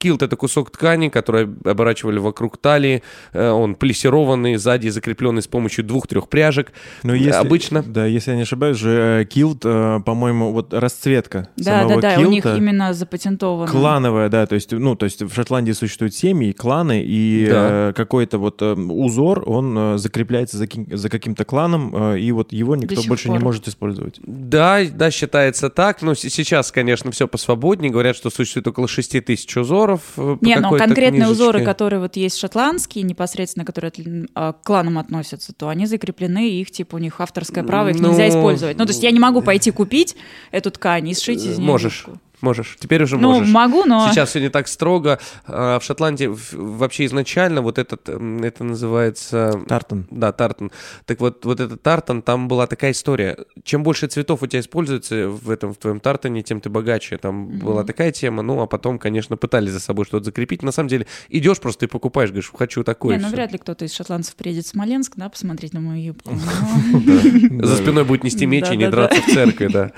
Килт— 0.00 0.22
это 0.24 0.34
кусок 0.34 0.70
ткани, 0.70 1.10
который 1.10 1.46
оборачивали 1.64 2.18
вокруг 2.18 2.56
талии. 2.56 3.02
Э, 3.34 3.50
Он 3.50 3.74
плессированный, 3.74 4.56
сзади 4.56 4.88
закрепленный 4.88 5.42
с 5.42 5.46
помощью 5.46 5.84
двух-трех 5.84 6.30
пряжек. 6.30 6.72
Но 7.02 7.14
если, 7.14 7.32
Обычно. 7.32 7.82
Да, 7.82 8.06
если 8.06 8.30
я 8.30 8.36
не 8.38 8.42
ошибаюсь, 8.44 8.78
же 8.78 9.20
э, 9.20 9.24
килт, 9.26 9.60
э, 9.64 10.00
по-моему, 10.06 10.52
вот 10.52 10.72
расцветка 10.72 11.50
Да, 11.58 11.82
самого 11.82 12.00
да, 12.00 12.16
да, 12.16 12.20
у 12.22 12.30
них 12.30 12.46
именно 12.46 12.94
запатентовано. 12.94 13.70
Клановая, 13.70 14.30
да, 14.30 14.46
то 14.46 14.54
есть, 14.54 14.72
ну, 14.72 14.96
то 14.96 15.04
есть 15.04 15.20
в 15.20 15.34
Шотландии 15.34 15.72
существуют 15.72 16.14
семьи, 16.14 16.52
кланы, 16.52 17.02
и 17.04 17.46
Да. 17.50 17.92
какой-то 17.94 18.38
вот 18.38 18.62
узор, 18.62 19.42
он 19.46 19.98
закрепляется 19.98 20.56
за, 20.56 20.66
за 20.92 21.10
каким-то 21.10 21.44
кланом, 21.44 22.14
и 22.16 22.32
вот 22.32 22.54
его 22.54 22.74
никто 22.74 23.02
больше 23.06 23.28
не 23.28 23.34
пор. 23.36 23.44
может 23.44 23.68
использовать. 23.68 24.18
Да, 24.24 24.80
да, 24.90 25.10
считается 25.10 25.68
так. 25.68 26.00
Но 26.00 26.14
с- 26.14 26.20
сейчас, 26.20 26.72
конечно, 26.72 27.10
все 27.10 27.28
посвободнее. 27.28 27.90
Говорят, 27.92 28.16
что 28.16 28.30
существует 28.30 28.66
около 28.66 28.88
6 28.88 29.20
тысяч 29.20 29.54
узоров. 29.58 29.89
Э, 29.94 30.36
по 30.40 30.44
Не, 30.44 30.56
но 30.56 30.62
какой-то 30.62 30.84
конкретные 30.84 31.28
узоры, 31.28 31.58
книжечке. 31.58 31.64
которые 31.66 32.00
вот 32.00 32.16
есть 32.16 32.38
шотландские, 32.38 33.04
непосредственно, 33.04 33.64
которые 33.64 33.88
от- 33.88 34.28
а, 34.34 34.52
к 34.52 34.62
кланам 34.62 34.98
относятся, 34.98 35.52
то 35.52 35.68
они 35.68 35.86
закреплены, 35.86 36.48
их 36.50 36.70
типа 36.70 36.96
у 36.96 36.98
них 36.98 37.20
авторское 37.20 37.64
право, 37.64 37.88
их 37.88 37.98
Ну, 38.00 38.08
нельзя 38.08 38.28
использовать. 38.28 38.76
Ну, 38.78 38.84
то 38.84 38.90
есть 38.90 39.02
я 39.02 39.10
не 39.10 39.20
могу 39.20 39.42
пойти 39.42 39.70
купить 39.70 40.16
эту 40.50 40.70
ткань 40.70 41.08
и 41.08 41.14
сшить 41.14 41.44
из 41.44 41.58
нее 41.58 41.66
Можешь. 41.66 42.04
юбку. 42.06 42.20
Можешь. 42.40 42.76
Теперь 42.80 43.02
уже 43.02 43.18
Ну, 43.18 43.32
можешь. 43.34 43.52
могу, 43.52 43.84
но... 43.84 44.08
Сейчас 44.10 44.30
все 44.30 44.40
не 44.40 44.48
так 44.48 44.66
строго. 44.68 45.18
А, 45.46 45.78
В 45.78 45.84
Шотландии 45.84 46.30
вообще 46.52 47.04
изначально 47.06 47.60
вот 47.62 47.78
этот, 47.78 48.08
м, 48.08 48.42
это 48.42 48.64
называется... 48.64 49.60
Тартан. 49.68 50.06
Да, 50.10 50.32
тартан. 50.32 50.70
Так 51.04 51.20
вот, 51.20 51.44
вот 51.44 51.60
этот 51.60 51.82
тартан, 51.82 52.22
там 52.22 52.48
была 52.48 52.66
такая 52.66 52.92
история. 52.92 53.36
Чем 53.64 53.82
больше 53.82 54.06
цветов 54.06 54.42
у 54.42 54.46
тебя 54.46 54.60
используется 54.60 55.28
в 55.28 55.50
этом, 55.50 55.74
в 55.74 55.76
твоем 55.78 56.00
тартане, 56.00 56.42
тем 56.42 56.60
ты 56.60 56.70
богаче. 56.70 57.18
Там 57.18 57.46
была 57.58 57.84
такая 57.84 58.10
тема. 58.12 58.42
Ну, 58.42 58.60
а 58.62 58.66
потом, 58.66 58.98
конечно, 58.98 59.36
пытались 59.36 59.72
за 59.72 59.80
собой 59.80 60.04
что-то 60.04 60.24
закрепить. 60.24 60.62
На 60.62 60.72
самом 60.72 60.88
деле, 60.88 61.06
идешь 61.28 61.58
просто 61.60 61.86
и 61.86 61.88
покупаешь, 61.88 62.30
говоришь, 62.30 62.50
хочу 62.56 62.84
такое. 62.84 63.16
Не, 63.16 63.22
ну 63.22 63.28
вряд 63.30 63.52
ли 63.52 63.58
кто-то 63.58 63.84
из 63.84 63.92
шотландцев 63.94 64.34
приедет 64.36 64.64
в 64.64 64.68
Смоленск, 64.68 65.12
да, 65.16 65.28
посмотреть 65.28 65.72
на 65.74 65.80
мою 65.80 66.02
юбку. 66.02 66.32
Но- 67.50 67.66
За 67.66 67.76
спиной 67.76 68.04
будет 68.04 68.24
нести 68.24 68.46
меч 68.46 68.66
и 68.70 68.76
не 68.76 68.88
драться 68.88 69.20
в 69.22 69.26
церкви, 69.26 69.66
да. 69.68 69.92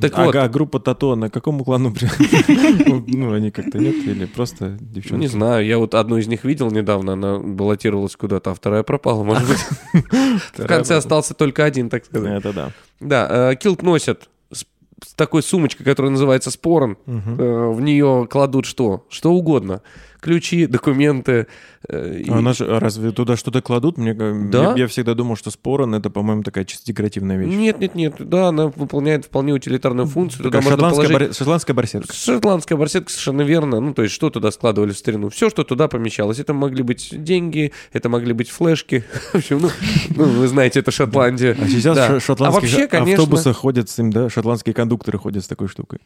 Так 0.00 0.16
вот, 0.18 0.34
Ага, 0.34 0.48
группа 0.48 0.78
Тато 0.78 1.14
на 1.14 1.30
какому 1.30 1.64
клану? 1.64 1.94
Ну, 3.06 3.32
они 3.32 3.50
как-то 3.50 3.78
нет? 3.78 3.94
Или 4.06 4.26
просто 4.26 4.76
девчонки? 4.80 5.20
не 5.22 5.26
знаю, 5.28 5.64
я 5.66 5.78
вот 5.78 5.94
одну 5.94 6.18
из 6.18 6.26
них 6.26 6.44
видел 6.44 6.70
недавно, 6.70 7.14
она 7.14 7.38
баллотировалась 7.38 8.16
куда-то, 8.16 8.50
а 8.50 8.54
вторая 8.54 8.82
пропала, 8.82 9.22
может 9.24 9.48
быть. 9.48 10.02
В 10.58 10.66
конце 10.66 10.96
остался 10.96 11.34
только 11.34 11.64
один, 11.64 11.88
так 11.88 12.04
сказать. 12.04 12.44
Это 12.44 12.52
да. 12.52 12.70
Да, 13.00 13.50
э, 13.52 13.56
килт 13.56 13.82
носят 13.82 14.28
с 14.52 15.14
такой 15.14 15.42
сумочкой, 15.42 15.84
которая 15.84 16.10
называется 16.10 16.50
спорон. 16.50 16.96
Э, 17.06 17.70
В 17.70 17.80
нее 17.80 18.26
кладут 18.30 18.64
что? 18.66 19.06
Что 19.10 19.32
угодно. 19.32 19.82
Ключи, 20.26 20.66
документы. 20.66 21.46
э, 21.88 22.18
и- 22.18 22.28
А 22.30 22.38
она 22.38 22.52
же- 22.52 22.66
а 22.66 22.80
разве 22.80 23.12
туда 23.12 23.36
что-то 23.36 23.62
кладут? 23.62 23.96
Мне, 23.96 24.12
Да? 24.12 24.72
я, 24.72 24.74
я 24.74 24.86
всегда 24.88 25.14
думал, 25.14 25.36
что 25.36 25.52
спорон 25.52 25.94
это, 25.94 26.10
по-моему, 26.10 26.42
такая 26.42 26.64
чисто 26.64 26.84
декоративная 26.86 27.36
вещь. 27.38 27.54
Нет, 27.54 27.78
нет, 27.78 27.94
нет. 27.94 28.14
Да, 28.18 28.48
она 28.48 28.66
выполняет 28.74 29.26
вполне 29.26 29.52
утилитарную 29.52 30.08
функцию. 30.08 30.42
Туда 30.42 30.58
можно 30.58 30.70
шотландская, 30.72 31.06
положить... 31.08 31.28
бар- 31.28 31.34
шотландская 31.36 31.74
барсетка. 31.74 32.12
Шотландская 32.12 32.76
барсетка 32.76 33.08
совершенно 33.10 33.42
верно. 33.42 33.78
Ну, 33.78 33.94
то 33.94 34.02
есть, 34.02 34.14
что 34.16 34.30
туда 34.30 34.50
складывали 34.50 34.90
в 34.90 34.98
старину? 34.98 35.28
Все, 35.28 35.48
что 35.48 35.62
туда 35.62 35.86
помещалось. 35.86 36.40
Это 36.40 36.52
могли 36.54 36.82
быть 36.82 37.10
деньги, 37.12 37.72
это 37.92 38.08
могли 38.08 38.32
быть 38.32 38.50
флешки. 38.50 39.04
В 39.32 39.36
общем, 39.36 39.60
ну, 39.60 39.70
ну, 40.16 40.24
вы 40.24 40.48
знаете, 40.48 40.80
это 40.80 40.90
Шотландия. 40.90 41.56
А 41.60 41.68
сейчас 41.68 41.96
Да. 41.96 42.18
А 42.40 42.50
вообще, 42.50 42.88
конечно- 42.88 43.22
автобусах 43.22 43.56
ходят 43.58 43.88
с 43.88 43.96
ним, 43.98 44.10
да, 44.10 44.28
шотландские 44.28 44.74
кондукторы 44.74 45.18
ходят 45.18 45.44
с 45.44 45.46
такой 45.46 45.68
штукой. 45.68 46.00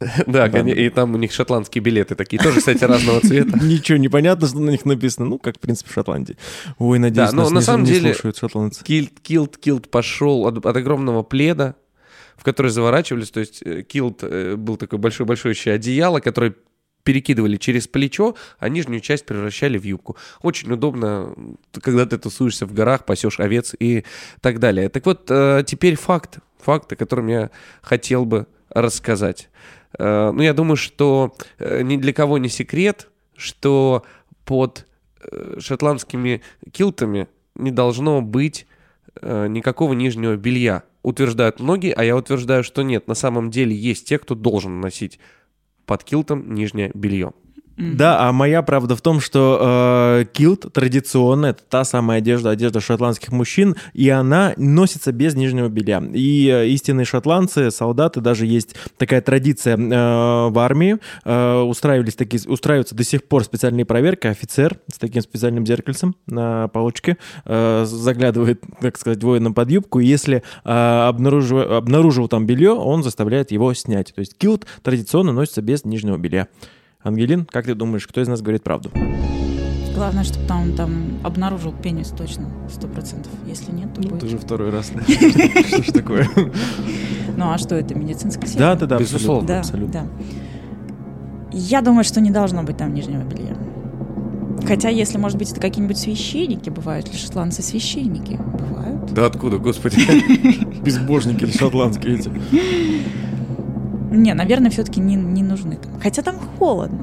Да, 0.26 0.48
коне- 0.48 0.74
и 0.74 0.90
там 0.90 1.14
у 1.14 1.18
них 1.18 1.32
шотландские 1.32 1.82
билеты 1.82 2.14
такие, 2.14 2.38
тоже, 2.42 2.58
кстати, 2.58 2.84
разного 2.84 3.20
цвета. 3.20 3.58
Ничего 3.62 3.98
не 3.98 4.08
понятно, 4.08 4.46
что 4.46 4.58
на 4.58 4.70
них 4.70 4.84
написано. 4.84 5.26
Ну, 5.26 5.38
как, 5.38 5.56
в 5.56 5.60
принципе, 5.60 5.90
в 5.90 5.94
Шотландии. 5.94 6.36
Ой, 6.78 6.98
надеюсь, 6.98 7.30
Да, 7.30 7.36
но 7.36 7.42
нас 7.44 7.50
на 7.52 7.58
не, 7.58 7.64
самом 7.64 7.84
не 7.84 7.90
деле- 7.92 8.12
слушают 8.14 8.36
шотландцы. 8.36 8.84
Килт, 8.84 9.20
килт, 9.22 9.56
килт 9.56 9.90
пошел 9.90 10.46
от, 10.46 10.64
от 10.64 10.76
огромного 10.76 11.22
пледа, 11.22 11.74
в 12.36 12.44
который 12.44 12.70
заворачивались, 12.70 13.30
то 13.30 13.40
есть 13.40 13.62
э, 13.64 13.82
килт 13.82 14.18
э, 14.22 14.56
был 14.56 14.76
такое 14.76 15.00
большое-большое 15.00 15.54
еще 15.54 15.70
одеяло, 15.72 16.20
которое 16.20 16.54
перекидывали 17.02 17.56
через 17.56 17.86
плечо, 17.86 18.34
а 18.58 18.68
нижнюю 18.68 19.00
часть 19.00 19.24
превращали 19.26 19.78
в 19.78 19.84
юбку. 19.84 20.16
Очень 20.42 20.72
удобно, 20.72 21.34
когда 21.80 22.04
ты 22.04 22.18
тусуешься 22.18 22.66
в 22.66 22.74
горах, 22.74 23.04
пасешь 23.06 23.38
овец 23.40 23.74
и 23.78 24.04
так 24.40 24.58
далее. 24.58 24.88
Так 24.88 25.06
вот, 25.06 25.26
э, 25.30 25.62
теперь 25.66 25.94
факт, 25.96 26.40
факт, 26.60 26.92
о 26.92 26.96
котором 26.96 27.28
я 27.28 27.50
хотел 27.80 28.24
бы 28.26 28.46
рассказать. 28.70 29.48
Э, 29.98 30.30
Ну, 30.32 30.42
я 30.42 30.52
думаю, 30.52 30.76
что 30.76 31.34
э, 31.58 31.82
ни 31.82 31.96
для 31.96 32.12
кого 32.12 32.38
не 32.38 32.48
секрет, 32.48 33.08
что 33.36 34.04
под 34.44 34.86
э, 35.20 35.58
шотландскими 35.60 36.42
килтами 36.72 37.28
не 37.54 37.70
должно 37.70 38.20
быть 38.22 38.66
никакого 39.22 39.94
нижнего 39.94 40.36
белья. 40.36 40.82
Утверждают 41.02 41.58
многие, 41.58 41.92
а 41.92 42.04
я 42.04 42.14
утверждаю, 42.14 42.62
что 42.62 42.82
нет. 42.82 43.08
На 43.08 43.14
самом 43.14 43.50
деле 43.50 43.74
есть 43.74 44.06
те, 44.06 44.18
кто 44.18 44.34
должен 44.34 44.82
носить 44.82 45.18
под 45.86 46.04
килтом 46.04 46.52
нижнее 46.52 46.90
белье. 46.92 47.32
Да, 47.76 48.28
а 48.28 48.32
моя 48.32 48.62
правда 48.62 48.96
в 48.96 49.02
том, 49.02 49.20
что 49.20 49.58
э, 49.60 50.24
килт 50.32 50.72
традиционно 50.72 51.46
это 51.46 51.62
та 51.68 51.84
самая 51.84 52.18
одежда, 52.18 52.50
одежда 52.50 52.80
шотландских 52.80 53.32
мужчин, 53.32 53.76
и 53.92 54.08
она 54.08 54.54
носится 54.56 55.12
без 55.12 55.34
нижнего 55.34 55.68
белья. 55.68 56.02
И 56.14 56.48
э, 56.48 56.68
истинные 56.68 57.04
шотландцы, 57.04 57.70
солдаты, 57.70 58.20
даже 58.20 58.46
есть 58.46 58.76
такая 58.96 59.20
традиция 59.20 59.76
э, 59.76 60.48
в 60.48 60.58
армии, 60.58 60.98
э, 61.24 61.60
устраивались 61.60 62.14
такие, 62.14 62.40
устраиваются 62.48 62.94
до 62.94 63.04
сих 63.04 63.24
пор 63.24 63.44
специальные 63.44 63.84
проверки, 63.84 64.26
офицер 64.26 64.78
с 64.92 64.98
таким 64.98 65.20
специальным 65.20 65.66
зеркальцем 65.66 66.16
на 66.26 66.68
палочке 66.68 67.18
э, 67.44 67.84
заглядывает, 67.86 68.62
так 68.80 68.96
сказать, 68.96 69.22
воинам 69.22 69.52
под 69.52 69.70
юбку, 69.70 70.00
и 70.00 70.06
если 70.06 70.42
э, 70.64 70.70
обнаружив- 70.70 71.76
обнаружил 71.76 72.28
там 72.28 72.46
белье, 72.46 72.72
он 72.72 73.02
заставляет 73.02 73.50
его 73.50 73.74
снять. 73.74 74.14
То 74.14 74.20
есть 74.20 74.36
килт 74.38 74.66
традиционно 74.82 75.32
носится 75.32 75.60
без 75.60 75.84
нижнего 75.84 76.16
белья. 76.16 76.48
Ангелин, 77.06 77.46
как 77.46 77.66
ты 77.66 77.76
думаешь, 77.76 78.04
кто 78.04 78.20
из 78.20 78.26
нас 78.26 78.42
говорит 78.42 78.64
правду? 78.64 78.90
Главное, 79.94 80.24
чтобы 80.24 80.44
там, 80.46 80.62
он 80.62 80.72
там 80.72 81.20
обнаружил 81.22 81.72
пенис 81.72 82.08
точно, 82.08 82.48
сто 82.68 82.88
процентов. 82.88 83.30
Если 83.46 83.70
нет, 83.70 83.94
то 83.94 84.00
будет. 84.00 84.24
уже 84.24 84.38
второй 84.38 84.70
раз. 84.70 84.90
Что 85.06 85.82
ж 85.84 85.86
такое? 85.92 86.28
Ну 87.36 87.50
а 87.52 87.58
что 87.58 87.76
это, 87.76 87.94
медицинская 87.94 88.50
Да, 88.56 88.74
да, 88.74 88.86
да, 88.86 88.98
Безусловно. 88.98 89.60
Абсолютно. 89.60 90.08
Я 91.52 91.80
думаю, 91.80 92.02
что 92.02 92.20
не 92.20 92.32
должно 92.32 92.64
быть 92.64 92.76
там 92.76 92.92
нижнего 92.92 93.22
белья. 93.22 93.56
Хотя, 94.66 94.88
если, 94.88 95.16
может 95.16 95.38
быть, 95.38 95.52
это 95.52 95.60
какие-нибудь 95.60 95.98
священники, 95.98 96.70
бывают 96.70 97.12
ли 97.12 97.16
шотландцы 97.16 97.62
священники? 97.62 98.36
Бывают. 98.36 99.12
Да 99.12 99.26
откуда, 99.26 99.58
господи? 99.58 100.80
Безбожники 100.82 101.44
или 101.44 101.56
шотландские 101.56 102.16
эти. 102.16 102.32
Не, 104.10 104.34
наверное, 104.34 104.70
все-таки 104.70 105.00
не, 105.00 105.16
не 105.16 105.42
нужны 105.42 105.76
там. 105.76 105.92
Хотя 106.00 106.22
там 106.22 106.36
холодно. 106.58 106.98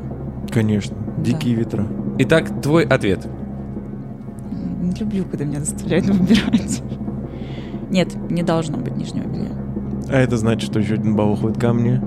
Конечно, 0.49 0.95
дикие 1.17 1.55
ветра. 1.55 1.87
Итак, 2.19 2.61
твой 2.61 2.85
ответ. 2.85 3.27
Не 4.81 4.93
люблю, 4.93 5.25
когда 5.25 5.45
меня 5.45 5.59
заставляют 5.59 6.05
выбирать. 6.07 6.81
Нет, 7.89 8.15
не 8.29 8.43
должно 8.43 8.77
быть 8.77 8.95
нижнего 8.95 9.27
белья. 9.27 9.51
А 10.09 10.17
это 10.17 10.37
значит, 10.37 10.69
что 10.69 10.79
еще 10.79 10.95
один 10.95 11.15
балл 11.15 11.33
уходит 11.33 11.59
ко 11.59 11.73
мне. 11.73 12.01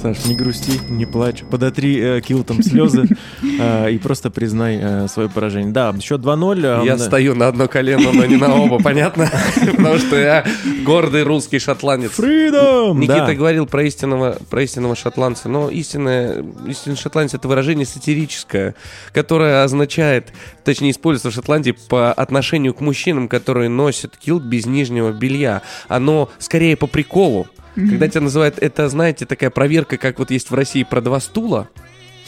Саш, 0.00 0.24
не 0.24 0.34
грусти, 0.34 0.80
не 0.88 1.04
плачь. 1.04 1.42
Подотри 1.50 1.98
э, 2.00 2.20
килтом 2.22 2.62
слезы 2.62 3.06
э, 3.60 3.90
и 3.92 3.98
просто 3.98 4.30
признай 4.30 4.78
э, 4.80 5.08
свое 5.08 5.28
поражение. 5.28 5.72
Да, 5.72 5.94
счет 6.00 6.22
2-0. 6.22 6.82
э, 6.82 6.86
Я 6.86 6.92
м, 6.94 6.98
стою 6.98 7.34
на 7.34 7.48
одно 7.48 7.68
колено, 7.68 8.10
но 8.12 8.24
не 8.24 8.36
на 8.36 8.54
оба, 8.54 8.78
понятно? 8.82 9.28
Потому 9.76 9.98
что 9.98 10.16
я 10.18 10.44
гордый 10.84 11.22
русский 11.24 11.58
шотландец. 11.58 12.18
Freedom! 12.18 12.94
Никита 12.96 13.26
Да. 13.26 13.34
говорил 13.34 13.66
про 13.66 13.82
истинного, 13.84 14.38
про 14.48 14.62
истинного 14.62 14.96
шотландца, 14.96 15.50
но 15.50 15.68
истинное, 15.68 16.44
истинный 16.66 16.96
шотландец 16.96 17.34
это 17.34 17.46
выражение 17.46 17.84
сатирическое, 17.84 18.74
которое 19.12 19.62
означает, 19.64 20.32
точнее 20.64 20.92
используется 20.92 21.30
в 21.30 21.34
Шотландии 21.34 21.74
по 21.90 22.10
отношению 22.12 22.72
к 22.72 22.80
мужчинам, 22.80 23.28
которые 23.28 23.68
носят 23.68 24.16
килт 24.16 24.42
без 24.44 24.64
нижнего 24.64 25.12
белья. 25.12 25.60
Оно 25.88 26.30
скорее 26.38 26.76
по 26.76 26.86
приколу. 26.86 27.46
Когда 27.74 28.08
тебя 28.08 28.22
называют, 28.22 28.58
это, 28.58 28.88
знаете, 28.88 29.26
такая 29.26 29.50
проверка, 29.50 29.96
как 29.96 30.18
вот 30.18 30.30
есть 30.30 30.50
в 30.50 30.54
России 30.54 30.82
про 30.82 31.00
два 31.00 31.20
стула, 31.20 31.68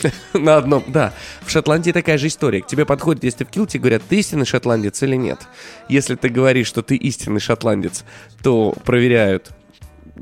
на 0.33 0.57
одном, 0.57 0.85
да. 0.89 1.13
В 1.43 1.51
Шотландии 1.51 1.93
такая 1.93 2.19
же 2.19 2.29
история. 2.29 2.63
К 2.63 2.67
тебе 2.67 2.85
подходят, 2.85 3.25
если 3.25 3.39
ты 3.39 3.45
в 3.45 3.49
килте, 3.51 3.79
говорят, 3.79 4.03
ты 4.09 4.17
истинный 4.17 4.47
шотландец 4.47 5.03
или 5.03 5.17
нет. 5.17 5.41
Если 5.89 6.15
ты 6.15 6.29
говоришь, 6.29 6.67
что 6.67 6.83
ты 6.83 6.97
истинный 6.97 7.41
шотландец, 7.41 8.05
то 8.43 8.75
проверяют, 8.85 9.53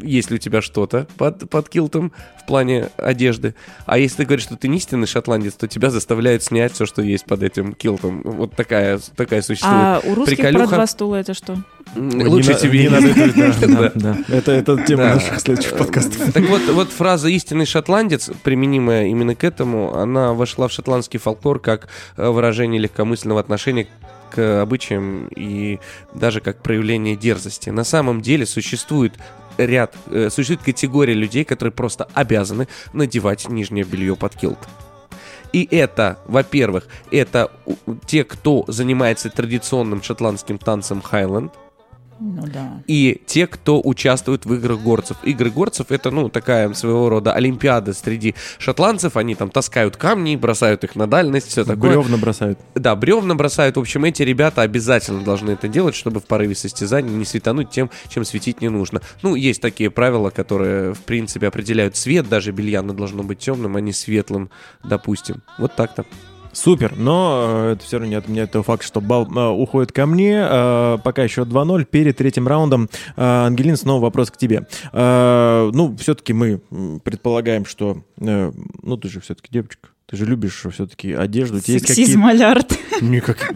есть 0.02 0.30
ли 0.30 0.36
у 0.36 0.38
тебя 0.38 0.60
что-то 0.62 1.06
под, 1.16 1.48
под 1.50 1.68
килтом 1.68 2.12
в 2.42 2.46
плане 2.46 2.88
одежды. 2.96 3.54
А 3.86 3.98
если 3.98 4.18
ты 4.18 4.24
говоришь, 4.24 4.44
что 4.44 4.56
ты 4.56 4.68
не 4.68 4.78
истинный 4.78 5.06
шотландец, 5.06 5.54
то 5.54 5.68
тебя 5.68 5.90
заставляют 5.90 6.42
снять 6.42 6.72
все, 6.72 6.86
что 6.86 7.02
есть 7.02 7.24
под 7.24 7.42
этим 7.42 7.74
килтом. 7.74 8.22
Вот 8.24 8.54
такая, 8.56 8.98
такая 9.16 9.42
существует. 9.42 9.74
А 9.74 10.00
у 10.04 10.14
русских 10.14 10.36
про 10.38 10.46
приколюха. 10.48 10.74
два 10.76 10.86
стула 10.86 11.16
это 11.16 11.34
что? 11.34 11.56
Не 11.94 12.24
Лучше 12.26 12.52
на- 12.52 12.58
тебе 12.58 12.82
не 12.82 12.88
надо 12.88 13.06
это- 13.08 13.92
да. 13.98 14.16
Это 14.28 14.52
это 14.52 14.76
тема 14.84 15.02
Да. 15.04 15.14
наших 15.14 15.40
следующих 15.40 15.76
подкастов. 15.76 16.32
Так 16.32 16.44
вот, 16.48 16.62
вот 16.70 16.90
фраза 16.90 17.28
«истинный 17.28 17.66
шотландец», 17.66 18.30
применимая 18.42 19.06
именно 19.06 19.34
к 19.34 19.44
этому, 19.44 19.94
она 19.96 20.32
вошла 20.32 20.68
в 20.68 20.72
шотландский 20.72 21.18
фолклор 21.18 21.58
как 21.60 21.88
э, 22.16 22.28
выражение 22.28 22.80
легкомысленного 22.80 23.40
отношения 23.40 23.86
к 24.32 24.62
обычаям 24.62 25.26
и 25.34 25.80
даже 26.14 26.40
как 26.40 26.62
проявление 26.62 27.16
дерзости. 27.16 27.70
На 27.70 27.82
самом 27.82 28.20
деле 28.20 28.46
существует 28.46 29.14
ряд, 29.66 29.94
э, 30.06 30.30
существует 30.30 30.62
категория 30.62 31.14
людей, 31.14 31.44
которые 31.44 31.72
просто 31.72 32.08
обязаны 32.14 32.68
надевать 32.92 33.48
нижнее 33.48 33.84
белье 33.84 34.16
под 34.16 34.34
килт. 34.36 34.58
И 35.52 35.66
это, 35.70 36.18
во-первых, 36.26 36.86
это 37.10 37.50
те, 38.06 38.24
кто 38.24 38.64
занимается 38.68 39.30
традиционным 39.30 40.02
шотландским 40.02 40.58
танцем 40.58 41.02
Хайленд. 41.02 41.52
Ну 42.20 42.46
да. 42.46 42.82
и 42.86 43.22
те, 43.26 43.46
кто 43.46 43.80
участвует 43.82 44.44
в 44.44 44.54
играх 44.54 44.80
горцев. 44.80 45.16
Игры 45.22 45.50
горцев 45.50 45.90
это, 45.90 46.10
ну, 46.10 46.28
такая 46.28 46.72
своего 46.74 47.08
рода 47.08 47.32
олимпиада 47.32 47.94
среди 47.94 48.34
шотландцев. 48.58 49.16
Они 49.16 49.34
там 49.34 49.50
таскают 49.50 49.96
камни, 49.96 50.36
бросают 50.36 50.84
их 50.84 50.96
на 50.96 51.06
дальность, 51.06 51.48
все 51.48 51.64
такое. 51.64 51.90
Бревна 51.90 52.18
бросают. 52.18 52.58
Да, 52.74 52.94
бревна 52.94 53.34
бросают. 53.34 53.76
В 53.76 53.80
общем, 53.80 54.04
эти 54.04 54.22
ребята 54.22 54.62
обязательно 54.62 55.22
должны 55.22 55.52
это 55.52 55.66
делать, 55.66 55.94
чтобы 55.94 56.20
в 56.20 56.26
порыве 56.26 56.54
состязания 56.54 57.10
не 57.10 57.24
светануть 57.24 57.70
тем, 57.70 57.90
чем 58.08 58.24
светить 58.24 58.60
не 58.60 58.68
нужно. 58.68 59.00
Ну, 59.22 59.34
есть 59.34 59.62
такие 59.62 59.90
правила, 59.90 60.30
которые, 60.30 60.92
в 60.92 61.00
принципе, 61.00 61.46
определяют 61.46 61.96
цвет. 61.96 62.28
Даже 62.28 62.52
бельяна 62.52 62.92
должно 62.92 63.22
быть 63.22 63.38
темным, 63.38 63.76
а 63.76 63.80
не 63.80 63.92
светлым, 63.92 64.50
допустим. 64.84 65.42
Вот 65.58 65.74
так-то. 65.74 66.04
Супер, 66.52 66.94
но 66.96 67.46
э, 67.48 67.72
это 67.72 67.84
все 67.84 67.98
равно 67.98 68.10
не 68.10 68.16
отменяет 68.16 68.50
того 68.52 68.64
факта, 68.64 68.86
что 68.86 69.00
балл 69.00 69.26
э, 69.26 69.48
уходит 69.50 69.92
ко 69.92 70.06
мне. 70.06 70.38
Э, 70.42 70.98
пока 71.02 71.22
еще 71.22 71.42
2-0. 71.42 71.84
Перед 71.84 72.16
третьим 72.16 72.48
раундом, 72.48 72.88
э, 73.16 73.22
Ангелин, 73.22 73.76
снова 73.76 74.02
вопрос 74.02 74.30
к 74.30 74.36
тебе. 74.36 74.66
Э, 74.92 75.70
ну, 75.72 75.96
все-таки 75.96 76.32
мы 76.32 76.60
предполагаем, 77.04 77.64
что... 77.64 78.02
э, 78.20 78.52
ну, 78.82 78.96
ты 78.96 79.08
же 79.08 79.20
все-таки 79.20 79.48
девочка. 79.50 79.88
Ты 80.06 80.16
же 80.16 80.26
любишь 80.26 80.66
все-таки 80.72 81.12
одежду. 81.12 81.60
Сексизм 81.60 82.24
алярд. 82.24 82.76
Никак... 83.00 83.54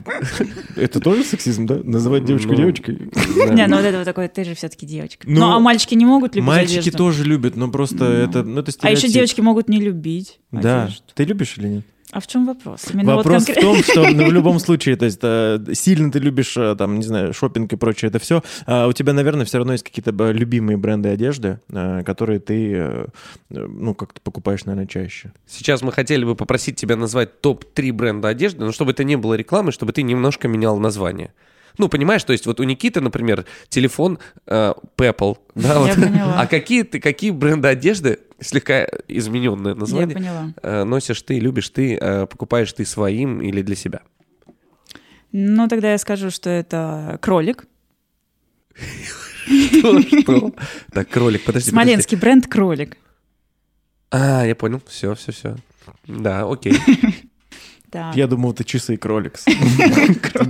Это 0.76 1.00
тоже 1.00 1.24
сексизм, 1.24 1.66
да? 1.66 1.80
Называть 1.82 2.24
девочку 2.24 2.50
Ну, 2.50 2.56
девочкой? 2.56 3.10
Не, 3.52 3.66
ну 3.66 3.76
вот 3.76 3.84
это 3.84 3.98
вот 3.98 4.04
такое, 4.04 4.28
ты 4.28 4.44
же 4.44 4.54
все-таки 4.54 4.86
девочка. 4.86 5.26
Ну, 5.28 5.40
Ну, 5.40 5.50
а 5.50 5.58
мальчики 5.58 5.94
не 5.96 6.06
могут 6.06 6.36
любить 6.36 6.46
Мальчики 6.46 6.78
одежду? 6.78 6.98
тоже 6.98 7.24
любят, 7.24 7.56
но 7.56 7.68
просто 7.72 8.04
это, 8.04 8.44
ну, 8.44 8.60
это 8.60 8.70
А 8.82 8.90
еще 8.90 9.08
девочки 9.08 9.40
могут 9.40 9.68
не 9.68 9.80
любить 9.80 10.38
Да. 10.52 10.90
Ты 11.14 11.24
любишь 11.24 11.54
или 11.58 11.66
нет? 11.66 11.86
А 12.14 12.20
в 12.20 12.28
чем 12.28 12.46
вопрос? 12.46 12.84
Именно 12.92 13.16
Вопрос 13.16 13.48
вот 13.48 13.56
в 13.56 13.60
том, 13.60 13.82
что 13.82 14.08
ну, 14.08 14.28
в 14.28 14.32
любом 14.32 14.60
случае, 14.60 14.94
то 14.94 15.04
есть 15.04 15.18
э, 15.20 15.58
сильно 15.72 16.12
ты 16.12 16.20
любишь, 16.20 16.56
э, 16.56 16.76
там, 16.78 17.00
не 17.00 17.02
знаю, 17.02 17.34
шопинг 17.34 17.72
и 17.72 17.76
прочее, 17.76 18.08
это 18.08 18.20
все. 18.20 18.40
у 18.68 18.92
тебя, 18.92 19.12
наверное, 19.12 19.44
все 19.44 19.58
равно 19.58 19.72
есть 19.72 19.82
какие-то 19.82 20.14
э, 20.16 20.32
любимые 20.32 20.76
бренды 20.76 21.08
одежды, 21.08 21.58
которые 22.06 22.38
ты, 22.38 23.08
ну, 23.48 23.96
как-то 23.96 24.20
покупаешь, 24.20 24.64
наверное, 24.64 24.86
чаще. 24.86 25.32
Сейчас 25.44 25.82
мы 25.82 25.90
хотели 25.90 26.24
бы 26.24 26.36
попросить 26.36 26.76
тебя 26.76 26.94
назвать 26.94 27.40
топ-3 27.40 27.92
бренда 27.92 28.28
одежды, 28.28 28.64
но 28.64 28.70
чтобы 28.70 28.92
это 28.92 29.02
не 29.02 29.16
было 29.16 29.34
рекламы, 29.34 29.72
чтобы 29.72 29.92
ты 29.92 30.04
немножко 30.04 30.46
менял 30.46 30.78
название. 30.78 31.32
Ну, 31.76 31.88
понимаешь, 31.88 32.22
то 32.24 32.32
есть 32.32 32.46
вот 32.46 32.60
у 32.60 32.62
Никиты, 32.62 33.00
например, 33.00 33.44
телефон 33.68 34.18
э, 34.46 34.74
Pepple, 34.96 35.38
да, 35.54 35.80
вот. 35.80 35.90
а 36.36 36.46
какие 36.46 36.82
ты, 36.82 37.00
какие 37.00 37.30
бренды 37.30 37.68
одежды, 37.68 38.20
слегка 38.40 38.86
измененное 39.08 39.74
название, 39.74 40.54
э, 40.62 40.84
носишь 40.84 41.22
ты, 41.22 41.38
любишь 41.40 41.70
ты, 41.70 41.96
э, 41.96 42.26
покупаешь 42.26 42.72
ты 42.72 42.84
своим 42.84 43.42
или 43.42 43.62
для 43.62 43.74
себя? 43.74 44.02
Ну, 45.32 45.66
тогда 45.66 45.90
я 45.90 45.98
скажу, 45.98 46.30
что 46.30 46.48
это 46.48 47.18
кролик. 47.20 47.66
Что? 49.44 50.52
Так, 50.92 51.08
кролик, 51.08 51.44
подожди. 51.44 51.70
Смоленский 51.70 52.16
бренд 52.16 52.46
кролик. 52.46 52.96
А, 54.10 54.44
я 54.46 54.54
понял, 54.54 54.80
все, 54.86 55.14
все, 55.16 55.32
все. 55.32 55.56
Да, 56.06 56.48
окей. 56.48 56.78
Да. 57.94 58.12
Я 58.14 58.26
думал, 58.26 58.50
это 58.50 58.64
часы 58.64 58.96
Кроликс. 58.98 59.44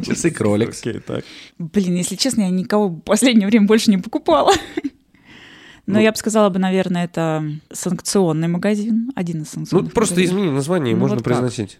Часы 0.05 0.30
Кроликс. 0.30 0.82
Так. 1.07 1.24
Блин, 1.59 1.95
если 1.95 2.16
честно, 2.16 2.40
я 2.42 2.51
никого 2.51 2.88
в 2.88 3.01
последнее 3.01 3.47
время 3.47 3.66
больше 3.66 3.90
не 3.90 3.99
покупала. 3.99 4.53
Но 5.86 5.95
Ну. 5.95 6.01
я 6.01 6.11
бы 6.11 6.16
сказала 6.16 6.49
бы, 6.49 6.59
наверное, 6.59 7.05
это 7.05 7.45
санкционный 7.70 8.49
магазин. 8.49 9.12
Один 9.14 9.42
из 9.42 9.49
Ну, 9.49 9.66
санкционных 9.66 9.92
просто 9.92 10.14
магазинов. 10.14 10.40
измени 10.40 10.55
название, 10.55 10.95
Ну, 10.95 11.01
можно 11.01 11.16
вот 11.16 11.24
произносить. 11.24 11.78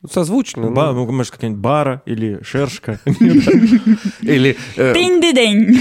Ну, 0.00 0.08
Созвучно. 0.08 0.70
Ба- 0.70 0.92
ну. 0.92 1.06
ну, 1.06 1.12
может, 1.12 1.32
какая-нибудь 1.32 1.60
бара 1.60 2.02
или 2.06 2.38
шершка. 2.42 3.00
Или 4.22 4.56
э, 4.76 4.94
Динь-ди-день. 4.94 5.76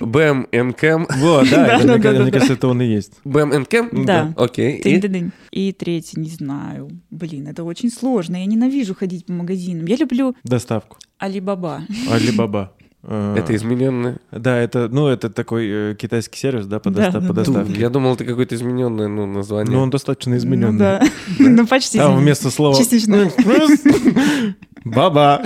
Бэм 0.00 0.48
Энкэм. 0.50 1.06
Вот, 1.18 1.48
да, 1.50 1.78
мне 1.78 2.32
кажется, 2.32 2.54
это 2.54 2.66
он 2.66 2.82
и 2.82 2.86
есть. 2.86 3.12
Бэм 3.24 3.54
Энкэм? 3.54 4.04
Да. 4.04 4.34
Окей. 4.36 4.78
И? 4.78 4.82
Динь-ди-динь. 4.82 5.30
И 5.52 5.72
третий, 5.72 6.18
не 6.18 6.30
знаю. 6.30 6.90
Блин, 7.10 7.46
это 7.46 7.62
очень 7.62 7.90
сложно. 7.90 8.36
Я 8.36 8.46
ненавижу 8.46 8.94
ходить 8.96 9.26
по 9.26 9.32
магазинам. 9.32 9.86
Я 9.86 9.96
люблю 9.96 10.34
Доставку. 10.42 10.96
Алибаба. 11.18 11.82
Алибаба. 12.10 12.72
Э, 13.02 13.36
Это 13.38 13.54
измененное. 13.56 14.18
Да, 14.30 14.56
это, 14.58 14.88
ну, 14.88 15.06
это 15.08 15.30
такой 15.30 15.68
э, 15.92 15.94
китайский 15.98 16.38
сервис, 16.38 16.66
да, 16.66 16.80
по, 16.80 16.90
Да, 16.90 17.04
доста- 17.06 17.20
да, 17.20 17.28
по 17.28 17.32
да. 17.34 17.44
доставке. 17.44 17.80
Я 17.80 17.88
думал, 17.90 18.14
это 18.14 18.24
какое-то 18.24 18.54
измененное 18.54 19.08
ну, 19.08 19.26
название. 19.26 19.72
Но 19.74 19.82
он 19.82 19.90
достаточно 19.90 20.36
измененный. 20.36 20.72
Ну 20.72 20.78
да. 20.78 21.02
Ну 21.38 21.66
почти. 21.66 21.98
Там 21.98 22.16
вместо 22.18 22.50
слова 22.50 22.76
Частично. 22.76 23.30
баба. 23.44 24.52
Баба. 24.84 25.42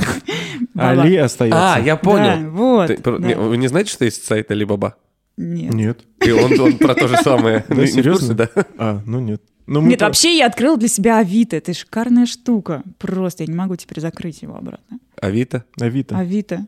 Али 0.76 1.16
остается. 1.16 1.74
А, 1.74 1.78
я 1.80 1.94
Да, 1.94 2.00
понял. 2.00 2.50
вот. 2.50 2.86
Ты 2.88 2.96
про- 2.98 3.18
да. 3.18 3.26
не, 3.28 3.34
Вы 3.36 3.56
не 3.56 3.68
знаете, 3.68 3.90
что 3.90 4.04
есть 4.04 4.24
сайт 4.24 4.50
Алибаба? 4.50 4.96
Нет. 5.36 5.74
Нет. 5.74 6.00
И 6.24 6.30
он, 6.30 6.58
он 6.60 6.78
про 6.78 6.94
то 6.94 7.08
же 7.08 7.16
самое. 7.16 7.64
Да, 7.68 7.86
серьезно? 7.86 8.34
да? 8.34 8.48
А, 8.78 9.00
ну 9.04 9.20
нет. 9.20 9.42
Ну, 9.66 9.80
мы 9.80 9.88
Нет, 9.88 9.98
про- 9.98 10.06
вообще 10.08 10.36
я 10.36 10.46
открыла 10.46 10.76
для 10.76 10.88
себя 10.88 11.18
Авито. 11.18 11.56
Это 11.56 11.72
шикарная 11.72 12.26
штука. 12.26 12.82
Просто 12.98 13.42
я 13.44 13.46
не 13.48 13.54
могу 13.56 13.74
теперь 13.76 14.00
закрыть 14.00 14.42
его 14.42 14.56
обратно. 14.56 14.98
Авито? 15.20 15.64
Авито. 15.80 16.16
Авито. 16.18 16.66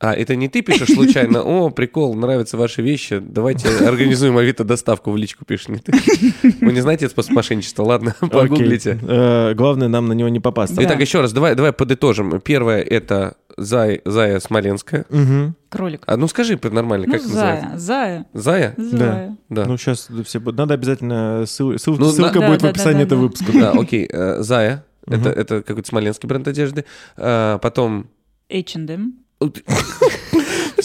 А, 0.00 0.12
это 0.14 0.36
не 0.36 0.48
ты 0.48 0.62
пишешь 0.62 0.88
случайно? 0.92 1.42
О, 1.44 1.70
прикол, 1.70 2.14
нравятся 2.14 2.56
ваши 2.56 2.82
вещи. 2.82 3.18
Давайте 3.18 3.68
организуем 3.86 4.36
Авито 4.36 4.64
доставку 4.64 5.10
в 5.10 5.16
личку 5.16 5.44
пишешь, 5.44 5.68
не 5.68 5.78
ты. 5.78 5.92
Вы 6.60 6.72
не 6.72 6.80
знаете 6.80 7.08
способ 7.08 7.32
мошенничества? 7.32 7.82
Ладно, 7.84 8.14
погуглите. 8.20 8.98
Э, 9.02 9.54
Главное 9.54 9.88
нам 9.88 10.08
на 10.08 10.12
него 10.12 10.28
не 10.28 10.40
попасться. 10.40 10.76
Да. 10.76 10.84
Итак, 10.84 11.00
еще 11.00 11.20
раз, 11.20 11.32
давай, 11.32 11.54
давай 11.54 11.72
подытожим. 11.72 12.40
Первое 12.40 12.82
это 12.82 13.36
Зай, 13.56 14.02
Зая 14.04 14.38
Смоленская. 14.40 15.06
Мгм. 15.08 15.56
Кролик. 15.70 16.02
А 16.06 16.16
ну 16.16 16.28
скажи 16.28 16.58
нормально, 16.62 17.06
Ну, 17.06 17.12
как 17.14 17.22
называется? 17.22 17.78
зая, 17.78 18.26
зая, 18.34 18.74
Зая? 18.76 18.98
зая. 18.98 19.36
Да. 19.48 19.64
Ну, 19.64 19.78
сейчас 19.78 20.08
все 20.24 20.40
будут. 20.40 20.58
Надо 20.58 20.74
обязательно 20.74 21.42
ссыл- 21.46 21.74
ссыл- 21.76 21.96
Ну, 21.98 22.10
ссылка 22.10 22.40
да, 22.40 22.48
будет 22.48 22.60
да, 22.60 22.68
в 22.68 22.70
описании 22.70 22.98
да, 22.98 23.02
этого 23.04 23.20
да. 23.20 23.26
выпуска. 23.26 23.52
Да, 23.52 23.70
окей. 23.72 24.08
э, 24.12 24.42
Зая. 24.42 24.84
Это, 25.06 25.30
это 25.30 25.62
какой-то 25.62 25.88
смоленский 25.88 26.28
бренд 26.28 26.48
одежды. 26.48 26.84
А, 27.16 27.58
Потом... 27.58 28.08
H&M. 28.50 29.14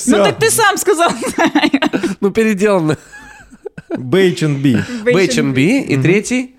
Ну, 0.08 0.18
так 0.24 0.40
ты 0.40 0.50
сам 0.50 0.78
сказал. 0.78 1.12
Ну, 2.22 2.32
переделано. 2.32 2.98
B&B. 3.98 4.76
H&B. 5.06 5.62
И 5.82 5.98
третий? 5.98 6.56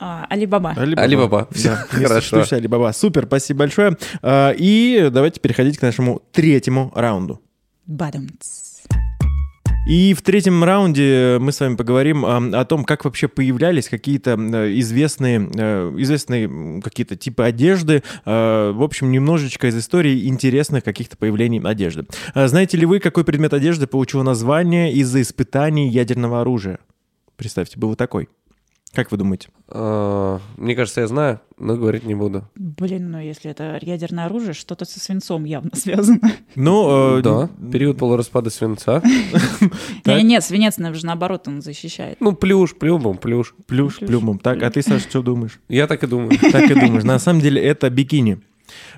А, 0.00 0.26
Алибаба. 0.28 0.70
Алибаба. 0.76 1.48
Да, 1.62 1.86
хорошо. 1.88 2.44
Алибаба. 2.50 2.92
Супер, 2.92 3.26
спасибо 3.26 3.60
большое. 3.60 3.96
А, 4.22 4.52
И 4.56 5.08
давайте 5.12 5.38
переходить 5.40 5.78
к 5.78 5.82
нашему 5.82 6.22
третьему 6.32 6.90
раунду. 6.94 7.40
Бадумц. 7.86 8.71
И 9.84 10.14
в 10.14 10.22
третьем 10.22 10.62
раунде 10.62 11.38
мы 11.40 11.50
с 11.50 11.58
вами 11.58 11.74
поговорим 11.74 12.24
а, 12.24 12.60
о 12.60 12.64
том, 12.64 12.84
как 12.84 13.04
вообще 13.04 13.26
появлялись 13.26 13.88
какие-то 13.88 14.38
э, 14.38 14.78
известные, 14.78 15.50
э, 15.52 15.94
известные 15.98 16.80
какие-то 16.80 17.16
типы 17.16 17.42
одежды. 17.42 18.04
Э, 18.24 18.70
В 18.70 18.82
общем, 18.82 19.10
немножечко 19.10 19.66
из 19.66 19.76
истории 19.76 20.28
интересных 20.28 20.84
каких-то 20.84 21.16
появлений 21.16 21.60
одежды. 21.64 22.06
Знаете 22.32 22.76
ли 22.76 22.86
вы, 22.86 23.00
какой 23.00 23.24
предмет 23.24 23.54
одежды 23.54 23.88
получил 23.88 24.22
название 24.22 24.92
из-за 24.92 25.20
испытаний 25.20 25.88
ядерного 25.88 26.42
оружия? 26.42 26.78
Представьте, 27.36 27.76
был 27.76 27.96
такой. 27.96 28.28
Как 28.94 29.10
вы 29.10 29.16
думаете? 29.16 29.48
А, 29.68 30.38
Мне 30.58 30.74
кажется, 30.76 31.00
я 31.00 31.06
знаю, 31.06 31.40
но 31.58 31.76
говорить 31.76 32.04
не 32.04 32.14
буду. 32.14 32.44
Блин, 32.56 33.10
ну 33.10 33.18
если 33.20 33.50
это 33.50 33.78
ядерное 33.80 34.26
оружие, 34.26 34.52
что-то 34.52 34.84
со 34.84 35.00
свинцом 35.00 35.44
явно 35.44 35.70
связано. 35.74 36.20
Ну, 36.54 37.18
э, 37.18 37.22
Да, 37.22 37.48
период 37.72 37.96
полураспада 37.98 38.50
свинца. 38.50 39.02
Так. 40.04 40.16
Не, 40.18 40.24
нет, 40.24 40.44
свинец, 40.44 40.76
наверное, 40.78 40.98
же 41.00 41.06
наоборот, 41.06 41.46
он 41.48 41.62
защищает. 41.62 42.16
Ну, 42.20 42.32
плюш, 42.32 42.74
плюмом, 42.74 43.16
плюш. 43.16 43.54
плюш, 43.66 43.98
Плюш. 43.98 44.08
плюмом. 44.08 44.38
Так, 44.38 44.62
а 44.62 44.70
ты, 44.70 44.82
Саша, 44.82 45.08
что 45.08 45.22
думаешь? 45.22 45.60
Я 45.68 45.86
так 45.86 46.02
и 46.02 46.06
думаю. 46.06 46.32
Так 46.50 46.70
и 46.70 46.74
думаешь. 46.74 47.04
На 47.04 47.18
самом 47.18 47.40
деле 47.40 47.62
это 47.62 47.88
бикини. 47.88 48.40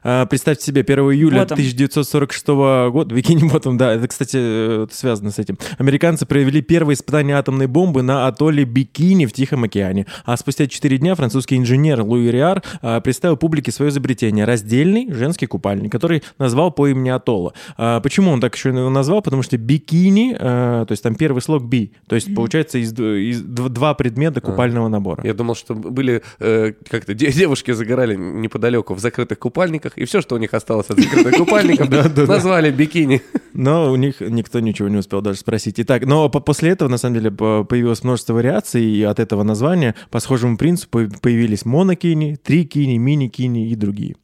А, 0.02 0.26
Представьте 0.26 0.64
себе, 0.66 0.82
1 0.82 0.98
июля 1.12 1.40
Ботом. 1.40 1.54
1946 1.54 2.46
года, 2.92 3.14
бикини 3.14 3.48
ботом, 3.48 3.76
да, 3.76 3.94
это, 3.94 4.08
кстати, 4.08 4.36
э, 4.40 4.86
связано 4.90 5.30
с 5.30 5.38
этим. 5.38 5.58
Американцы 5.78 6.26
провели 6.26 6.60
первое 6.62 6.94
испытание 6.94 7.36
атомной 7.36 7.66
бомбы 7.66 8.02
на 8.02 8.26
атолле 8.26 8.64
Бикини 8.64 9.26
в 9.26 9.32
Тихом 9.32 9.64
океане. 9.64 10.06
А 10.24 10.36
спустя 10.36 10.66
4 10.66 10.98
дня 10.98 11.14
французский 11.14 11.56
инженер 11.56 12.02
Луи 12.02 12.30
Риар 12.30 12.62
а, 12.82 13.00
представил 13.00 13.36
публике 13.36 13.72
свое 13.72 13.90
изобретение– 13.90 14.44
раздельный 14.46 15.12
женский 15.12 15.46
купальник, 15.46 15.90
который 15.92 16.22
назвал 16.38 16.70
по 16.70 16.86
имени 16.88 17.08
атолла. 17.10 17.52
А, 17.76 18.00
Почему 18.00 18.30
он 18.30 18.40
так 18.40 18.54
еще 18.54 18.68
его 18.70 18.90
назвал? 18.90 19.22
Потому 19.22 19.42
что 19.42 19.56
бикини, 19.56 20.34
то 20.34 20.86
есть 20.90 21.02
там 21.02 21.14
первый 21.14 21.40
слог 21.40 21.64
би, 21.64 21.92
то 22.06 22.14
есть 22.14 22.34
получается 22.34 22.78
из, 22.78 22.92
из 22.92 23.42
два 23.42 23.94
предмета 23.94 24.40
купального 24.40 24.88
набора. 24.88 25.22
Я 25.24 25.34
думал, 25.34 25.54
что 25.54 25.74
были 25.74 26.22
э, 26.38 26.72
как-то 26.88 27.14
де- 27.14 27.32
девушки 27.32 27.72
загорали 27.72 28.14
неподалеку 28.16 28.94
в 28.94 28.98
закрытых 28.98 29.38
купальниках, 29.38 29.63
и 29.96 30.04
все, 30.04 30.20
что 30.20 30.34
у 30.34 30.38
них 30.38 30.54
осталось 30.54 30.90
от 30.90 30.98
закрытых 31.00 31.36
купальников, 31.38 31.88
назвали 32.28 32.70
бикини. 32.70 33.22
Но 33.52 33.92
у 33.92 33.96
них 33.96 34.20
никто 34.20 34.60
ничего 34.60 34.88
не 34.88 34.96
успел 34.96 35.20
даже 35.22 35.38
спросить. 35.38 35.78
Итак, 35.78 36.06
но 36.06 36.28
по- 36.28 36.40
после 36.40 36.70
этого, 36.70 36.88
на 36.88 36.98
самом 36.98 37.14
деле, 37.14 37.30
по- 37.30 37.64
появилось 37.64 38.02
множество 38.04 38.34
вариаций, 38.34 38.84
и 38.84 39.02
от 39.02 39.20
этого 39.20 39.42
названия 39.44 39.94
по 40.10 40.20
схожему 40.20 40.56
принципу 40.56 41.02
появились 41.22 41.64
монокини, 41.64 42.36
трикини, 42.42 42.98
мини-кини 42.98 43.68
и 43.70 43.74
другие. 43.76 44.16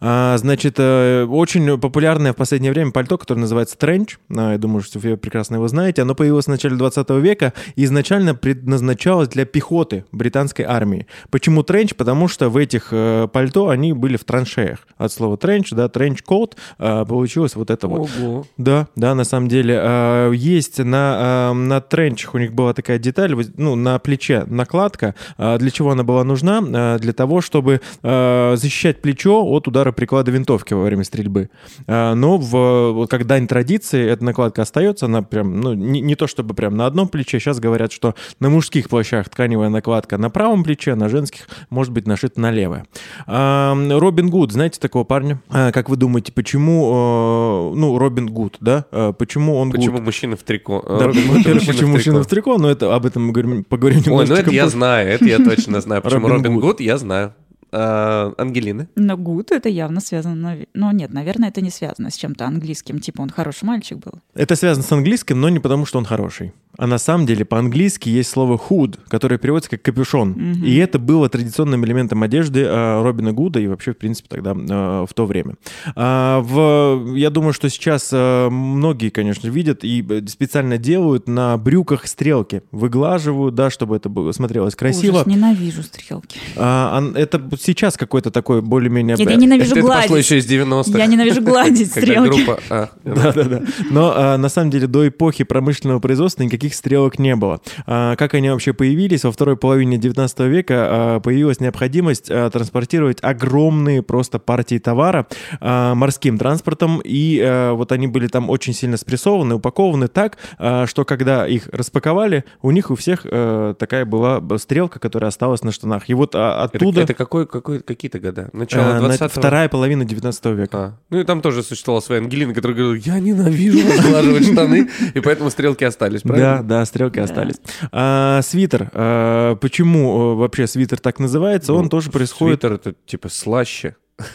А, 0.00 0.36
значит, 0.38 0.76
э, 0.78 1.24
очень 1.24 1.78
популярное 1.78 2.32
в 2.32 2.36
последнее 2.36 2.72
время 2.72 2.92
пальто, 2.92 3.18
которое 3.18 3.40
называется 3.40 3.76
тренч. 3.76 4.18
А, 4.34 4.52
я 4.52 4.58
думаю, 4.58 4.82
что 4.82 4.98
вы 4.98 5.16
прекрасно 5.16 5.56
его 5.56 5.68
знаете. 5.68 6.02
Оно 6.02 6.14
появилось 6.14 6.46
в 6.46 6.48
начале 6.48 6.76
20 6.76 7.10
века 7.20 7.52
и 7.74 7.84
изначально 7.84 8.34
предназначалось 8.34 9.28
для 9.28 9.44
пехоты 9.44 10.04
британской 10.12 10.64
армии. 10.64 11.06
Почему 11.30 11.62
тренч? 11.62 11.94
Потому 11.94 12.28
что 12.28 12.48
в 12.48 12.56
этих 12.56 12.88
э, 12.92 13.28
пальто 13.32 13.68
они 13.68 13.92
были 13.92 14.16
в 14.16 14.24
траншеях. 14.24 14.86
От 14.96 15.12
слова 15.12 15.36
тренч, 15.36 15.70
да, 15.70 15.88
тренч-кот, 15.88 16.56
э, 16.78 17.04
получилось 17.06 17.56
вот 17.56 17.70
это 17.70 17.88
вот. 17.88 18.10
Ого. 18.20 18.46
Да, 18.56 18.88
да, 18.94 19.14
на 19.14 19.24
самом 19.24 19.48
деле. 19.48 20.28
Есть 20.34 20.78
на, 20.78 21.52
на 21.54 21.80
тренчах 21.80 22.34
у 22.34 22.38
них 22.38 22.52
была 22.52 22.72
такая 22.72 22.98
деталь, 22.98 23.34
ну, 23.56 23.74
на 23.74 23.98
плече 23.98 24.44
накладка. 24.46 25.14
А 25.36 25.58
Для 25.58 25.70
чего 25.70 25.90
она 25.90 26.02
была 26.02 26.24
нужна? 26.24 26.98
Для 26.98 27.12
того, 27.12 27.40
чтобы 27.40 27.80
защищать 28.02 29.00
плечо 29.00 29.44
от 29.44 29.68
удара 29.68 29.87
приклада 29.92 30.30
винтовки 30.30 30.74
во 30.74 30.82
время 30.82 31.04
стрельбы. 31.04 31.50
А, 31.86 32.14
Но 32.14 32.38
в, 32.38 32.92
вот 32.92 33.10
как 33.10 33.26
дань 33.26 33.46
традиции 33.46 34.08
эта 34.08 34.24
накладка 34.24 34.62
остается, 34.62 35.06
она 35.06 35.22
прям, 35.22 35.60
ну, 35.60 35.74
не, 35.74 36.00
не 36.00 36.14
то 36.14 36.26
чтобы 36.26 36.54
прям 36.54 36.76
на 36.76 36.86
одном 36.86 37.08
плече. 37.08 37.38
Сейчас 37.38 37.60
говорят, 37.60 37.92
что 37.92 38.14
на 38.40 38.48
мужских 38.50 38.88
плащах 38.88 39.28
тканевая 39.28 39.68
накладка 39.68 40.18
на 40.18 40.30
правом 40.30 40.64
плече, 40.64 40.94
на 40.94 41.08
женских 41.08 41.48
может 41.70 41.92
быть 41.92 42.06
нашита 42.06 42.40
на 42.40 42.50
левое. 42.50 42.86
А, 43.26 43.74
Робин 43.74 44.30
Гуд, 44.30 44.52
знаете 44.52 44.80
такого 44.80 45.04
парня? 45.04 45.40
А, 45.48 45.72
Как 45.72 45.88
вы 45.88 45.96
думаете, 45.96 46.32
почему, 46.32 47.72
ну, 47.74 47.98
Робин 47.98 48.26
Гуд, 48.28 48.56
да? 48.60 48.84
Почему 49.18 49.56
он 49.56 49.70
good? 49.70 49.80
Почему 49.80 50.00
мужчина 50.00 50.36
в 50.36 50.42
трико? 50.42 50.84
Да, 50.86 51.08
во-первых, 51.08 51.66
почему 51.66 51.92
мужчина 51.92 52.22
в 52.22 52.26
трико, 52.26 52.58
но 52.58 52.70
это 52.70 52.94
об 52.94 53.06
этом 53.06 53.26
мы 53.26 53.32
говорим, 53.32 53.64
поговорим 53.64 54.02
Ой, 54.12 54.26
ну 54.26 54.34
это 54.34 54.50
я 54.50 54.68
знаю, 54.68 55.08
это 55.08 55.24
я 55.24 55.38
точно 55.38 55.80
знаю. 55.80 56.02
Почему 56.02 56.28
Робин. 56.28 56.60
Гуд, 56.60 56.80
я 56.80 56.98
знаю. 56.98 57.34
А, 57.70 58.32
Ангелина? 58.38 58.88
Но 58.96 59.16
гуд 59.16 59.52
это 59.52 59.68
явно 59.68 60.00
связано... 60.00 60.58
Ну 60.74 60.90
нет, 60.90 61.12
наверное, 61.12 61.48
это 61.48 61.60
не 61.60 61.70
связано 61.70 62.10
с 62.10 62.16
чем-то 62.16 62.46
английским. 62.46 62.98
Типа 62.98 63.22
он 63.22 63.30
хороший 63.30 63.64
мальчик 63.64 63.98
был. 63.98 64.12
Это 64.34 64.56
связано 64.56 64.84
с 64.84 64.92
английским, 64.92 65.40
но 65.40 65.48
не 65.48 65.60
потому, 65.60 65.86
что 65.86 65.98
он 65.98 66.04
хороший. 66.04 66.52
А 66.76 66.86
на 66.86 66.98
самом 66.98 67.26
деле 67.26 67.44
по-английски 67.44 68.08
есть 68.08 68.30
слово 68.30 68.56
hood, 68.56 68.98
которое 69.08 69.36
переводится 69.38 69.70
как 69.70 69.82
капюшон. 69.82 70.30
Мгм. 70.30 70.64
И 70.64 70.76
это 70.76 71.00
было 71.00 71.28
традиционным 71.28 71.84
элементом 71.84 72.22
одежды 72.22 72.60
э, 72.60 73.02
Робина 73.02 73.32
Гуда 73.32 73.58
и 73.58 73.66
вообще, 73.66 73.92
в 73.92 73.96
принципе, 73.96 74.28
тогда 74.28 74.52
э, 74.52 75.06
в 75.08 75.12
то 75.12 75.26
время. 75.26 75.54
А, 75.96 76.40
в, 76.40 77.16
я 77.16 77.30
думаю, 77.30 77.52
что 77.52 77.68
сейчас 77.68 78.10
э, 78.12 78.48
многие, 78.48 79.10
конечно, 79.10 79.48
видят 79.48 79.82
и 79.82 80.06
э, 80.08 80.22
специально 80.28 80.78
делают 80.78 81.26
на 81.26 81.56
брюках 81.56 82.06
стрелки. 82.06 82.62
Выглаживают, 82.70 83.56
да, 83.56 83.70
чтобы 83.70 83.96
это 83.96 84.08
было, 84.08 84.30
смотрелось 84.30 84.76
красиво. 84.76 85.16
Ужас, 85.16 85.26
ненавижу 85.26 85.82
стрелки. 85.82 86.38
А, 86.56 87.02
это 87.16 87.42
сейчас 87.60 87.96
какой-то 87.96 88.30
такой 88.30 88.62
более-менее... 88.62 89.16
Нет, 89.16 89.28
я 89.28 89.34
ненавижу 89.34 89.72
это, 89.72 89.80
это 89.80 89.88
пошло 89.88 90.06
гладить. 90.08 90.26
еще 90.26 90.38
из 90.38 90.46
90-х. 90.48 90.96
Я 90.96 91.06
ненавижу 91.06 91.42
гладить 91.42 91.90
стрелки. 91.90 92.44
группа... 92.44 92.60
а, 92.70 92.90
Да, 93.04 93.32
да, 93.32 93.42
да. 93.42 93.62
Но 93.90 94.12
а, 94.14 94.36
на 94.36 94.48
самом 94.48 94.70
деле 94.70 94.86
до 94.86 95.08
эпохи 95.08 95.42
промышленного 95.42 95.98
производства 95.98 96.44
никаких 96.44 96.57
стрелок 96.66 97.18
не 97.18 97.36
было. 97.36 97.60
А, 97.86 98.16
как 98.16 98.34
они 98.34 98.50
вообще 98.50 98.72
появились? 98.72 99.24
Во 99.24 99.32
второй 99.32 99.56
половине 99.56 99.98
19 99.98 100.40
века 100.40 100.74
а, 100.78 101.20
появилась 101.20 101.60
необходимость 101.60 102.30
а, 102.30 102.50
транспортировать 102.50 103.18
огромные 103.22 104.02
просто 104.02 104.38
партии 104.38 104.78
товара 104.78 105.26
морским 105.60 106.38
транспортом, 106.38 107.00
и 107.04 107.70
вот 107.74 107.92
они 107.92 108.06
были 108.06 108.26
там 108.28 108.50
очень 108.50 108.72
сильно 108.72 108.96
спрессованы, 108.96 109.56
упакованы 109.56 110.08
так, 110.08 110.38
что 110.86 111.04
когда 111.04 111.46
их 111.46 111.68
распаковали, 111.72 112.44
у 112.62 112.70
них 112.70 112.90
у 112.90 112.94
всех 112.94 113.22
такая 113.22 114.04
была 114.04 114.40
стрелка, 114.58 114.98
которая 114.98 115.28
осталась 115.28 115.62
на 115.62 115.72
штанах. 115.72 116.08
И 116.08 116.14
вот 116.14 116.34
а, 116.34 116.64
Это, 116.64 116.76
оттуда... 116.78 117.00
это 117.02 117.14
какой, 117.14 117.46
какой, 117.46 117.80
какие-то 117.80 118.18
года? 118.18 118.48
Начало 118.52 118.96
а, 118.96 119.00
на- 119.00 119.08
20 119.08 119.32
вторая 119.32 119.68
половина 119.68 120.04
19 120.04 120.44
века. 120.46 120.78
А, 120.78 120.94
ну 121.10 121.20
и 121.20 121.24
там 121.24 121.40
тоже 121.40 121.62
существовала 121.62 122.00
своя 122.00 122.20
Ангелина, 122.20 122.54
которая 122.54 122.76
говорила, 122.76 123.02
я 123.04 123.18
ненавижу 123.20 123.78
разглаживать 123.86 124.52
штаны, 124.52 124.88
и 125.14 125.20
поэтому 125.20 125.50
стрелки 125.50 125.84
остались, 125.84 126.22
правильно? 126.22 126.47
Да, 126.62 126.84
стрелки 126.84 127.16
Да. 127.16 127.24
остались. 127.24 127.56
А, 127.92 128.40
свитер. 128.42 128.90
а, 128.92 129.56
почему 129.56 130.32
э, 130.32 130.34
вообще 130.36 130.66
свитер 130.66 130.98
так 131.00 131.18
называется? 131.18 131.72
Он 131.72 131.84
Ну, 131.84 131.88
тоже 131.88 132.10
происходит... 132.10 132.60
Свитер 132.60 132.72
это 132.74 132.94
типа 133.06 133.28
слаще. 133.28 133.96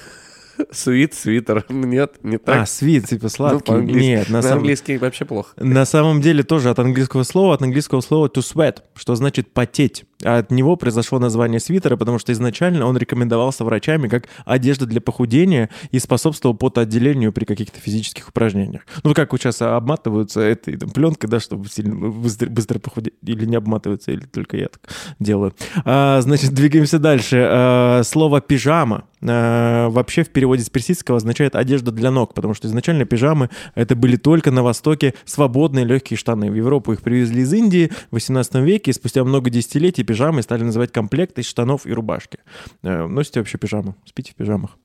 Свит, 0.72 1.14
свитер. 1.14 1.66
Нет, 1.70 2.18
не 2.24 2.36
А, 2.36 2.40
так. 2.40 2.68
свит, 2.68 3.08
типа 3.08 3.24
Ну, 3.24 3.30
сладкий. 3.30 3.66
по-английски. 3.72 4.06
Нет, 4.06 4.30
на 4.30 4.38
На 4.38 4.42
самом... 4.44 4.58
английский 4.60 4.98
вообще 4.98 5.26
плохо. 5.26 5.50
На 5.58 5.86
самом 5.86 6.22
деле 6.22 6.44
тоже 6.44 6.70
от 6.70 6.80
английского 6.80 7.24
слова, 7.24 7.56
от 7.56 7.62
английского 7.64 8.02
слова 8.02 8.28
to 8.28 8.42
sweat, 8.42 8.78
что 8.96 9.16
значит 9.16 9.52
потеть. 9.52 10.06
А 10.24 10.40
от 10.40 10.52
него 10.52 10.76
произошло 10.76 11.20
название 11.20 11.60
свитера, 11.60 11.98
потому 11.98 12.20
что 12.20 12.32
изначально 12.32 12.86
он 12.86 12.98
рекомендовался 12.98 13.64
врачами 13.64 14.08
как 14.08 14.28
одежда 14.46 14.86
для 14.86 15.02
похудения 15.02 15.70
и 15.92 16.00
способствовал 16.00 16.56
потоотделению 16.56 17.32
при 17.34 17.46
каких-то 17.46 17.80
физических 17.80 18.30
упражнениях. 18.30 18.84
Ну, 19.04 19.14
как 19.14 19.32
вот 19.32 19.42
сейчас 19.42 19.62
обматываются 19.62 20.42
этой 20.42 20.78
там, 20.78 20.90
пленкой, 20.90 21.30
да, 21.30 21.40
чтобы 21.40 21.68
сильно 21.70 22.10
быстро, 22.10 22.50
быстро 22.50 22.80
похудеть. 22.80 23.14
Или 23.24 23.46
не 23.46 23.56
обматываются, 23.56 24.12
или 24.12 24.26
только 24.26 24.58
я 24.58 24.68
так 24.68 24.82
делаю. 25.20 25.54
А, 25.86 26.22
значит, 26.22 26.52
двигаемся 26.54 27.00
дальше. 27.00 27.46
А, 27.50 28.02
слово 28.04 28.42
пижама 28.42 29.06
а, 29.22 29.90
вообще 29.90 30.24
в 30.24 30.30
переводе 30.30 30.64
с 30.64 30.70
персидского 30.70 31.18
означает 31.18 31.56
одежда 31.56 31.92
для 31.92 32.12
ног, 32.12 32.34
потому 32.34 32.54
что 32.54 32.68
изначально 32.68 33.06
пижамы 33.06 33.50
это 33.76 33.96
были 33.96 34.16
только 34.16 34.52
на 34.52 34.64
Востоке 34.64 35.14
свободные 35.26 35.86
легкие 35.86 36.18
штаны. 36.18 36.52
В 36.52 36.56
Европу 36.56 36.94
их 36.94 37.02
привезли 37.02 37.44
из 37.44 37.54
Индии 37.54 37.92
в 38.12 38.16
18 38.16 38.56
веке, 38.56 38.92
и 38.92 38.94
спустя 38.94 39.24
много 39.24 39.50
десятилетий 39.50 40.04
пижамы 40.14 40.44
стали 40.44 40.64
называть 40.64 40.92
комплект 40.92 41.40
из 41.40 41.46
штанов 41.48 41.86
и 41.88 41.92
рубашки. 41.94 42.38
Э, 42.84 43.08
Носите 43.08 43.40
вообще 43.40 43.58
пижаму? 43.58 43.96
Спите 44.06 44.32
в 44.32 44.36
пижамах? 44.36 44.78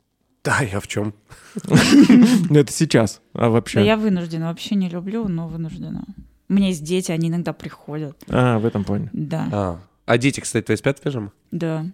Да, 0.42 0.60
я 0.60 0.80
в 0.80 0.86
чем? 0.88 1.12
Ну, 2.50 2.58
это 2.58 2.72
сейчас, 2.72 3.20
а 3.34 3.50
вообще? 3.50 3.84
я 3.84 3.96
вынуждена. 3.98 4.46
Вообще 4.46 4.74
не 4.74 4.88
люблю, 4.88 5.28
но 5.28 5.46
вынуждена. 5.48 6.04
У 6.48 6.54
меня 6.54 6.68
есть 6.68 6.82
дети, 6.82 7.12
они 7.12 7.28
иногда 7.28 7.52
приходят. 7.52 8.16
А, 8.30 8.58
в 8.58 8.64
этом 8.64 8.84
плане. 8.84 9.10
Да, 9.12 9.48
А, 9.52 9.80
а 10.06 10.16
дети, 10.18 10.40
кстати, 10.40 10.64
твои 10.64 10.76
спят 10.76 10.98
в 10.98 11.02
пижамах? 11.02 11.32
да. 11.50 11.84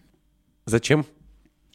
Зачем? 0.67 1.05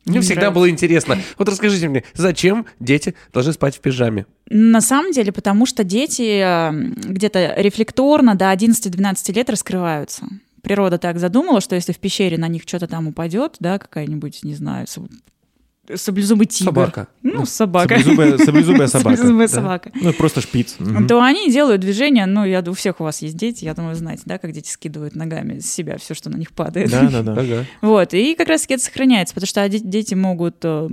Не 0.06 0.14
Мне 0.14 0.22
всегда 0.22 0.50
было 0.50 0.68
интересно. 0.68 1.18
Вот 1.38 1.48
расскажите 1.48 1.88
мне, 1.90 2.04
зачем 2.16 2.66
дети 2.80 3.14
должны 3.34 3.54
спать 3.54 3.76
в 3.76 3.82
пижаме? 3.82 4.26
На 4.50 4.82
самом 4.82 5.12
деле, 5.12 5.32
потому 5.32 5.68
что 5.68 5.84
дети 5.84 6.40
э, 6.42 6.72
где-то 6.72 7.54
рефлекторно 7.58 8.34
до 8.34 8.46
11-12 8.52 9.34
лет 9.36 9.50
раскрываются. 9.52 10.26
Природа 10.62 10.98
так 10.98 11.20
задумала, 11.20 11.62
что 11.62 11.76
если 11.76 11.94
в 11.94 12.00
пещере 12.00 12.38
на 12.38 12.48
них 12.48 12.64
что-то 12.66 12.88
там 12.88 13.08
упадет, 13.08 13.56
да, 13.60 13.80
какая-нибудь, 13.80 14.44
не 14.44 14.56
знаю, 14.56 14.88
саб- 14.88 15.10
саблезубый 15.96 16.46
тигр. 16.46 16.70
Собака. 16.70 17.08
Ну, 17.24 17.46
собака. 17.46 17.98
Саблезубая, 17.98 18.38
саблезубая 18.38 18.88
собака. 18.90 19.16
Саблезубая 19.18 19.48
Да. 19.48 19.54
собака. 19.54 19.92
Ну, 19.96 20.14
просто 20.14 20.42
шпиц. 20.42 20.78
То 21.08 21.22
они 21.22 21.50
делают 21.52 21.82
движения, 21.82 22.26
ну, 22.26 22.46
я 22.46 22.62
думаю, 22.62 22.74
у 22.74 22.76
всех 22.76 23.00
у 23.02 23.04
вас 23.04 23.22
есть 23.22 23.36
дети, 23.38 23.66
я 23.66 23.74
думаю, 23.74 23.96
знаете, 23.96 24.24
да, 24.26 24.38
как 24.38 24.52
дети 24.52 24.70
скидывают 24.70 25.16
ногами 25.16 25.60
с 25.60 25.72
себя 25.72 25.98
все, 25.98 26.14
что 26.14 26.30
на 26.30 26.36
них 26.38 26.52
падает. 26.52 26.92
Да, 26.92 27.10
да, 27.10 27.24
да. 27.24 27.34
Ага. 27.34 27.66
Вот, 27.82 28.14
и 28.14 28.36
как 28.36 28.50
раз 28.50 28.62
таки 28.62 28.76
это 28.76 28.84
сохраняется, 28.84 29.34
потому 29.34 29.48
что 29.48 29.68
де- 29.68 29.80
дети 29.80 30.14
могут 30.14 30.58
э, 30.64 30.90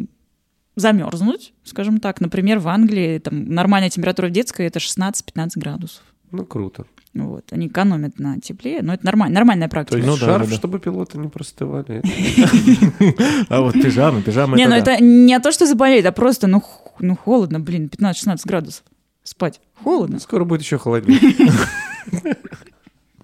замерзнуть, 0.77 1.53
скажем 1.64 1.99
так. 2.01 2.21
Например, 2.21 2.59
в 2.59 2.69
Англии 2.69 3.19
там 3.19 3.47
нормальная 3.53 3.91
температура 3.91 4.29
в 4.29 4.31
детской 4.31 4.67
это 4.67 4.79
16-15 4.79 5.51
градусов. 5.57 6.03
Ну, 6.33 6.45
круто. 6.45 6.87
Вот, 7.25 7.53
они 7.53 7.69
экономят 7.69 8.19
на 8.19 8.41
тепле, 8.41 8.81
но 8.83 8.95
это 8.95 9.05
нормально, 9.05 9.35
нормальная 9.35 9.69
То 9.69 9.73
практика. 9.73 9.97
есть 9.97 10.09
Ну 10.09 10.14
да, 10.17 10.27
шарф, 10.27 10.45
да, 10.45 10.51
да. 10.51 10.57
чтобы 10.57 10.79
пилоты 10.79 11.19
не 11.19 11.29
простывали. 11.29 12.03
А 13.49 13.61
вот 13.61 13.75
пижама, 13.75 14.23
пижама 14.23 14.57
не, 14.57 14.67
ну 14.67 14.75
это 14.75 15.03
не 15.03 15.39
то, 15.41 15.53
что 15.53 15.67
заболеет, 15.67 16.07
а 16.07 16.12
просто, 16.12 16.47
ну, 16.47 16.62
ну 16.99 17.17
холодно, 17.17 17.61
блин, 17.61 17.91
15-16 17.93 18.39
градусов. 18.45 18.85
Спать 19.23 19.61
холодно. 19.83 20.19
Скоро 20.21 20.45
будет 20.45 20.62
еще 20.62 20.79
холоднее. 20.79 21.21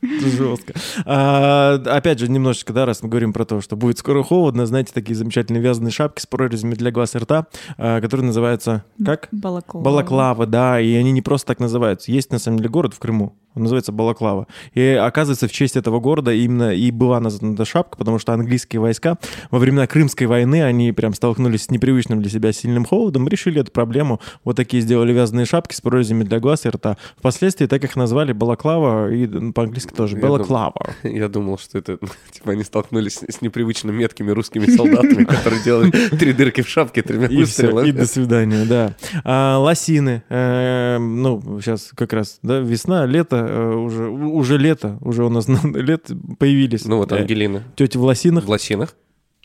Это 0.03 0.27
жестко. 0.31 0.75
А, 1.07 1.75
опять 1.75 2.19
же, 2.19 2.29
немножечко, 2.29 2.73
да, 2.73 2.87
раз 2.87 3.03
мы 3.03 3.09
говорим 3.09 3.33
про 3.33 3.45
то, 3.45 3.61
что 3.61 3.77
будет 3.77 3.99
скоро 3.99 4.25
холодно, 4.25 4.67
знаете, 4.67 4.93
такие 4.93 5.15
замечательные 5.15 5.63
вязаные 5.63 5.93
шапки 5.93 6.21
с 6.21 6.27
прорезями 6.27 6.75
для 6.75 6.91
глаз 6.91 7.15
и 7.15 7.19
рта, 7.19 7.47
а, 7.79 8.01
которые 8.01 8.27
называются 8.27 8.85
как? 9.05 9.29
Балаклава. 9.31 9.85
Балаклава, 9.85 10.47
да, 10.47 10.81
и 10.81 10.93
они 10.95 11.13
не 11.13 11.23
просто 11.23 11.47
так 11.47 11.61
называются. 11.61 12.11
Есть, 12.11 12.33
на 12.33 12.41
самом 12.41 12.59
деле, 12.59 12.69
город 12.69 12.95
в 12.95 12.99
Крыму, 12.99 13.37
он 13.55 13.63
называется 13.63 13.93
Балаклава. 13.93 14.47
И 14.75 14.83
оказывается, 15.01 15.49
в 15.49 15.53
честь 15.53 15.77
этого 15.77 16.01
города 16.01 16.33
именно 16.33 16.75
и 16.75 16.91
была 16.91 17.21
названа 17.21 17.55
эта 17.55 17.65
шапка, 17.65 17.97
потому 17.99 18.19
что 18.19 18.33
английские 18.33 18.81
войска 18.81 19.19
во 19.51 19.59
времена 19.59 19.87
Крымской 19.87 20.27
войны, 20.27 20.63
они 20.63 20.93
прям 20.93 21.15
столкнулись 21.15 21.65
с 21.65 21.71
непривычным 21.71 22.21
для 22.21 22.31
себя 22.31 22.53
сильным 22.53 22.85
холодом, 22.85 23.29
решили 23.29 23.61
эту 23.61 23.71
проблему. 23.73 24.21
Вот 24.45 24.57
такие 24.57 24.83
сделали 24.83 25.13
вязаные 25.13 25.47
шапки 25.47 25.75
с 25.75 25.81
прорезями 25.81 26.25
для 26.25 26.41
глаз 26.41 26.67
и 26.67 26.69
рта. 26.69 26.97
Впоследствии 27.17 27.67
так 27.67 27.83
их 27.85 27.97
назвали 27.97 28.33
Балаклава, 28.33 29.11
и 29.13 29.27
ну, 29.27 29.53
по-английски 29.53 29.93
тоже 29.93 30.17
Я 30.17 30.21
дум- 30.23 30.31
Балаклава. 30.31 30.87
Я 31.03 31.29
думал, 31.29 31.59
что 31.59 31.79
это, 31.79 31.99
типа, 32.33 32.53
они 32.53 32.65
столкнулись 32.65 33.21
с 33.29 33.41
непривычно 33.43 33.91
меткими 33.91 34.31
русскими 34.31 34.67
солдатами, 34.67 35.25
которые 35.25 35.63
делали 35.63 35.91
три 35.91 36.33
дырки 36.33 36.63
в 36.63 36.69
шапке 36.69 37.03
тремя 37.03 37.29
выстрелами. 37.29 37.89
и 37.89 37.93
до 37.93 38.07
свидания, 38.07 38.65
да. 38.65 38.95
А, 39.25 39.59
лосины. 39.59 40.23
э, 40.29 40.99
ну, 40.99 41.61
сейчас 41.61 41.91
как 41.95 42.13
раз, 42.13 42.39
да, 42.43 42.59
весна, 42.61 43.07
лето, 43.07 43.42
э, 43.49 43.75
уже, 43.75 44.09
уже 44.09 44.59
лето, 44.59 44.99
уже 45.01 45.25
у 45.25 45.29
нас 45.29 45.47
лет 45.65 46.11
появились. 46.39 46.85
Ну 46.85 46.99
вот 46.99 47.13
Э, 47.13 47.17
Ангелина. 47.21 47.63
Тети 47.77 47.97
в 47.97 48.03
лосинах. 48.03 48.45
В 48.45 48.49
лосинах, 48.51 48.95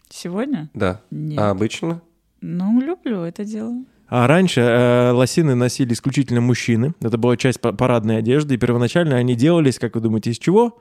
Сегодня? 0.09 0.69
да. 0.73 1.01
Нет. 1.11 1.39
А 1.39 1.49
обычно? 1.51 2.01
Ну, 2.41 2.79
люблю 2.81 3.21
это 3.23 3.43
дело. 3.43 3.73
А 4.07 4.25
раньше 4.27 4.61
э, 4.61 5.11
лосины 5.11 5.53
носили 5.55 5.91
исключительно 5.93 6.39
мужчины. 6.39 6.93
Это 7.01 7.17
была 7.17 7.35
часть 7.35 7.59
па- 7.59 7.73
парадной 7.73 8.17
одежды. 8.19 8.53
И 8.53 8.57
первоначально 8.57 9.15
они 9.17 9.35
делались, 9.35 9.79
как 9.79 9.95
вы 9.95 10.01
думаете, 10.01 10.31
из 10.31 10.39
чего? 10.39 10.79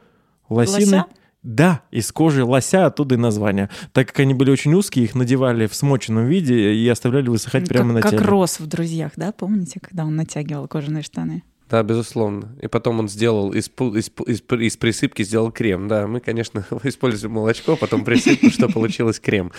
Лосины. 0.49 0.79
Лося? 0.99 1.07
Да, 1.43 1.83
из 1.93 2.11
кожи 2.13 2.45
лося, 2.45 2.87
оттуда 2.87 3.15
и 3.15 3.19
название. 3.19 3.69
Так 3.93 4.09
как 4.09 4.21
они 4.21 4.35
были 4.35 4.51
очень 4.51 4.75
узкие, 4.75 5.05
их 5.05 5.15
надевали 5.15 5.67
в 5.67 5.75
смоченном 5.75 6.27
виде 6.27 6.73
и 6.75 6.89
оставляли 6.89 7.29
высыхать 7.29 7.69
прямо 7.69 7.89
как, 7.89 7.95
на 7.95 8.03
как 8.03 8.11
теле. 8.13 8.25
Рос 8.25 8.59
в 8.61 8.67
«Друзьях», 8.67 9.13
да? 9.17 9.31
Помните, 9.33 9.79
когда 9.81 10.05
он 10.05 10.17
натягивал 10.17 10.67
кожаные 10.69 11.03
штаны? 11.05 11.43
Да, 11.69 11.83
безусловно. 11.83 12.49
И 12.61 12.69
потом 12.69 13.01
он 13.01 13.09
сделал 13.09 13.53
из, 13.53 13.69
из, 13.69 14.11
из, 14.27 14.43
из 14.51 14.77
присыпки 14.77 15.23
сделал 15.23 15.51
крем. 15.51 15.89
Да, 15.89 16.07
мы, 16.07 16.21
конечно, 16.21 16.65
используем 16.85 17.35
молочко, 17.35 17.77
потом 17.77 18.05
присыпку, 18.05 18.51
что 18.51 18.69
получилось 18.69 19.19
крем. 19.19 19.51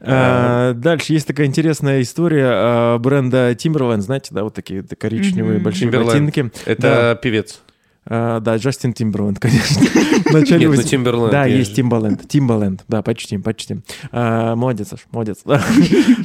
А, 0.00 0.72
дальше 0.72 1.12
есть 1.12 1.26
такая 1.26 1.46
интересная 1.46 2.00
история 2.00 2.48
а, 2.48 2.98
бренда 2.98 3.52
Timberland, 3.52 4.00
знаете, 4.00 4.28
да, 4.32 4.44
вот 4.44 4.54
такие 4.54 4.82
коричневые 4.82 5.58
большие 5.58 5.90
ботинки. 5.90 6.50
Это 6.64 7.18
певец. 7.22 7.60
А, 8.06 8.40
да, 8.40 8.56
Джастин 8.56 8.92
Тимберленд, 8.92 9.38
конечно. 9.40 9.80
В 10.24 10.32
начале 10.32 10.66
Нет, 10.66 10.76
ну 10.76 10.82
Timberland, 10.82 11.30
Да, 11.30 11.44
есть 11.46 11.74
Тимбаленд. 11.74 12.28
Тимбаленд, 12.28 12.84
да, 12.88 13.02
почти, 13.02 13.38
почти. 13.38 13.80
А, 14.12 14.54
молодец, 14.56 14.88
Саш, 14.88 15.06
молодец. 15.12 15.38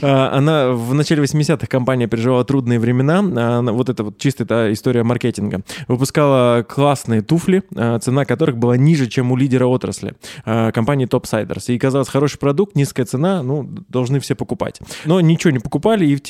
А, 0.02 0.32
Она 0.38 0.72
в 0.72 0.94
начале 0.94 1.24
80-х 1.24 1.68
компания 1.68 2.08
переживала 2.08 2.46
трудные 2.46 2.80
времена. 2.80 3.22
Вот 3.72 3.90
это 3.90 4.04
вот 4.04 4.18
чистая 4.18 4.48
та 4.48 4.74
история 4.74 5.04
маркетинга. 5.04 5.62
Выпускала 5.88 6.64
классные 6.64 7.22
туфли, 7.22 7.64
цена 8.02 8.26
которых 8.26 8.58
была 8.58 8.78
ниже, 8.78 9.08
чем 9.08 9.32
у 9.32 9.38
лидера 9.38 9.66
отрасли, 9.66 10.16
компании 10.44 11.08
Topsiders. 11.08 11.74
И 11.74 11.78
казалось, 11.78 12.10
хороший 12.10 12.40
продукт, 12.40 12.76
низкая 12.76 13.06
цена, 13.06 13.44
ну, 13.44 13.64
должны 13.90 14.20
все 14.20 14.36
покупать. 14.36 14.80
Но 15.06 15.20
ничего 15.22 15.52
не 15.52 15.60
покупали, 15.60 16.06
и 16.06 16.16
в 16.16 16.22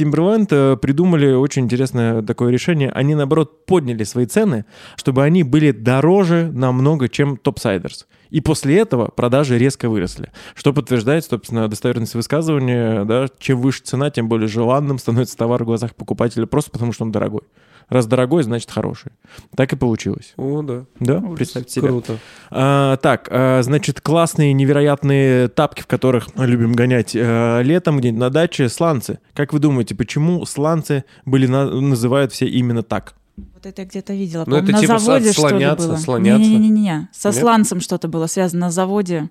э, 0.51 0.77
придумали 0.77 1.33
очень 1.33 1.63
интересное 1.63 2.21
такое 2.21 2.51
решение. 2.51 2.89
Они, 2.89 3.15
наоборот, 3.15 3.65
подняли 3.65 4.03
свои 4.03 4.25
цены, 4.25 4.65
чтобы 4.95 5.23
они 5.23 5.34
были 5.43 5.71
дороже 5.71 6.51
намного, 6.53 7.09
чем 7.09 7.39
Topsiders. 7.43 8.05
И 8.31 8.41
после 8.41 8.77
этого 8.79 9.07
продажи 9.07 9.57
резко 9.57 9.87
выросли, 9.87 10.31
что 10.55 10.73
подтверждает, 10.73 11.25
собственно, 11.25 11.67
достоверность 11.67 12.15
высказывания, 12.15 13.05
да, 13.05 13.27
чем 13.39 13.61
выше 13.61 13.83
цена, 13.83 14.09
тем 14.09 14.27
более 14.27 14.47
желанным 14.47 14.97
становится 14.97 15.37
товар 15.37 15.63
в 15.63 15.65
глазах 15.67 15.95
покупателя, 15.95 16.45
просто 16.45 16.71
потому 16.71 16.91
что 16.91 17.03
он 17.05 17.11
дорогой. 17.11 17.41
Раз 17.87 18.07
дорогой, 18.07 18.41
значит 18.41 18.71
хороший. 18.71 19.11
Так 19.55 19.71
и 19.71 19.75
получилось. 19.75 20.33
О, 20.37 20.63
да. 20.63 20.85
Да, 20.99 21.19
Ужас. 21.19 21.37
представьте 21.37 21.71
себе. 21.73 21.87
Круто. 21.89 22.17
А, 22.49 22.97
так, 22.97 23.27
а, 23.29 23.61
значит, 23.61 24.01
классные, 24.01 24.53
невероятные 24.53 25.49
тапки, 25.49 25.81
в 25.83 25.87
которых 25.87 26.29
любим 26.35 26.73
гонять 26.73 27.15
э, 27.15 27.61
летом 27.61 27.99
где-нибудь 27.99 28.19
на 28.19 28.29
даче, 28.31 28.69
сланцы. 28.69 29.19
Как 29.35 29.53
вы 29.53 29.59
думаете, 29.59 29.93
почему 29.93 30.45
сланцы 30.45 31.03
были 31.25 31.45
на- 31.45 31.69
называют 31.69 32.31
все 32.31 32.47
именно 32.47 32.81
так? 32.81 33.13
Вот 33.65 33.71
это 33.71 33.81
я 33.81 33.87
где-то 33.87 34.13
видела. 34.13 34.43
Ну, 34.45 34.57
это 34.57 34.71
на 34.73 34.79
типа 34.79 34.99
заводе, 34.99 35.27
со- 35.29 35.33
что 35.33 35.41
ли, 35.47 35.49
слоняться, 35.49 35.87
было. 35.87 35.97
слоняться. 35.97 36.47
Не-не-не, 36.49 37.07
со 37.11 37.29
Нет? 37.29 37.37
сланцем 37.37 37.79
что-то 37.81 38.07
было 38.07 38.27
связано 38.27 38.67
на 38.67 38.71
заводе. 38.71 39.29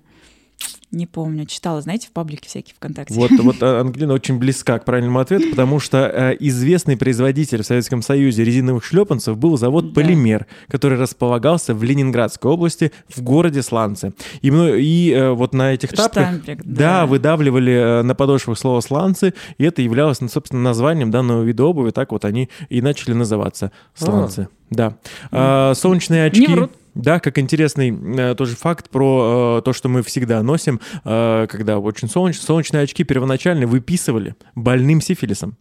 Не 0.95 1.07
помню, 1.07 1.45
читала, 1.45 1.81
знаете, 1.81 2.07
в 2.07 2.11
паблике 2.11 2.47
всякие 2.47 2.73
ВКонтакте. 2.73 3.13
Вот, 3.13 3.29
вот 3.31 3.57
а, 3.59 3.81
Ангелина 3.81 4.13
очень 4.13 4.39
близка 4.39 4.79
к 4.79 4.85
правильному 4.85 5.19
ответу, 5.19 5.49
потому 5.49 5.81
что 5.81 5.97
э, 6.07 6.37
известный 6.39 6.95
производитель 6.95 7.63
в 7.63 7.65
Советском 7.65 8.01
Союзе 8.01 8.45
резиновых 8.45 8.85
шлепанцев 8.85 9.37
был 9.37 9.57
завод 9.57 9.89
Да. 9.89 10.01
«Полимер», 10.01 10.45
который 10.69 10.97
располагался 10.97 11.75
в 11.75 11.83
Ленинградской 11.83 12.49
области, 12.49 12.93
в 13.13 13.21
городе 13.21 13.61
Сланцы. 13.61 14.13
И, 14.41 14.47
и 14.47 15.11
э, 15.11 15.31
вот 15.31 15.53
на 15.53 15.73
этих 15.73 15.91
тапках 15.91 16.27
Штампик, 16.29 16.63
Да, 16.63 17.01
да. 17.01 17.05
выдавливали 17.05 17.73
э, 17.73 18.01
на 18.03 18.15
подошвах 18.15 18.57
слово 18.57 18.79
«сланцы», 18.79 19.33
и 19.57 19.65
это 19.65 19.81
являлось, 19.81 20.21
ну, 20.21 20.29
собственно, 20.29 20.61
названием 20.61 21.11
данного 21.11 21.43
вида 21.43 21.65
обуви, 21.65 21.91
так 21.91 22.13
вот 22.13 22.23
они 22.23 22.49
и 22.69 22.81
начали 22.81 23.11
называться 23.11 23.73
«сланцы». 23.95 24.47
Да. 24.69 24.95
А, 25.31 25.73
солнечные 25.73 26.27
очки. 26.27 26.47
врут. 26.47 26.71
Да, 26.95 27.19
как 27.19 27.37
интересный 27.37 27.89
э, 27.91 28.35
тоже 28.35 28.55
факт 28.55 28.89
про 28.89 29.59
э, 29.59 29.61
то, 29.63 29.73
что 29.73 29.89
мы 29.89 30.01
всегда 30.01 30.41
носим, 30.41 30.79
э, 31.03 31.45
когда 31.49 31.77
очень 31.77 32.07
солнечно. 32.09 32.43
Солнечные 32.45 32.83
очки 32.83 33.03
первоначально 33.03 33.67
выписывали 33.67 34.35
больным 34.55 35.01
сифилисом. 35.01 35.57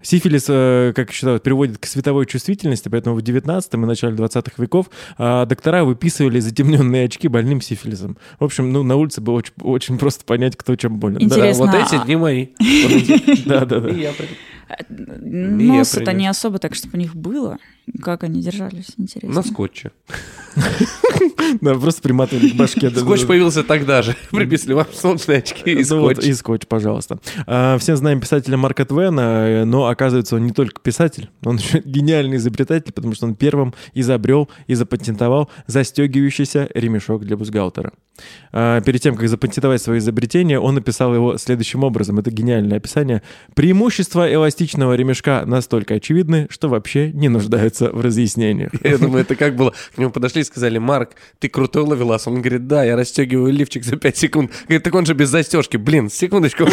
Сифилис, 0.00 0.46
э, 0.48 0.94
как 0.96 1.12
считают, 1.12 1.42
приводит 1.42 1.76
к 1.76 1.84
световой 1.84 2.24
чувствительности, 2.24 2.88
поэтому 2.88 3.16
в 3.16 3.22
19 3.22 3.74
и 3.74 3.76
начале 3.76 4.14
20 4.16 4.58
веков 4.58 4.90
э, 5.18 5.46
доктора 5.46 5.84
выписывали 5.84 6.40
затемненные 6.40 7.04
очки 7.04 7.28
больным 7.28 7.60
сифилисом. 7.60 8.16
В 8.40 8.44
общем, 8.44 8.72
ну, 8.72 8.82
на 8.82 8.96
улице 8.96 9.20
было 9.20 9.34
очень, 9.34 9.52
очень 9.60 9.98
просто 9.98 10.24
понять, 10.24 10.56
кто 10.56 10.74
чем 10.74 10.98
болен. 10.98 11.18
Да. 11.18 11.24
Интересно. 11.24 11.66
Вот 11.66 11.74
эти 11.74 11.96
а- 11.96 12.04
не 12.06 12.16
мои. 12.16 12.46
Да, 13.44 13.66
да, 13.66 13.80
да. 13.80 13.90
Нос-то 14.88 16.00
принес. 16.00 16.18
не 16.18 16.26
особо 16.26 16.58
так, 16.58 16.74
чтобы 16.74 16.96
у 16.96 17.00
них 17.00 17.14
было. 17.14 17.58
Как 18.02 18.24
они 18.24 18.40
держались, 18.40 18.88
интересно. 18.96 19.34
На 19.34 19.42
скотче. 19.42 19.90
Да, 21.60 21.74
просто 21.74 22.02
приматывали 22.02 22.50
к 22.50 22.56
башке. 22.56 22.90
Скотч 22.90 23.26
появился 23.26 23.64
тогда 23.64 24.02
же. 24.02 24.14
Приписали 24.30 24.74
вам 24.74 24.86
солнечные 24.92 25.38
очки 25.38 25.70
и 25.72 25.76
Ну 25.76 25.84
скотч. 25.84 26.18
и 26.26 26.32
скотч, 26.34 26.66
пожалуйста. 26.66 27.20
А, 27.46 27.78
все 27.78 27.96
знаем 27.96 28.20
писателя 28.20 28.56
Марка 28.56 28.84
Твена, 28.84 29.64
но 29.64 29.86
оказывается, 29.86 30.36
он 30.36 30.44
не 30.44 30.52
только 30.52 30.80
писатель, 30.80 31.30
он 31.44 31.56
еще 31.56 31.80
гениальный 31.84 32.36
изобретатель, 32.36 32.92
потому 32.92 33.14
что 33.14 33.26
он 33.26 33.34
первым 33.34 33.74
изобрел 33.94 34.48
и 34.66 34.74
запатентовал 34.74 35.50
застегивающийся 35.66 36.68
ремешок 36.74 37.24
для 37.24 37.36
бюстгальтера. 37.36 37.92
А, 38.52 38.80
перед 38.82 39.00
тем, 39.00 39.16
как 39.16 39.28
запатентовать 39.28 39.80
свое 39.80 39.98
изобретение, 40.00 40.60
он 40.60 40.74
написал 40.74 41.14
его 41.14 41.38
следующим 41.38 41.84
образом. 41.84 42.18
Это 42.18 42.30
гениальное 42.30 42.76
описание. 42.76 43.22
Преимущества 43.54 44.32
эластичного 44.32 44.94
ремешка 44.94 45.44
настолько 45.46 45.94
очевидны, 45.94 46.46
что 46.50 46.68
вообще 46.68 47.12
не 47.12 47.28
нуждаются 47.28 47.77
в 47.86 48.00
разъяснениях. 48.00 48.72
Я 48.82 48.98
думаю, 48.98 49.22
это 49.22 49.34
как 49.36 49.56
было. 49.56 49.72
К 49.94 49.98
нему 49.98 50.10
подошли 50.10 50.42
и 50.42 50.44
сказали, 50.44 50.78
Марк, 50.78 51.10
ты 51.38 51.48
крутой 51.48 51.82
ловелас. 51.82 52.26
Он 52.26 52.40
говорит, 52.40 52.66
да, 52.66 52.84
я 52.84 52.96
расстегиваю 52.96 53.52
лифчик 53.52 53.84
за 53.84 53.96
5 53.96 54.16
секунд. 54.16 54.50
Говорит, 54.66 54.82
так 54.82 54.94
он 54.94 55.06
же 55.06 55.14
без 55.14 55.28
застежки. 55.28 55.76
Блин, 55.76 56.10
секундочку. 56.10 56.64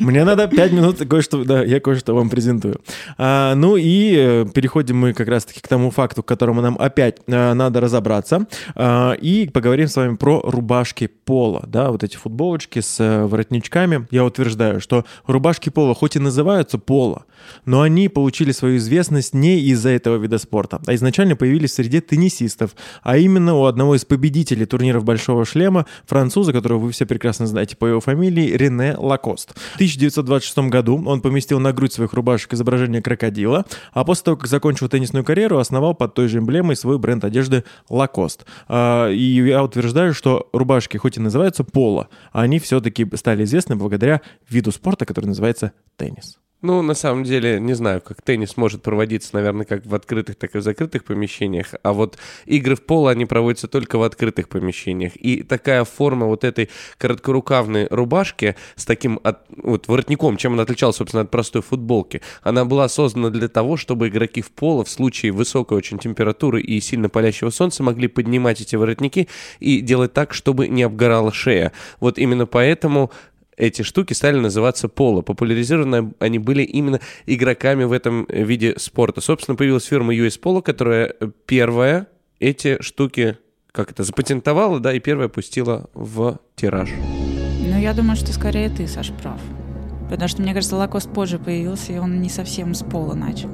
Мне 0.00 0.24
надо 0.24 0.48
5 0.48 0.72
минут 0.72 0.98
кое-что, 1.08 1.44
да, 1.44 1.62
я 1.62 1.80
кое-что 1.80 2.14
вам 2.14 2.30
презентую. 2.30 2.80
А, 3.18 3.54
ну 3.54 3.76
и 3.76 4.14
э, 4.16 4.46
переходим 4.52 4.98
мы 4.98 5.12
как 5.12 5.28
раз-таки 5.28 5.60
к 5.60 5.68
тому 5.68 5.90
факту, 5.90 6.22
к 6.22 6.26
которому 6.26 6.60
нам 6.60 6.76
опять 6.78 7.18
э, 7.26 7.54
надо 7.54 7.80
разобраться. 7.80 8.46
А, 8.74 9.12
и 9.12 9.48
поговорим 9.48 9.88
с 9.88 9.96
вами 9.96 10.16
про 10.16 10.40
рубашки 10.44 11.06
пола, 11.06 11.64
да, 11.66 11.90
вот 11.90 12.02
эти 12.04 12.16
футболочки 12.16 12.80
с 12.80 13.00
э, 13.00 13.24
воротничками. 13.26 14.06
Я 14.10 14.24
утверждаю, 14.24 14.80
что 14.80 15.04
рубашки 15.26 15.70
пола 15.70 15.94
хоть 15.94 16.16
и 16.16 16.18
называются 16.18 16.78
поло, 16.78 17.24
но 17.64 17.82
они 17.82 18.08
получили 18.08 18.52
свою 18.52 18.76
известность 18.76 19.34
не 19.34 19.60
из-за 19.60 19.90
этого 19.90 20.13
вида 20.16 20.38
спорта, 20.38 20.80
а 20.86 20.94
изначально 20.94 21.36
появились 21.36 21.72
в 21.72 21.74
среде 21.74 22.00
теннисистов, 22.00 22.74
а 23.02 23.16
именно 23.16 23.54
у 23.54 23.64
одного 23.64 23.94
из 23.94 24.04
победителей 24.04 24.66
турниров 24.66 25.04
Большого 25.04 25.44
шлема, 25.44 25.86
француза, 26.06 26.52
которого 26.52 26.78
вы 26.78 26.92
все 26.92 27.06
прекрасно 27.06 27.46
знаете 27.46 27.76
по 27.76 27.86
его 27.86 28.00
фамилии, 28.00 28.56
Рене 28.56 28.94
Лакост. 28.96 29.54
В 29.54 29.74
1926 29.74 30.58
году 30.70 31.02
он 31.04 31.20
поместил 31.20 31.60
на 31.60 31.72
грудь 31.72 31.92
своих 31.92 32.12
рубашек 32.12 32.52
изображение 32.54 33.02
крокодила, 33.02 33.64
а 33.92 34.04
после 34.04 34.24
того, 34.24 34.36
как 34.36 34.46
закончил 34.48 34.88
теннисную 34.88 35.24
карьеру, 35.24 35.58
основал 35.58 35.94
под 35.94 36.14
той 36.14 36.28
же 36.28 36.38
эмблемой 36.38 36.76
свой 36.76 36.98
бренд 36.98 37.24
одежды 37.24 37.64
Лакост. 37.88 38.44
А, 38.68 39.10
И 39.10 39.46
я 39.46 39.62
утверждаю, 39.62 40.14
что 40.14 40.48
рубашки 40.52 40.96
хоть 40.96 41.16
и 41.16 41.20
называются 41.20 41.64
поло, 41.64 42.08
они 42.32 42.58
все-таки 42.58 43.06
стали 43.14 43.44
известны 43.44 43.76
благодаря 43.76 44.20
виду 44.48 44.72
спорта, 44.72 45.06
который 45.06 45.26
называется 45.26 45.72
теннис. 45.96 46.38
Ну, 46.66 46.80
на 46.80 46.94
самом 46.94 47.24
деле, 47.24 47.60
не 47.60 47.74
знаю, 47.74 48.00
как 48.00 48.22
теннис 48.22 48.56
может 48.56 48.80
проводиться, 48.80 49.34
наверное, 49.34 49.66
как 49.66 49.84
в 49.84 49.94
открытых, 49.94 50.36
так 50.36 50.54
и 50.54 50.58
в 50.60 50.62
закрытых 50.62 51.04
помещениях. 51.04 51.74
А 51.82 51.92
вот 51.92 52.16
игры 52.46 52.74
в 52.74 52.80
поло, 52.82 53.10
они 53.10 53.26
проводятся 53.26 53.68
только 53.68 53.98
в 53.98 54.02
открытых 54.02 54.48
помещениях. 54.48 55.14
И 55.14 55.42
такая 55.42 55.84
форма 55.84 56.24
вот 56.24 56.42
этой 56.42 56.70
короткорукавной 56.96 57.88
рубашки 57.90 58.56
с 58.76 58.86
таким 58.86 59.20
от- 59.22 59.44
вот 59.50 59.88
воротником, 59.88 60.38
чем 60.38 60.54
она 60.54 60.62
отличалась, 60.62 60.96
собственно, 60.96 61.24
от 61.24 61.30
простой 61.30 61.60
футболки, 61.60 62.22
она 62.42 62.64
была 62.64 62.88
создана 62.88 63.28
для 63.28 63.48
того, 63.48 63.76
чтобы 63.76 64.08
игроки 64.08 64.40
в 64.40 64.50
поло 64.50 64.86
в 64.86 64.88
случае 64.88 65.32
высокой 65.32 65.76
очень 65.76 65.98
температуры 65.98 66.62
и 66.62 66.80
сильно 66.80 67.10
палящего 67.10 67.50
солнца 67.50 67.82
могли 67.82 68.08
поднимать 68.08 68.62
эти 68.62 68.74
воротники 68.74 69.28
и 69.60 69.82
делать 69.82 70.14
так, 70.14 70.32
чтобы 70.32 70.68
не 70.68 70.82
обгорала 70.84 71.30
шея. 71.30 71.72
Вот 72.00 72.16
именно 72.16 72.46
поэтому 72.46 73.10
эти 73.56 73.82
штуки 73.82 74.12
стали 74.12 74.38
называться 74.38 74.88
поло. 74.88 75.22
Популяризированы 75.22 76.12
они 76.18 76.38
были 76.38 76.62
именно 76.62 77.00
игроками 77.26 77.84
в 77.84 77.92
этом 77.92 78.26
виде 78.28 78.74
спорта. 78.78 79.20
Собственно, 79.20 79.56
появилась 79.56 79.84
фирма 79.84 80.14
US 80.14 80.40
Polo, 80.40 80.62
которая 80.62 81.14
первая 81.46 82.08
эти 82.40 82.80
штуки 82.82 83.38
как 83.74 83.90
это, 83.90 84.04
запатентовала, 84.04 84.78
да, 84.78 84.92
и 84.92 85.00
первая 85.00 85.28
пустила 85.28 85.90
в 85.94 86.38
тираж. 86.54 86.90
Ну, 86.90 87.76
я 87.76 87.92
думаю, 87.92 88.14
что 88.14 88.32
скорее 88.32 88.68
ты, 88.68 88.86
Саш, 88.86 89.10
прав. 89.20 89.40
Потому 90.08 90.28
что, 90.28 90.42
мне 90.42 90.54
кажется, 90.54 90.76
Лакост 90.76 91.12
позже 91.12 91.40
появился, 91.40 91.92
и 91.92 91.98
он 91.98 92.20
не 92.22 92.28
совсем 92.28 92.72
с 92.74 92.84
пола 92.84 93.14
начал. 93.14 93.50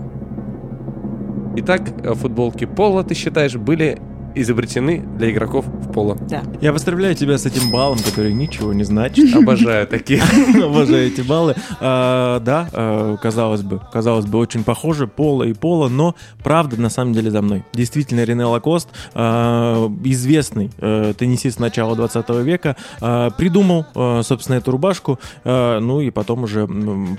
Итак, 1.56 1.82
э, 2.04 2.14
футболки 2.14 2.66
Поло, 2.66 3.02
ты 3.02 3.14
считаешь, 3.14 3.56
были 3.56 3.98
изобретены 4.34 4.98
для 5.18 5.30
игроков 5.30 5.66
в 5.66 5.92
поло. 5.92 6.16
Да. 6.28 6.42
Я 6.60 6.72
поздравляю 6.72 7.14
тебя 7.14 7.38
с 7.38 7.46
этим 7.46 7.70
баллом, 7.70 7.98
который 7.98 8.32
ничего 8.32 8.72
не 8.72 8.84
значит. 8.84 9.34
Обожаю 9.34 9.86
такие. 9.86 10.22
Обожаю 10.62 11.08
эти 11.08 11.20
баллы. 11.20 11.54
А, 11.80 12.40
да, 12.40 12.68
а, 12.72 13.16
казалось 13.16 13.62
бы, 13.62 13.80
казалось 13.92 14.26
бы, 14.26 14.38
очень 14.38 14.64
похоже 14.64 15.06
поло 15.06 15.42
и 15.44 15.52
поло, 15.52 15.88
но 15.88 16.14
правда 16.42 16.80
на 16.80 16.90
самом 16.90 17.12
деле 17.12 17.30
за 17.30 17.42
мной. 17.42 17.64
Действительно, 17.72 18.24
Рене 18.24 18.44
Лакост, 18.44 18.88
а, 19.14 19.90
известный 20.04 20.70
а, 20.78 21.12
теннисист 21.14 21.58
начала 21.58 21.96
20 21.96 22.28
века, 22.44 22.76
придумал, 23.00 23.86
собственно, 24.22 24.56
эту 24.56 24.70
рубашку. 24.70 25.18
Ну 25.44 26.00
и 26.00 26.10
потом 26.10 26.44
уже 26.44 26.66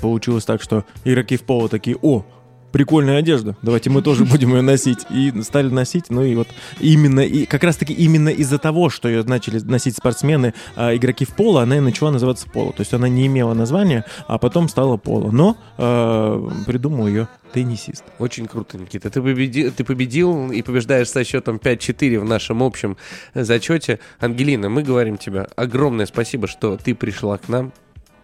получилось 0.01 0.45
так, 0.45 0.62
что 0.62 0.86
игроки 1.03 1.38
в 1.38 1.43
поло 1.43 1.70
такие, 1.70 1.97
о, 2.01 2.24
прикольная 2.72 3.18
одежда, 3.18 3.56
давайте 3.62 3.90
мы 3.90 4.02
тоже 4.02 4.26
будем 4.26 4.56
ее 4.56 4.62
носить. 4.62 5.00
И 5.10 5.34
стали 5.42 5.70
носить, 5.70 6.10
ну 6.10 6.24
и 6.24 6.36
вот 6.36 6.48
именно, 6.80 7.22
и 7.22 7.46
как 7.46 7.64
раз 7.64 7.78
таки 7.78 7.94
именно 7.94 8.30
из-за 8.30 8.58
того, 8.58 8.90
что 8.90 9.08
ее 9.10 9.24
начали 9.24 9.60
носить 9.60 9.98
спортсмены, 9.98 10.54
а, 10.76 10.96
игроки 10.96 11.26
в 11.26 11.30
поло, 11.30 11.62
она 11.62 11.78
и 11.78 11.80
начала 11.80 12.12
называться 12.12 12.50
поло. 12.50 12.74
То 12.74 12.82
есть 12.82 12.94
она 12.94 13.08
не 13.08 13.28
имела 13.28 13.54
названия, 13.54 14.06
а 14.28 14.38
потом 14.38 14.70
стала 14.70 14.98
поло. 14.98 15.32
Но 15.32 15.58
а, 15.78 16.50
придумал 16.66 17.08
ее 17.08 17.28
теннисист. 17.54 18.04
Очень 18.20 18.48
круто, 18.48 18.78
Никита. 18.78 19.10
Ты 19.10 19.22
победил, 19.22 19.72
ты 19.72 19.84
победил 19.84 20.52
и 20.52 20.62
побеждаешь 20.62 21.10
со 21.10 21.24
счетом 21.24 21.58
5-4 21.58 22.20
в 22.20 22.26
нашем 22.26 22.64
общем 22.64 22.98
зачете. 23.34 24.00
Ангелина, 24.20 24.70
мы 24.70 24.84
говорим 24.84 25.18
тебе 25.18 25.48
огромное 25.56 26.06
спасибо, 26.06 26.48
что 26.48 26.78
ты 26.78 26.96
пришла 26.96 27.38
к 27.38 27.50
нам. 27.50 27.74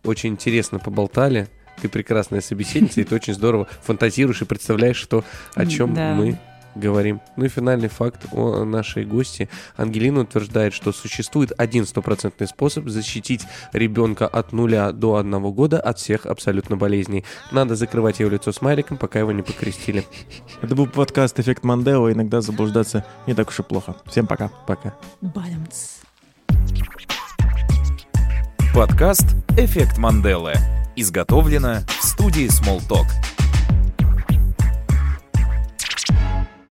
Очень 0.03 0.31
интересно 0.31 0.79
поболтали. 0.79 1.49
Ты 1.81 1.89
прекрасная 1.89 2.41
собеседница, 2.41 3.01
и 3.01 3.03
ты 3.03 3.15
очень 3.15 3.33
здорово 3.33 3.67
фантазируешь 3.83 4.41
и 4.41 4.45
представляешь, 4.45 4.97
что, 4.97 5.23
о 5.55 5.65
чем 5.65 5.93
Да. 5.93 6.13
мы 6.15 6.37
говорим. 6.75 7.21
Ну 7.35 7.45
и 7.45 7.49
финальный 7.49 7.87
факт 7.87 8.25
о 8.31 8.63
нашей 8.63 9.03
гости. 9.05 9.49
Ангелина 9.77 10.21
утверждает, 10.21 10.73
что 10.73 10.91
существует 10.91 11.51
один 11.57 11.85
стопроцентный 11.85 12.47
способ 12.47 12.87
защитить 12.87 13.45
ребенка 13.73 14.27
от 14.27 14.53
нуля 14.53 14.91
до 14.91 15.15
одного 15.15 15.51
года 15.51 15.79
от 15.79 15.97
всех 15.99 16.25
абсолютно 16.25 16.77
болезней. 16.77 17.25
Надо 17.51 17.75
закрывать 17.75 18.19
его 18.19 18.29
лицо 18.29 18.51
смайликом, 18.51 18.97
пока 18.97 19.19
его 19.19 19.31
не 19.31 19.41
покрестили. 19.41 20.05
Это 20.61 20.75
был 20.75 20.87
подкаст 20.87 21.39
«Эффект 21.39 21.63
Мандела». 21.63 22.11
Иногда 22.11 22.41
заблуждаться 22.41 23.05
не 23.25 23.33
так 23.33 23.49
уж 23.49 23.59
и 23.59 23.63
плохо. 23.63 23.95
Всем 24.05 24.27
пока. 24.27 24.49
Пока. 24.67 24.93
Бадамц. 25.21 25.97
Подкаст 28.73 29.25
«Эффект 29.57 29.97
Манделы». 29.97 30.53
Изготовлено 30.99 31.83
в 32.01 32.03
студии 32.03 32.47
Smalltalk. 32.47 33.36